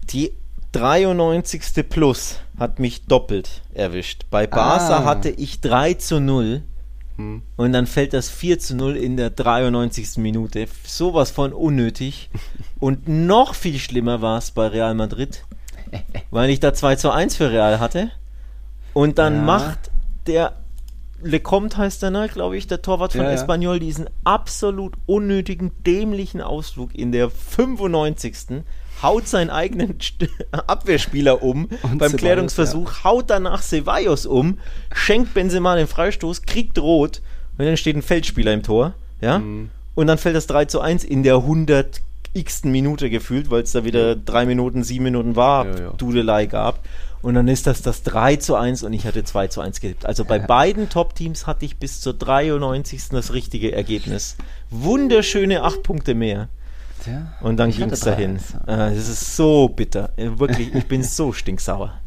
[0.09, 0.31] Die
[0.77, 1.89] 93.
[1.89, 4.25] Plus hat mich doppelt erwischt.
[4.29, 5.05] Bei Barca ah.
[5.05, 6.61] hatte ich 3 zu 0
[7.15, 7.41] hm.
[7.55, 10.17] und dann fällt das 4 zu 0 in der 93.
[10.17, 10.67] Minute.
[10.85, 12.29] Sowas von unnötig.
[12.79, 15.43] und noch viel schlimmer war es bei Real Madrid,
[16.29, 18.11] weil ich da 2 zu 1 für Real hatte.
[18.93, 19.41] Und dann ja.
[19.41, 19.91] macht
[20.27, 20.53] der
[21.21, 26.41] Lecomte heißt er, ne, glaube ich, der Torwart von ja, Espanyol, diesen absolut unnötigen, dämlichen
[26.41, 28.63] Ausflug in der 95
[29.01, 29.97] haut seinen eigenen
[30.51, 33.03] Abwehrspieler um und beim Ceballos, Klärungsversuch, ja.
[33.03, 34.59] haut danach Ceballos um,
[34.93, 37.21] schenkt Benzema den Freistoß, kriegt rot
[37.57, 39.69] und dann steht ein Feldspieler im Tor, ja, mhm.
[39.95, 42.01] und dann fällt das 3 zu 1 in der 100
[42.37, 45.89] x Minute gefühlt, weil es da wieder drei Minuten, sieben Minuten war, ja, ja.
[45.91, 46.83] Dudelei gab.
[47.21, 50.05] Und dann ist das das 3 zu 1 und ich hatte 2 zu 1 getippt.
[50.05, 53.09] Also bei beiden Top-Teams hatte ich bis zur 93.
[53.09, 54.37] das richtige Ergebnis.
[54.69, 56.47] Wunderschöne 8 Punkte mehr.
[57.03, 58.39] Tja, und dann ging es dahin.
[58.65, 60.11] Ah, es ist so bitter.
[60.15, 61.99] Wirklich, ich bin so stinksauer.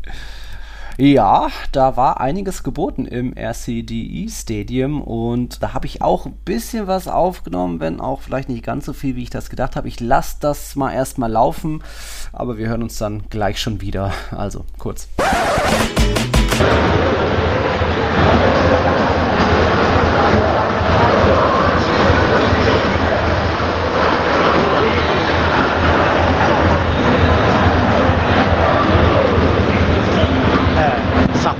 [1.00, 6.88] Ja, da war einiges geboten im RCDE Stadium und da habe ich auch ein bisschen
[6.88, 9.88] was aufgenommen, wenn auch vielleicht nicht ganz so viel, wie ich das gedacht habe.
[9.88, 11.82] Ich lasse das mal erstmal laufen,
[12.34, 14.12] aber wir hören uns dann gleich schon wieder.
[14.30, 15.08] Also kurz.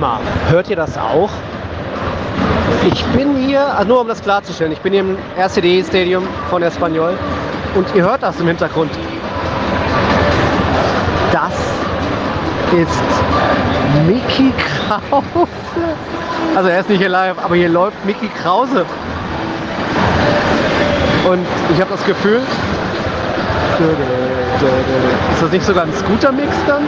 [0.01, 0.19] mal,
[0.51, 1.29] hört ihr das auch?
[2.91, 6.61] Ich bin hier, also nur um das klarzustellen, ich bin hier im RCD Stadium von
[6.61, 7.17] Espanyol
[7.75, 8.91] und ihr hört das im Hintergrund.
[11.31, 11.53] Das
[12.73, 13.01] ist
[14.07, 14.51] Mickey
[14.87, 15.47] Krause.
[16.55, 18.85] Also er ist nicht hier live, aber hier läuft Mickey Krause.
[21.29, 22.41] Und ich habe das Gefühl,
[25.33, 26.83] ist das nicht sogar ein Scooter-Mix dann?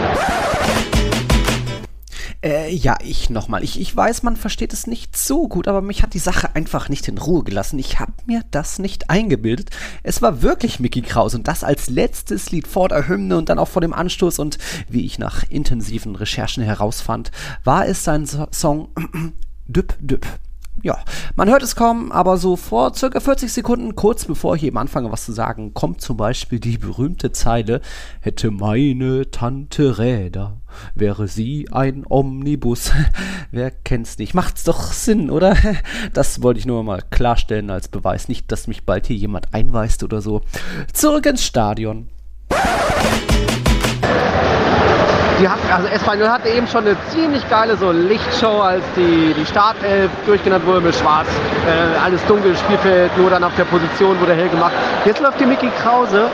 [2.44, 3.64] Äh, ja, ich nochmal.
[3.64, 6.90] Ich, ich weiß, man versteht es nicht so gut, aber mich hat die Sache einfach
[6.90, 7.80] nicht in Ruhe gelassen.
[7.80, 9.70] Ich habe mir das nicht eingebildet.
[10.04, 13.60] Es war wirklich Mickey Kraus und das als letztes Lied vor der Hymne und dann
[13.60, 14.58] auch vor dem Anstoß und
[14.90, 17.32] wie ich nach intensiven Recherchen herausfand,
[17.64, 18.90] war es sein Song
[19.68, 20.28] Düpp Düpp.
[20.82, 21.00] Ja,
[21.36, 25.12] man hört es kaum, aber so vor circa 40 Sekunden, kurz bevor ich eben anfange,
[25.12, 27.80] was zu sagen, kommt zum Beispiel die berühmte Zeile:
[28.20, 30.58] Hätte meine Tante Räder,
[30.96, 32.92] wäre sie ein Omnibus.
[33.52, 34.34] Wer kennt's nicht?
[34.34, 35.56] Macht's doch Sinn, oder?
[36.14, 38.28] Das wollte ich nur mal klarstellen als Beweis.
[38.28, 40.42] Nicht, dass mich bald hier jemand einweist oder so.
[40.92, 42.10] Zurück ins Stadion.
[45.40, 49.46] Die hat, also Espanyol hatte eben schon eine ziemlich geile so Lichtshow, als die, die
[49.46, 51.28] Startelf durchgenannt wurde mit Schwarz.
[51.66, 54.74] Äh, alles dunkel, Spielfeld, nur dann auf der Position wurde hell gemacht.
[55.06, 56.30] Jetzt läuft die Mickey Krause.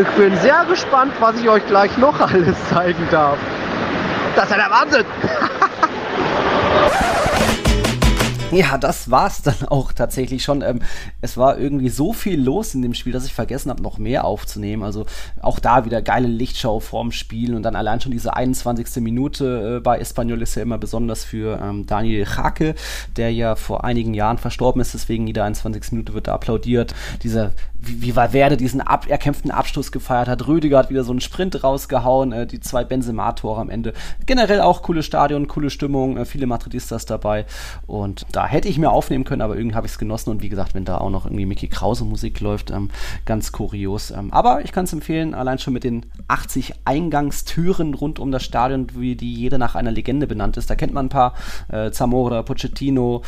[0.00, 3.36] Ich bin sehr gespannt, was ich euch gleich noch alles zeigen darf.
[4.34, 5.04] Das ist ja der Wahnsinn!
[8.62, 10.60] Ja, das war's dann auch tatsächlich schon.
[10.60, 10.80] Ähm,
[11.22, 14.24] es war irgendwie so viel los in dem Spiel, dass ich vergessen habe, noch mehr
[14.26, 14.82] aufzunehmen.
[14.82, 15.06] Also
[15.40, 19.02] auch da wieder geile Lichtshow vorm Spiel und dann allein schon diese 21.
[19.02, 22.74] Minute äh, bei Espanyol ist ja immer besonders für ähm, Daniel Hake,
[23.16, 24.92] der ja vor einigen Jahren verstorben ist.
[24.92, 25.92] Deswegen jede 21.
[25.92, 26.94] Minute wird da applaudiert.
[27.22, 30.46] Dieser wie, wie Valverde diesen ab, erkämpften Abstoß gefeiert hat.
[30.46, 33.92] Rüdiger hat wieder so einen Sprint rausgehauen, äh, die zwei Benzema-Tore am Ende.
[34.24, 37.44] Generell auch cooles Stadion, coole Stimmung, äh, viele Madridistas dabei.
[37.86, 40.30] Und da hätte ich mir aufnehmen können, aber irgendwie habe ich es genossen.
[40.30, 42.90] Und wie gesagt, wenn da auch noch irgendwie Mickey Krause Musik läuft, ähm,
[43.24, 44.10] ganz kurios.
[44.10, 48.44] Ähm, aber ich kann es empfehlen, allein schon mit den 80 Eingangstüren rund um das
[48.44, 50.70] Stadion, wie die jede nach einer Legende benannt ist.
[50.70, 51.34] Da kennt man ein paar,
[51.68, 53.22] äh, Zamora, Pochettino,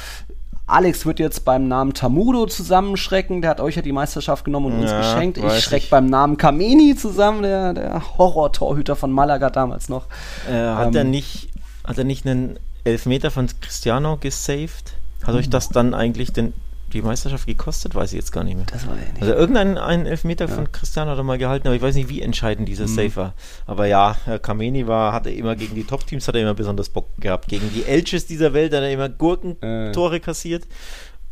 [0.66, 4.80] Alex wird jetzt beim Namen Tamudo zusammenschrecken, der hat euch ja die Meisterschaft genommen und
[4.80, 5.36] uns ja, geschenkt.
[5.36, 5.90] Ich schreck ich.
[5.90, 10.06] beim Namen Kameni zusammen, der, der Horror-Torhüter von Malaga damals noch.
[10.48, 11.50] Äh, hat, ähm, er nicht,
[11.84, 14.94] hat er nicht einen Elfmeter von Cristiano gesaved?
[15.26, 16.54] Hat euch das dann eigentlich den
[16.94, 17.94] die Meisterschaft gekostet?
[17.94, 18.66] Weiß ich jetzt gar nicht mehr.
[18.72, 19.20] Das war ja nicht.
[19.20, 20.54] Also irgendein einen Elfmeter ja.
[20.54, 22.94] von Cristiano hat er mal gehalten, aber ich weiß nicht, wie entscheidend dieser mhm.
[22.94, 23.34] Safe war.
[23.66, 27.48] Aber ja, Kameni war, hatte immer gegen die Top-Teams hat er immer besonders Bock gehabt.
[27.48, 30.20] Gegen die Elches dieser Welt hat er immer Gurkentore äh.
[30.20, 30.64] kassiert.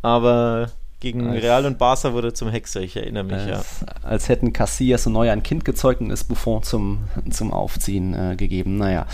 [0.02, 0.70] Aber
[1.02, 3.48] gegen als, Real und Barca wurde zum Hexer, ich erinnere mich, als,
[3.80, 3.86] ja.
[4.02, 8.36] Als hätten Casillas so neu ein Kind gezeugt und ist Buffon zum, zum Aufziehen äh,
[8.36, 8.78] gegeben.
[8.78, 9.06] Naja,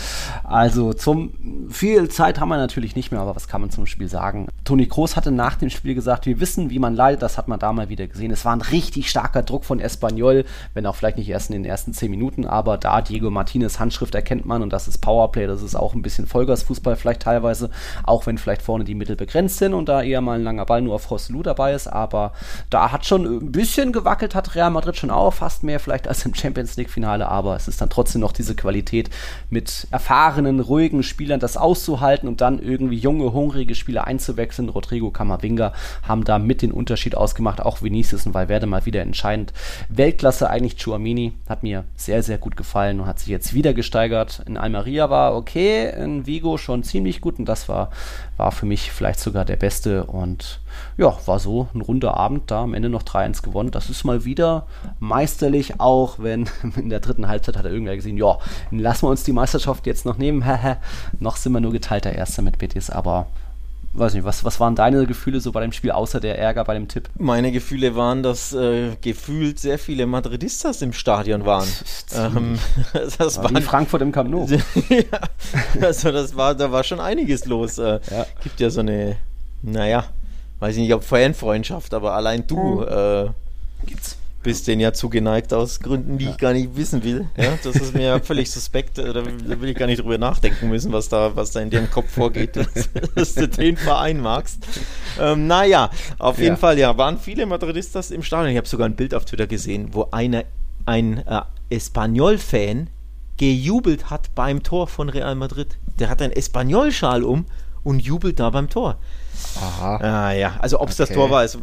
[0.43, 4.07] also zum viel Zeit haben wir natürlich nicht mehr, aber was kann man zum Spiel
[4.07, 4.47] sagen?
[4.63, 7.59] Toni Kroos hatte nach dem Spiel gesagt, wir wissen, wie man leidet, das hat man
[7.59, 8.31] da mal wieder gesehen.
[8.31, 11.65] Es war ein richtig starker Druck von Espanyol, wenn auch vielleicht nicht erst in den
[11.65, 15.63] ersten zehn Minuten, aber da Diego Martinez Handschrift erkennt man und das ist Powerplay, das
[15.63, 17.71] ist auch ein bisschen Vollgasfußball vielleicht teilweise,
[18.03, 20.83] auch wenn vielleicht vorne die Mittel begrenzt sind und da eher mal ein langer Ball
[20.83, 22.33] nur auf Rosselu dabei ist ist, aber
[22.69, 26.25] da hat schon ein bisschen gewackelt, hat Real Madrid schon auch fast mehr vielleicht als
[26.25, 29.09] im Champions League Finale, aber es ist dann trotzdem noch diese Qualität
[29.49, 34.69] mit erfahrenen, ruhigen Spielern das auszuhalten und dann irgendwie junge, hungrige Spieler einzuwechseln.
[34.69, 35.73] Rodrigo Camavinga
[36.07, 39.53] haben da mit den Unterschied ausgemacht, auch Vinicius und Valverde mal wieder entscheidend.
[39.89, 44.43] Weltklasse eigentlich Chuamini, hat mir sehr, sehr gut gefallen und hat sich jetzt wieder gesteigert.
[44.45, 47.91] In Almeria war okay, in Vigo schon ziemlich gut und das war,
[48.37, 50.59] war für mich vielleicht sogar der beste und
[50.97, 53.71] ja, war so ein runder Abend da, am Ende noch 3-1 gewonnen.
[53.71, 54.67] Das ist mal wieder
[54.99, 58.37] meisterlich, auch wenn in der dritten Halbzeit hat er irgendwer gesehen, ja,
[58.71, 60.43] lassen wir uns die Meisterschaft jetzt noch nehmen.
[61.19, 63.27] noch sind wir nur geteilter Erster mit Betis, aber
[63.93, 66.73] weiß nicht, was, was waren deine Gefühle so bei dem Spiel, außer der Ärger bei
[66.73, 67.09] dem Tipp?
[67.17, 71.67] Meine Gefühle waren, dass äh, gefühlt sehr viele Madridistas im Stadion waren.
[72.15, 72.59] ähm,
[73.17, 74.47] das war in Frankfurt im Camp Nou.
[74.89, 75.19] ja,
[75.81, 77.77] also das war, da war schon einiges los.
[77.77, 78.25] Äh, ja.
[78.43, 79.17] Gibt ja so eine,
[79.61, 80.05] naja,
[80.59, 83.29] weiß ich nicht, ob Fanfreundschaft, aber allein du äh,
[83.85, 86.31] Gibt's bist den ja zugeneigt aus Gründen, die ja.
[86.31, 87.27] ich gar nicht wissen will.
[87.35, 88.97] Ja, das ist mir völlig suspekt.
[88.97, 91.91] Da, da, will ich gar nicht drüber nachdenken müssen, was da, was da in deinem
[91.91, 92.55] Kopf vorgeht,
[93.15, 94.65] dass, du den Verein magst.
[95.19, 98.51] Ähm, naja, auf jeden Fall, ja, waren viele Madridistas im Stadion.
[98.51, 100.45] Ich habe sogar ein Bild auf Twitter gesehen, wo einer,
[100.85, 102.89] ein äh, Espanyol-Fan
[103.37, 105.77] gejubelt hat beim Tor von Real Madrid.
[105.99, 107.45] Der hat einen Espanyol-Schal um
[107.83, 108.97] und jubelt da beim Tor.
[109.61, 109.97] Aha.
[109.97, 111.07] Ah, ja, also ob es okay.
[111.09, 111.57] das Tor war, ist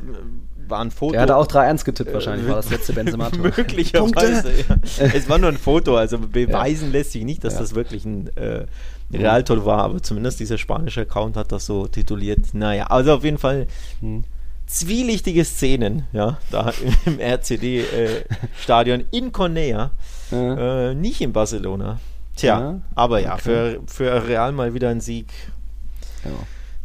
[0.69, 1.15] war ein Foto.
[1.15, 3.39] Er hatte auch 3-1 getippt wahrscheinlich, war das letzte benzema -Tor.
[3.57, 4.77] Möglicherweise, ja.
[5.15, 6.93] Es war nur ein Foto, also beweisen ja.
[6.93, 7.61] lässt sich nicht, dass ja.
[7.61, 8.67] das wirklich ein äh,
[9.13, 12.53] Realtor war, aber zumindest dieser spanische Account hat das so tituliert.
[12.53, 13.67] Naja, also auf jeden Fall
[14.01, 14.25] hm.
[14.67, 16.73] zwielichtige Szenen, ja, da
[17.05, 19.91] im RCD-Stadion äh, in Cornea,
[20.33, 22.01] äh, nicht in Barcelona.
[22.35, 23.43] Tja, aber ja, okay.
[23.43, 25.29] für, für Real mal wieder ein Sieg.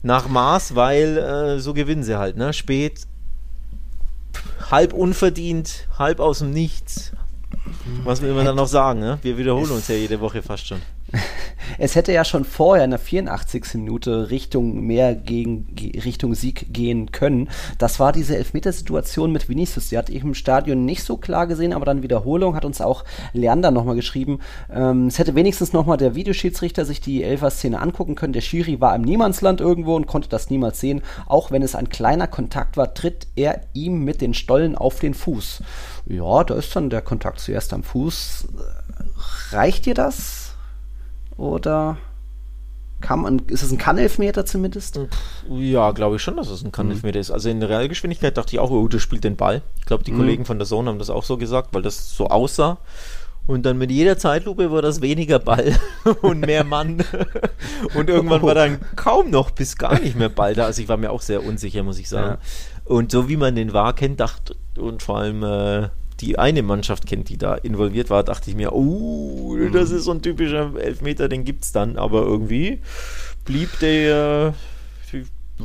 [0.03, 2.53] Nach Maß, weil äh, so gewinnen sie halt, ne?
[2.53, 3.05] Spät
[4.71, 7.11] halb unverdient, halb aus dem Nichts.
[8.03, 8.99] Was will man dann noch sagen?
[8.99, 9.19] Ne?
[9.21, 10.81] Wir wiederholen uns ja jede Woche fast schon.
[11.77, 13.75] Es hätte ja schon vorher in der 84.
[13.75, 15.73] Minute Richtung mehr gegen
[16.03, 17.49] Richtung Sieg gehen können.
[17.77, 19.89] Das war diese Elfmetersituation mit Vinicius.
[19.89, 23.05] Die hat ich im Stadion nicht so klar gesehen, aber dann Wiederholung hat uns auch
[23.33, 24.39] Leander nochmal geschrieben.
[24.71, 28.33] Ähm, es hätte wenigstens nochmal der Videoschiedsrichter sich die Elfer-Szene angucken können.
[28.33, 31.01] Der Schiri war im Niemandsland irgendwo und konnte das niemals sehen.
[31.27, 35.13] Auch wenn es ein kleiner Kontakt war, tritt er ihm mit den Stollen auf den
[35.13, 35.63] Fuß.
[36.07, 38.47] Ja, da ist dann der Kontakt zuerst am Fuß.
[39.51, 40.40] Reicht dir das?
[41.41, 41.97] Oder
[43.01, 44.99] kann man, ist es ein Kann-Elfmeter zumindest?
[45.49, 47.21] Ja, glaube ich schon, dass es ein Kann-Elfmeter mhm.
[47.21, 47.31] ist.
[47.31, 49.63] Also in der Realgeschwindigkeit dachte ich auch, oh, der spielt den Ball.
[49.79, 50.17] Ich glaube, die mhm.
[50.17, 52.77] Kollegen von der Zone haben das auch so gesagt, weil das so aussah.
[53.47, 55.75] Und dann mit jeder Zeitlupe war das weniger Ball
[56.21, 57.03] und mehr Mann.
[57.95, 60.65] und irgendwann war dann kaum noch bis gar nicht mehr Ball da.
[60.65, 62.37] Also ich war mir auch sehr unsicher, muss ich sagen.
[62.37, 62.37] Ja.
[62.85, 65.89] Und so wie man den war kennt, dachte und vor allem äh,
[66.21, 69.97] die eine Mannschaft kennt, die da involviert war, dachte ich mir, oh, das mhm.
[69.97, 71.97] ist so ein typischer Elfmeter, den gibt es dann.
[71.97, 72.79] Aber irgendwie
[73.43, 74.53] blieb der,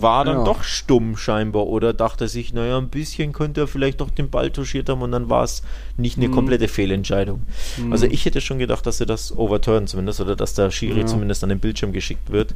[0.03, 0.45] war dann ja.
[0.45, 4.51] doch stumm scheinbar oder dachte sich, naja, ein bisschen könnte er vielleicht doch den Ball
[4.51, 5.63] touchiert haben und dann war es
[5.97, 6.33] nicht eine mhm.
[6.33, 7.43] komplette Fehlentscheidung.
[7.77, 7.93] Mhm.
[7.93, 11.07] Also ich hätte schon gedacht, dass er das overturn zumindest oder dass der Schiri ja.
[11.07, 12.55] zumindest an den Bildschirm geschickt wird.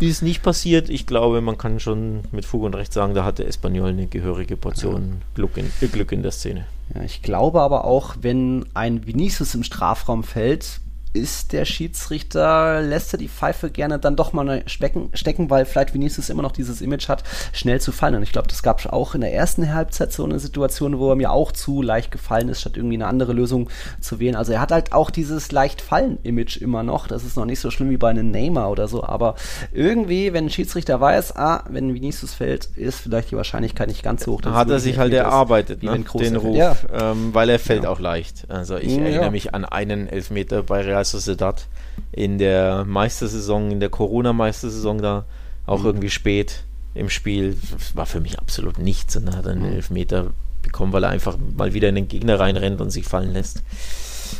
[0.00, 0.90] Ist nicht passiert.
[0.90, 4.56] Ich glaube, man kann schon mit Fug und Recht sagen, da hatte Espanyol eine gehörige
[4.56, 6.66] Portion Glück in, Glück in der Szene.
[6.94, 10.80] Ja, ich glaube aber auch, wenn ein Vinicius im Strafraum fällt,
[11.12, 15.94] ist der Schiedsrichter, lässt er die Pfeife gerne dann doch mal stecken, stecken weil vielleicht
[15.94, 18.14] Vinicius immer noch dieses Image hat, schnell zu fallen.
[18.14, 21.16] Und ich glaube, das gab auch in der ersten Halbzeit so eine Situation, wo er
[21.16, 23.68] mir auch zu leicht gefallen ist, statt irgendwie eine andere Lösung
[24.00, 24.36] zu wählen.
[24.36, 27.08] Also er hat halt auch dieses leicht fallen-Image immer noch.
[27.08, 29.02] Das ist noch nicht so schlimm wie bei einem Neymar oder so.
[29.02, 29.34] Aber
[29.72, 34.24] irgendwie, wenn ein Schiedsrichter weiß, ah, wenn Vinicius fällt, ist vielleicht die Wahrscheinlichkeit nicht ganz
[34.24, 34.42] so hoch.
[34.42, 36.04] Hat er sich halt erarbeitet, ne?
[36.14, 36.76] den Ruf, ja.
[36.92, 37.90] ähm, weil er fällt ja.
[37.90, 38.44] auch leicht.
[38.48, 41.66] Also ich ja, erinnere mich an einen Elfmeter bei Real Sociedad
[42.12, 45.24] in der Meistersaison, in der Corona-Meistersaison da
[45.66, 45.86] auch mhm.
[45.86, 46.64] irgendwie spät
[46.94, 47.56] im Spiel.
[47.72, 49.72] Das war für mich absolut nichts und hat einen mhm.
[49.72, 53.62] Elfmeter bekommen, weil er einfach mal wieder in den Gegner reinrennt und sich fallen lässt.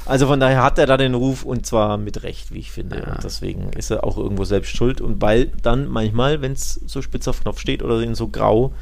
[0.05, 2.99] Also von daher hat er da den Ruf und zwar mit Recht, wie ich finde.
[2.99, 3.15] Ja.
[3.15, 5.01] Und deswegen ist er auch irgendwo selbst schuld.
[5.01, 8.73] Und weil dann manchmal, wenn es so spitz auf Knopf steht oder in so grau,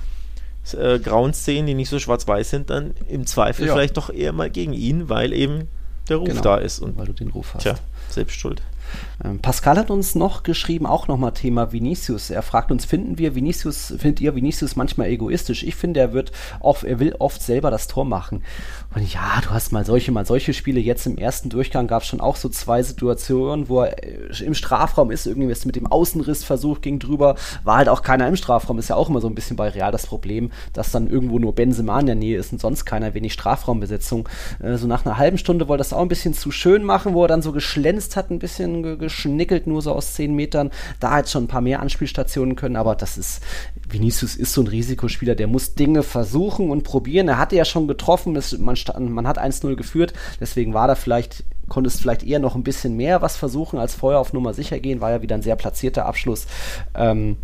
[0.72, 3.72] äh, grauen Szenen, die nicht so schwarz-weiß sind, dann im Zweifel ja.
[3.72, 5.68] vielleicht doch eher mal gegen ihn, weil eben
[6.08, 6.78] der Ruf genau, da ist.
[6.80, 7.62] Und, weil du den Ruf hast.
[7.62, 7.74] Tja,
[8.08, 8.62] selbst schuld.
[9.24, 12.30] Ähm, Pascal hat uns noch geschrieben, auch nochmal Thema Vinicius.
[12.30, 15.62] Er fragt uns, finden wir Vinicius, findet ihr Vinicius manchmal egoistisch?
[15.62, 18.42] Ich finde, er wird oft, er will oft selber das Tor machen.
[18.94, 20.80] Und ja, du hast mal solche, mal solche Spiele.
[20.80, 24.54] Jetzt im ersten Durchgang gab es schon auch so zwei Situationen, wo er äh, im
[24.54, 28.36] Strafraum ist, irgendwie ist mit dem Außenriss versucht, ging drüber, war halt auch keiner im
[28.36, 28.78] Strafraum.
[28.78, 31.54] Ist ja auch immer so ein bisschen bei Real das Problem, dass dann irgendwo nur
[31.54, 34.28] Benzema in der Nähe ist und sonst keiner, wenig Strafraumbesetzung.
[34.62, 37.22] Äh, so nach einer halben Stunde wollte das auch ein bisschen zu schön machen, wo
[37.22, 40.70] er dann so geschlänzt hat, ein bisschen geschnickelt, nur so aus zehn Metern.
[41.00, 43.42] Da hat schon ein paar mehr Anspielstationen können, aber das ist,
[43.88, 47.28] Vinicius ist so ein Risikospieler, der muss Dinge versuchen und probieren.
[47.28, 48.76] Er hatte ja schon getroffen, es, man
[49.10, 52.96] man hat 1-0 geführt, deswegen war da vielleicht, konnte es vielleicht eher noch ein bisschen
[52.96, 56.06] mehr was versuchen, als vorher auf Nummer sicher gehen, war ja wieder ein sehr platzierter
[56.06, 56.46] Abschluss.
[56.94, 57.36] Ähm,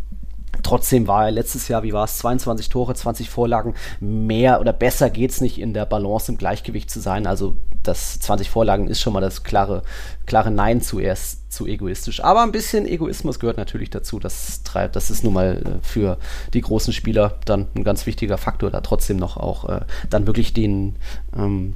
[0.63, 3.75] Trotzdem war er letztes Jahr, wie war es, 22 Tore, 20 Vorlagen.
[4.01, 7.27] Mehr oder besser geht es nicht in der Balance im Gleichgewicht zu sein.
[7.27, 9.83] Also das 20 Vorlagen ist schon mal das klare,
[10.27, 12.23] klare Nein zuerst zu egoistisch.
[12.23, 14.19] Aber ein bisschen Egoismus gehört natürlich dazu.
[14.19, 16.19] Das, treibt, das ist nun mal äh, für
[16.55, 19.81] die großen Spieler dann ein ganz wichtiger Faktor, da trotzdem noch auch äh,
[20.11, 20.97] dann wirklich den
[21.37, 21.75] ähm,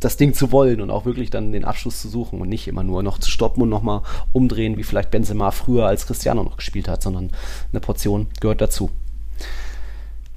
[0.00, 2.82] das Ding zu wollen und auch wirklich dann den Abschluss zu suchen und nicht immer
[2.82, 4.02] nur noch zu stoppen und nochmal
[4.32, 7.30] umdrehen, wie vielleicht Benzema früher als Cristiano noch gespielt hat, sondern
[7.70, 8.90] eine Portion gehört dazu.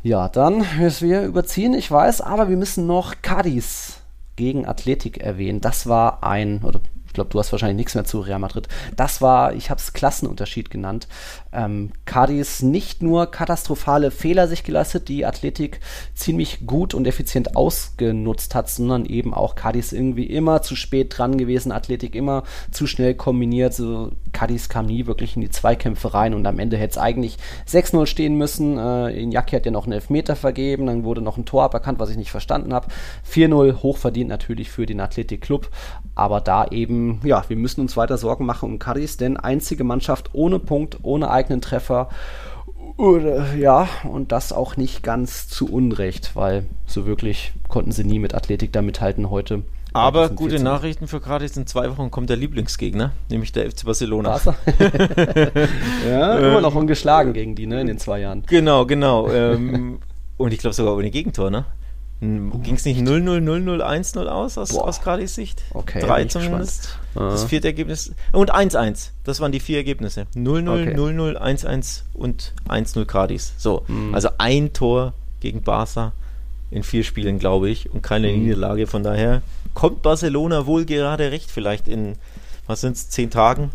[0.03, 4.01] Ja, dann müssen wir überziehen, ich weiß, aber wir müssen noch Cadiz
[4.35, 5.61] gegen Athletik erwähnen.
[5.61, 6.81] Das war ein, oder
[7.13, 8.67] ich glaube, du hast wahrscheinlich nichts mehr zu Real Madrid.
[8.95, 11.07] Das war, ich habe es Klassenunterschied genannt.
[11.51, 15.79] Ähm, Cadiz nicht nur katastrophale Fehler sich geleistet, die Athletik
[16.15, 21.37] ziemlich gut und effizient ausgenutzt hat, sondern eben auch Cadiz irgendwie immer zu spät dran
[21.37, 23.75] gewesen, Athletik immer zu schnell kombiniert.
[23.75, 27.37] So, Cadiz kam nie wirklich in die Zweikämpfe rein und am Ende hätte es eigentlich
[27.69, 28.79] 6-0 stehen müssen.
[28.79, 32.09] Äh, Iñaki hat ja noch einen Elfmeter vergeben, dann wurde noch ein Tor aberkannt, was
[32.09, 32.87] ich nicht verstanden habe.
[33.31, 35.69] 4-0 hochverdient natürlich für den Athletik Club,
[36.15, 40.29] aber da eben, ja, wir müssen uns weiter Sorgen machen um Cadiz, denn einzige Mannschaft
[40.33, 42.09] ohne Punkt, ohne eigenen Treffer.
[42.97, 48.19] Oder, ja, und das auch nicht ganz zu Unrecht, weil so wirklich konnten sie nie
[48.19, 49.63] mit Athletik da mithalten heute.
[49.93, 54.39] Aber gute Nachrichten für Cadiz, in zwei Wochen kommt der Lieblingsgegner, nämlich der FC Barcelona.
[56.09, 58.43] ja, immer noch ungeschlagen gegen die, ne, in den zwei Jahren.
[58.47, 59.29] Genau, genau.
[59.29, 59.99] Ähm,
[60.37, 61.65] und ich glaube sogar ohne Gegentor, ne?
[62.23, 65.61] Ging es nicht 0-0, 0-0, 1-0 aus, aus, aus Cardis Sicht?
[65.73, 65.99] Okay.
[65.99, 66.97] Drei zumindest.
[67.15, 68.13] Das vierte Ergebnis.
[68.31, 69.09] Und 1-1.
[69.25, 70.25] Das waren die vier Ergebnisse.
[70.33, 70.95] 0-0, okay.
[70.95, 73.53] 0-0, 1-1 und 1-0 Cardis.
[73.57, 73.83] So.
[73.87, 74.15] Mhm.
[74.15, 76.13] Also ein Tor gegen Barca
[76.71, 78.43] in vier Spielen, glaube ich, und keine mhm.
[78.43, 78.87] Niederlage.
[78.87, 79.41] Von daher
[79.73, 82.13] kommt Barcelona wohl gerade recht, vielleicht in,
[82.67, 83.69] was sind es, zehn Tagen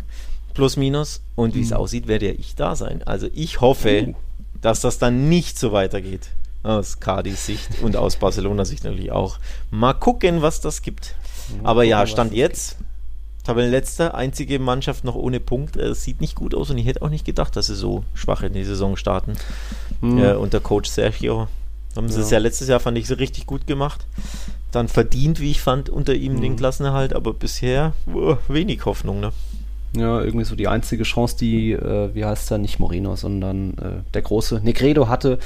[0.54, 1.20] plus minus.
[1.34, 1.76] Und wie es mhm.
[1.76, 3.02] aussieht, werde ja ich da sein.
[3.04, 4.14] Also ich hoffe, uh.
[4.62, 6.30] dass das dann nicht so weitergeht
[6.62, 9.38] aus Cardis Sicht und aus Barcelona Sicht natürlich auch.
[9.70, 11.14] Mal gucken, was das gibt.
[11.62, 12.76] Aber ja, Stand jetzt.
[13.44, 15.76] Tabellenletzter, einzige Mannschaft noch ohne Punkt.
[15.76, 18.42] Es sieht nicht gut aus und ich hätte auch nicht gedacht, dass sie so schwach
[18.42, 19.36] in die Saison starten.
[20.02, 20.18] Mhm.
[20.18, 21.48] Äh, unter Coach Sergio.
[21.96, 24.04] Haben sie es ja letztes Jahr, fand ich, so richtig gut gemacht.
[24.70, 26.42] Dann verdient, wie ich fand, unter ihm mhm.
[26.42, 29.20] den Klassenerhalt, aber bisher oh, wenig Hoffnung.
[29.20, 29.32] Ne?
[29.96, 34.12] Ja, irgendwie so die einzige Chance, die, äh, wie heißt er, nicht Moreno, sondern äh,
[34.12, 35.38] der große Negredo hatte,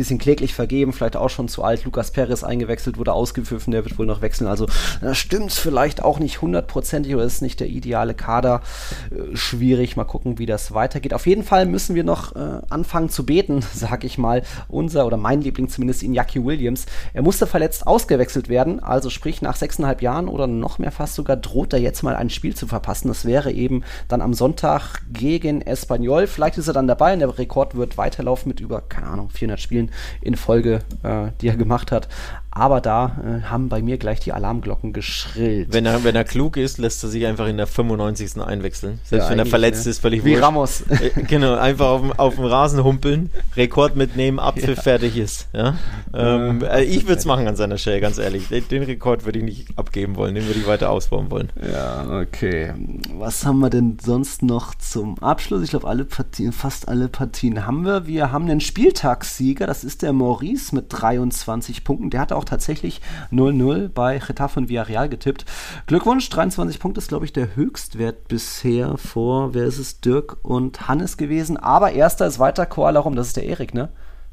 [0.00, 1.84] bisschen kläglich vergeben, vielleicht auch schon zu alt.
[1.84, 4.46] Lucas Perez eingewechselt, wurde ausgepfiffen, der wird wohl noch wechseln.
[4.46, 4.66] Also
[5.00, 8.62] da stimmt es vielleicht auch nicht hundertprozentig oder ist nicht der ideale Kader.
[9.10, 11.12] Äh, schwierig, mal gucken, wie das weitergeht.
[11.12, 14.42] Auf jeden Fall müssen wir noch äh, anfangen zu beten, sag ich mal.
[14.68, 16.86] Unser oder mein Liebling zumindest Iñaki Williams.
[17.12, 21.36] Er musste verletzt ausgewechselt werden, also sprich nach sechseinhalb Jahren oder noch mehr fast sogar
[21.36, 23.08] droht er jetzt mal ein Spiel zu verpassen.
[23.08, 26.26] Das wäre eben dann am Sonntag gegen Espanyol.
[26.26, 29.60] Vielleicht ist er dann dabei und der Rekord wird weiterlaufen mit über, keine Ahnung, 400
[29.60, 29.90] Spielen
[30.20, 32.08] in Folge, äh, die er gemacht hat.
[32.52, 35.68] Aber da äh, haben bei mir gleich die Alarmglocken geschrillt.
[35.72, 38.40] Wenn er, wenn er klug ist, lässt er sich einfach in der 95.
[38.40, 38.98] einwechseln.
[39.04, 39.90] Selbst ja, wenn er verletzt ne?
[39.90, 40.42] ist, völlig Wie wurscht.
[40.42, 40.80] Ramos.
[40.88, 44.82] Äh, genau, einfach auf dem, auf dem Rasen humpeln, Rekord mitnehmen, Apfel ja.
[44.82, 45.48] fertig ist.
[45.52, 45.76] Ja?
[46.12, 48.48] Ähm, äh, ich würde es machen an seiner Stelle, ganz ehrlich.
[48.48, 51.50] Den, den Rekord würde ich nicht abgeben wollen, den würde ich weiter ausbauen wollen.
[51.72, 52.74] Ja, okay.
[53.16, 55.62] Was haben wir denn sonst noch zum Abschluss?
[55.62, 58.06] Ich glaube, alle Partien, fast alle Partien haben wir.
[58.06, 62.10] Wir haben einen Spieltagssieger, das ist der Maurice mit 23 Punkten.
[62.10, 63.00] Der hat auch tatsächlich
[63.32, 65.44] 0-0 bei Getafe und Villarreal getippt.
[65.86, 70.88] Glückwunsch, 23 Punkte ist, glaube ich, der Höchstwert bisher vor, wer ist es, Dirk und
[70.88, 71.56] Hannes gewesen.
[71.56, 73.88] Aber erster ist weiter Koala rum, das ist der Erik, ne?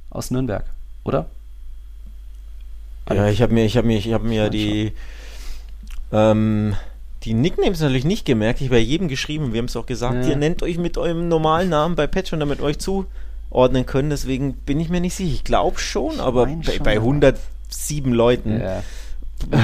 [0.09, 0.65] Aus Nürnberg,
[1.03, 1.27] oder?
[3.09, 4.91] Ja, ich habe mir, ich habe mir, ich habe mir die,
[6.11, 6.75] ähm,
[7.23, 8.61] die Nicknames natürlich nicht gemerkt.
[8.61, 9.53] Ich habe bei jedem geschrieben.
[9.53, 10.25] Wir haben es auch gesagt.
[10.25, 10.31] Ja.
[10.31, 14.09] Ihr nennt euch mit eurem normalen Namen bei Patreon, damit euch zuordnen können.
[14.09, 15.33] Deswegen bin ich mir nicht sicher.
[15.33, 16.99] Ich glaube schon, aber bei, bei
[17.77, 18.83] 107 Leuten ja.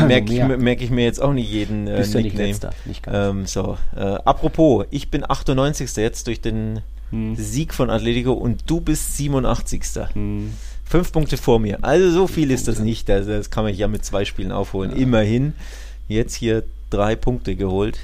[0.06, 2.23] merke ich, merk ich, mir jetzt auch nicht jeden äh, Nickname.
[2.23, 5.95] Nicht letzter, nicht ähm, so, äh, apropos, ich bin 98.
[5.98, 7.35] jetzt durch den hm.
[7.35, 9.84] Sieg von Atletico und du bist 87.
[10.14, 10.53] Hm.
[10.85, 11.80] Fünf Punkte vor mir.
[11.81, 13.10] Also so viel ist das nicht.
[13.10, 14.91] Also das kann man ja mit zwei Spielen aufholen.
[14.91, 14.98] Ja.
[14.98, 15.53] Immerhin.
[16.07, 17.98] Jetzt hier drei Punkte geholt.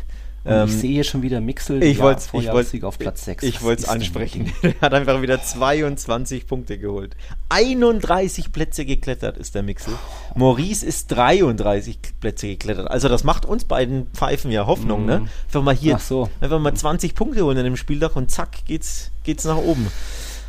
[0.45, 3.43] Ähm, ich sehe schon wieder Mixel ich wollte ich wollt, auf Platz 6.
[3.43, 4.51] Ich wollte es ansprechen.
[4.61, 7.15] er hat einfach wieder 22 Punkte geholt.
[7.49, 9.93] 31 Plätze geklettert ist der Mixel.
[10.35, 12.89] Maurice ist 33 Plätze geklettert.
[12.89, 15.07] Also das macht uns beiden Pfeifen ja Hoffnung, mm.
[15.07, 15.19] ne?
[15.19, 15.29] Mhm.
[15.45, 16.29] Einfach mal hier, so.
[16.39, 19.87] einfach mal 20 Punkte holen an dem Spieltag und zack geht's, geht's nach oben.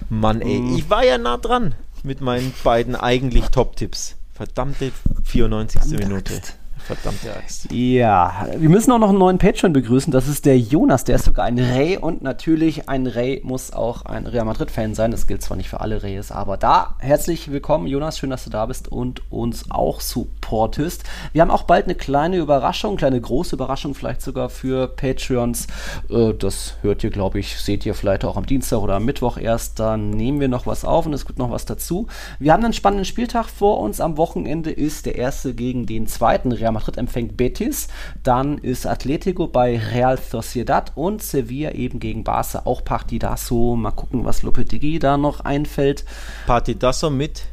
[0.08, 0.76] Mann, ey, mm.
[0.76, 4.16] ich war ja nah dran mit meinen beiden eigentlich Top-Tipps.
[4.32, 4.92] Verdammte
[5.24, 5.98] 94.
[5.98, 6.40] Minute.
[6.96, 7.70] Verdammte Axt.
[7.70, 10.12] Ja, wir müssen auch noch einen neuen Patreon begrüßen.
[10.12, 11.04] Das ist der Jonas.
[11.04, 15.12] Der ist sogar ein Ray und natürlich ein Ray muss auch ein Real Madrid-Fan sein.
[15.12, 18.18] Das gilt zwar nicht für alle Rays, aber da herzlich willkommen, Jonas.
[18.18, 21.04] Schön, dass du da bist und uns auch supportest.
[21.32, 25.68] Wir haben auch bald eine kleine Überraschung, kleine große Überraschung vielleicht sogar für Patreons.
[26.08, 29.38] Äh, das hört ihr, glaube ich, seht ihr vielleicht auch am Dienstag oder am Mittwoch
[29.38, 29.78] erst.
[29.78, 32.08] Da nehmen wir noch was auf und es gibt noch was dazu.
[32.40, 34.00] Wir haben einen spannenden Spieltag vor uns.
[34.00, 37.88] Am Wochenende ist der erste gegen den zweiten Real Madrid Madrid empfängt Betis,
[38.22, 43.76] dann ist Atletico bei Real Sociedad und Sevilla eben gegen Barca auch Partidazo.
[43.76, 46.04] Mal gucken, was Lopetegui da noch einfällt.
[46.46, 47.44] Partidazo mit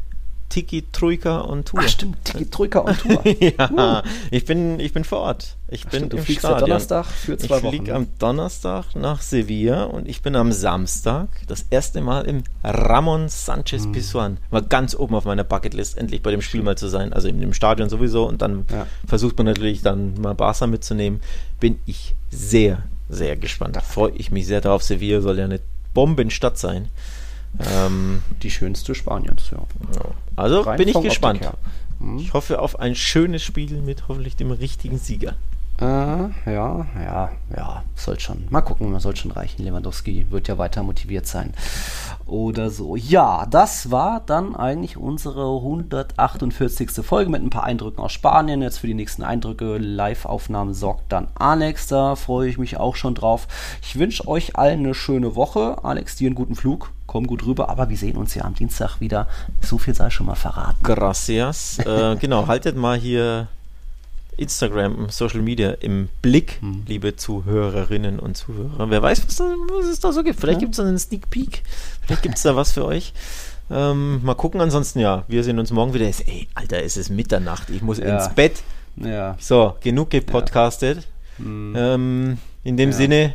[0.49, 1.82] Tiki Troika und Tour.
[1.84, 3.22] Ach stimmt, Tiki Troika und Tour.
[3.40, 4.07] ja, uh.
[4.32, 5.57] ich bin, ich bin vor Ort.
[5.68, 6.69] Ich Ach, bin stimmt, du im fliegst Stadion.
[6.69, 7.74] Donnerstag für zwei ich Wochen.
[7.74, 12.44] Ich fliege am Donnerstag nach Sevilla und ich bin am Samstag das erste Mal im
[12.64, 13.91] Ramon Sanchez hm.
[13.91, 14.38] Pizjuan.
[14.49, 17.11] War ganz oben auf meiner Bucketlist, endlich bei dem Spiel mal zu sein.
[17.14, 18.88] Also in dem Stadion sowieso und dann ja.
[19.06, 21.22] versucht man natürlich dann mal Barca mitzunehmen.
[21.60, 23.76] Bin ich sehr, sehr gespannt.
[23.76, 24.84] Da freue ich mich sehr drauf.
[24.84, 25.60] Sevilla soll ja eine
[25.94, 26.90] Bombenstadt sein.
[27.60, 29.60] Ähm, die schönste Spaniens, ja.
[30.36, 31.41] Also Rein bin ich gespannt.
[31.99, 32.19] Hm.
[32.19, 35.36] Ich hoffe auf ein schönes Spiel mit hoffentlich dem richtigen Sieger.
[35.80, 38.48] Äh, ja, ja, ja, soll schon.
[38.49, 39.64] Mal gucken, man soll schon reichen.
[39.64, 41.53] Lewandowski wird ja weiter motiviert sein.
[42.26, 42.95] Oder so.
[42.95, 46.90] Ja, das war dann eigentlich unsere 148.
[47.06, 48.64] Folge mit ein paar Eindrücken aus Spanien.
[48.64, 51.86] Jetzt für die nächsten Eindrücke, Live-Aufnahmen sorgt dann Alex.
[51.86, 53.48] Da freue ich mich auch schon drauf.
[53.84, 55.84] Ich wünsche euch allen eine schöne Woche.
[55.84, 56.91] Alex, dir einen guten Flug.
[57.08, 59.28] Komm gut rüber, aber wir sehen uns ja am Dienstag wieder.
[59.62, 60.84] So viel sei schon mal verraten.
[60.84, 61.80] Gracias.
[61.86, 63.48] äh, genau, haltet mal hier
[64.38, 66.84] Instagram, Social Media im Blick, hm.
[66.88, 68.90] liebe Zuhörerinnen und Zuhörer.
[68.90, 70.40] Wer weiß, was, da, was es da so gibt.
[70.40, 70.66] Vielleicht ja.
[70.68, 71.64] gibt es da einen Sneak Peek.
[72.02, 73.14] Vielleicht gibt es da was für euch.
[73.70, 76.06] Ähm, mal gucken, ansonsten ja, wir sehen uns morgen wieder.
[76.06, 78.16] Ey, Alter, es ist Mitternacht, ich muss ja.
[78.16, 78.64] ins Bett.
[78.96, 79.36] Ja.
[79.40, 81.08] So, genug gepodcastet.
[81.38, 81.46] Ja.
[81.46, 81.74] Hm.
[81.76, 83.34] Ähm, in dem Sinne,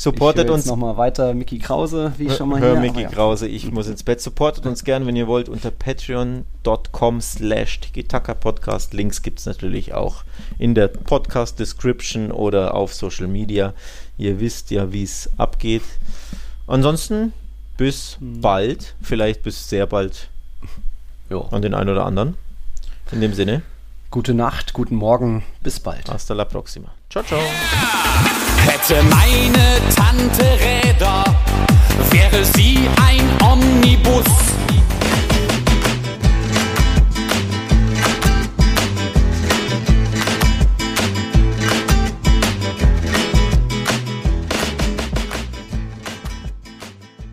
[0.00, 0.64] Supportet ich uns.
[0.64, 2.80] nochmal weiter Mickey Krause, wie ich schon mal hör hier.
[2.80, 3.10] Mickey ja.
[3.10, 4.18] Krause, ich muss ins Bett.
[4.18, 7.80] Supportet uns gern, wenn ihr wollt, unter patreon.com slash
[8.40, 8.94] Podcast.
[8.94, 10.24] Links gibt es natürlich auch
[10.58, 13.74] in der Podcast-Description oder auf Social Media.
[14.16, 15.82] Ihr wisst ja, wie es abgeht.
[16.66, 17.34] Ansonsten
[17.76, 18.40] bis hm.
[18.40, 20.30] bald, vielleicht bis sehr bald
[21.28, 21.42] jo.
[21.50, 22.38] an den einen oder anderen.
[23.12, 23.60] In dem Sinne.
[24.10, 26.08] Gute Nacht, guten Morgen, bis bald.
[26.08, 26.88] Hasta la próxima.
[27.10, 27.40] Ciao, ciao.
[28.66, 31.24] Hätte meine Tante Räder,
[32.10, 34.24] wäre sie ein Omnibus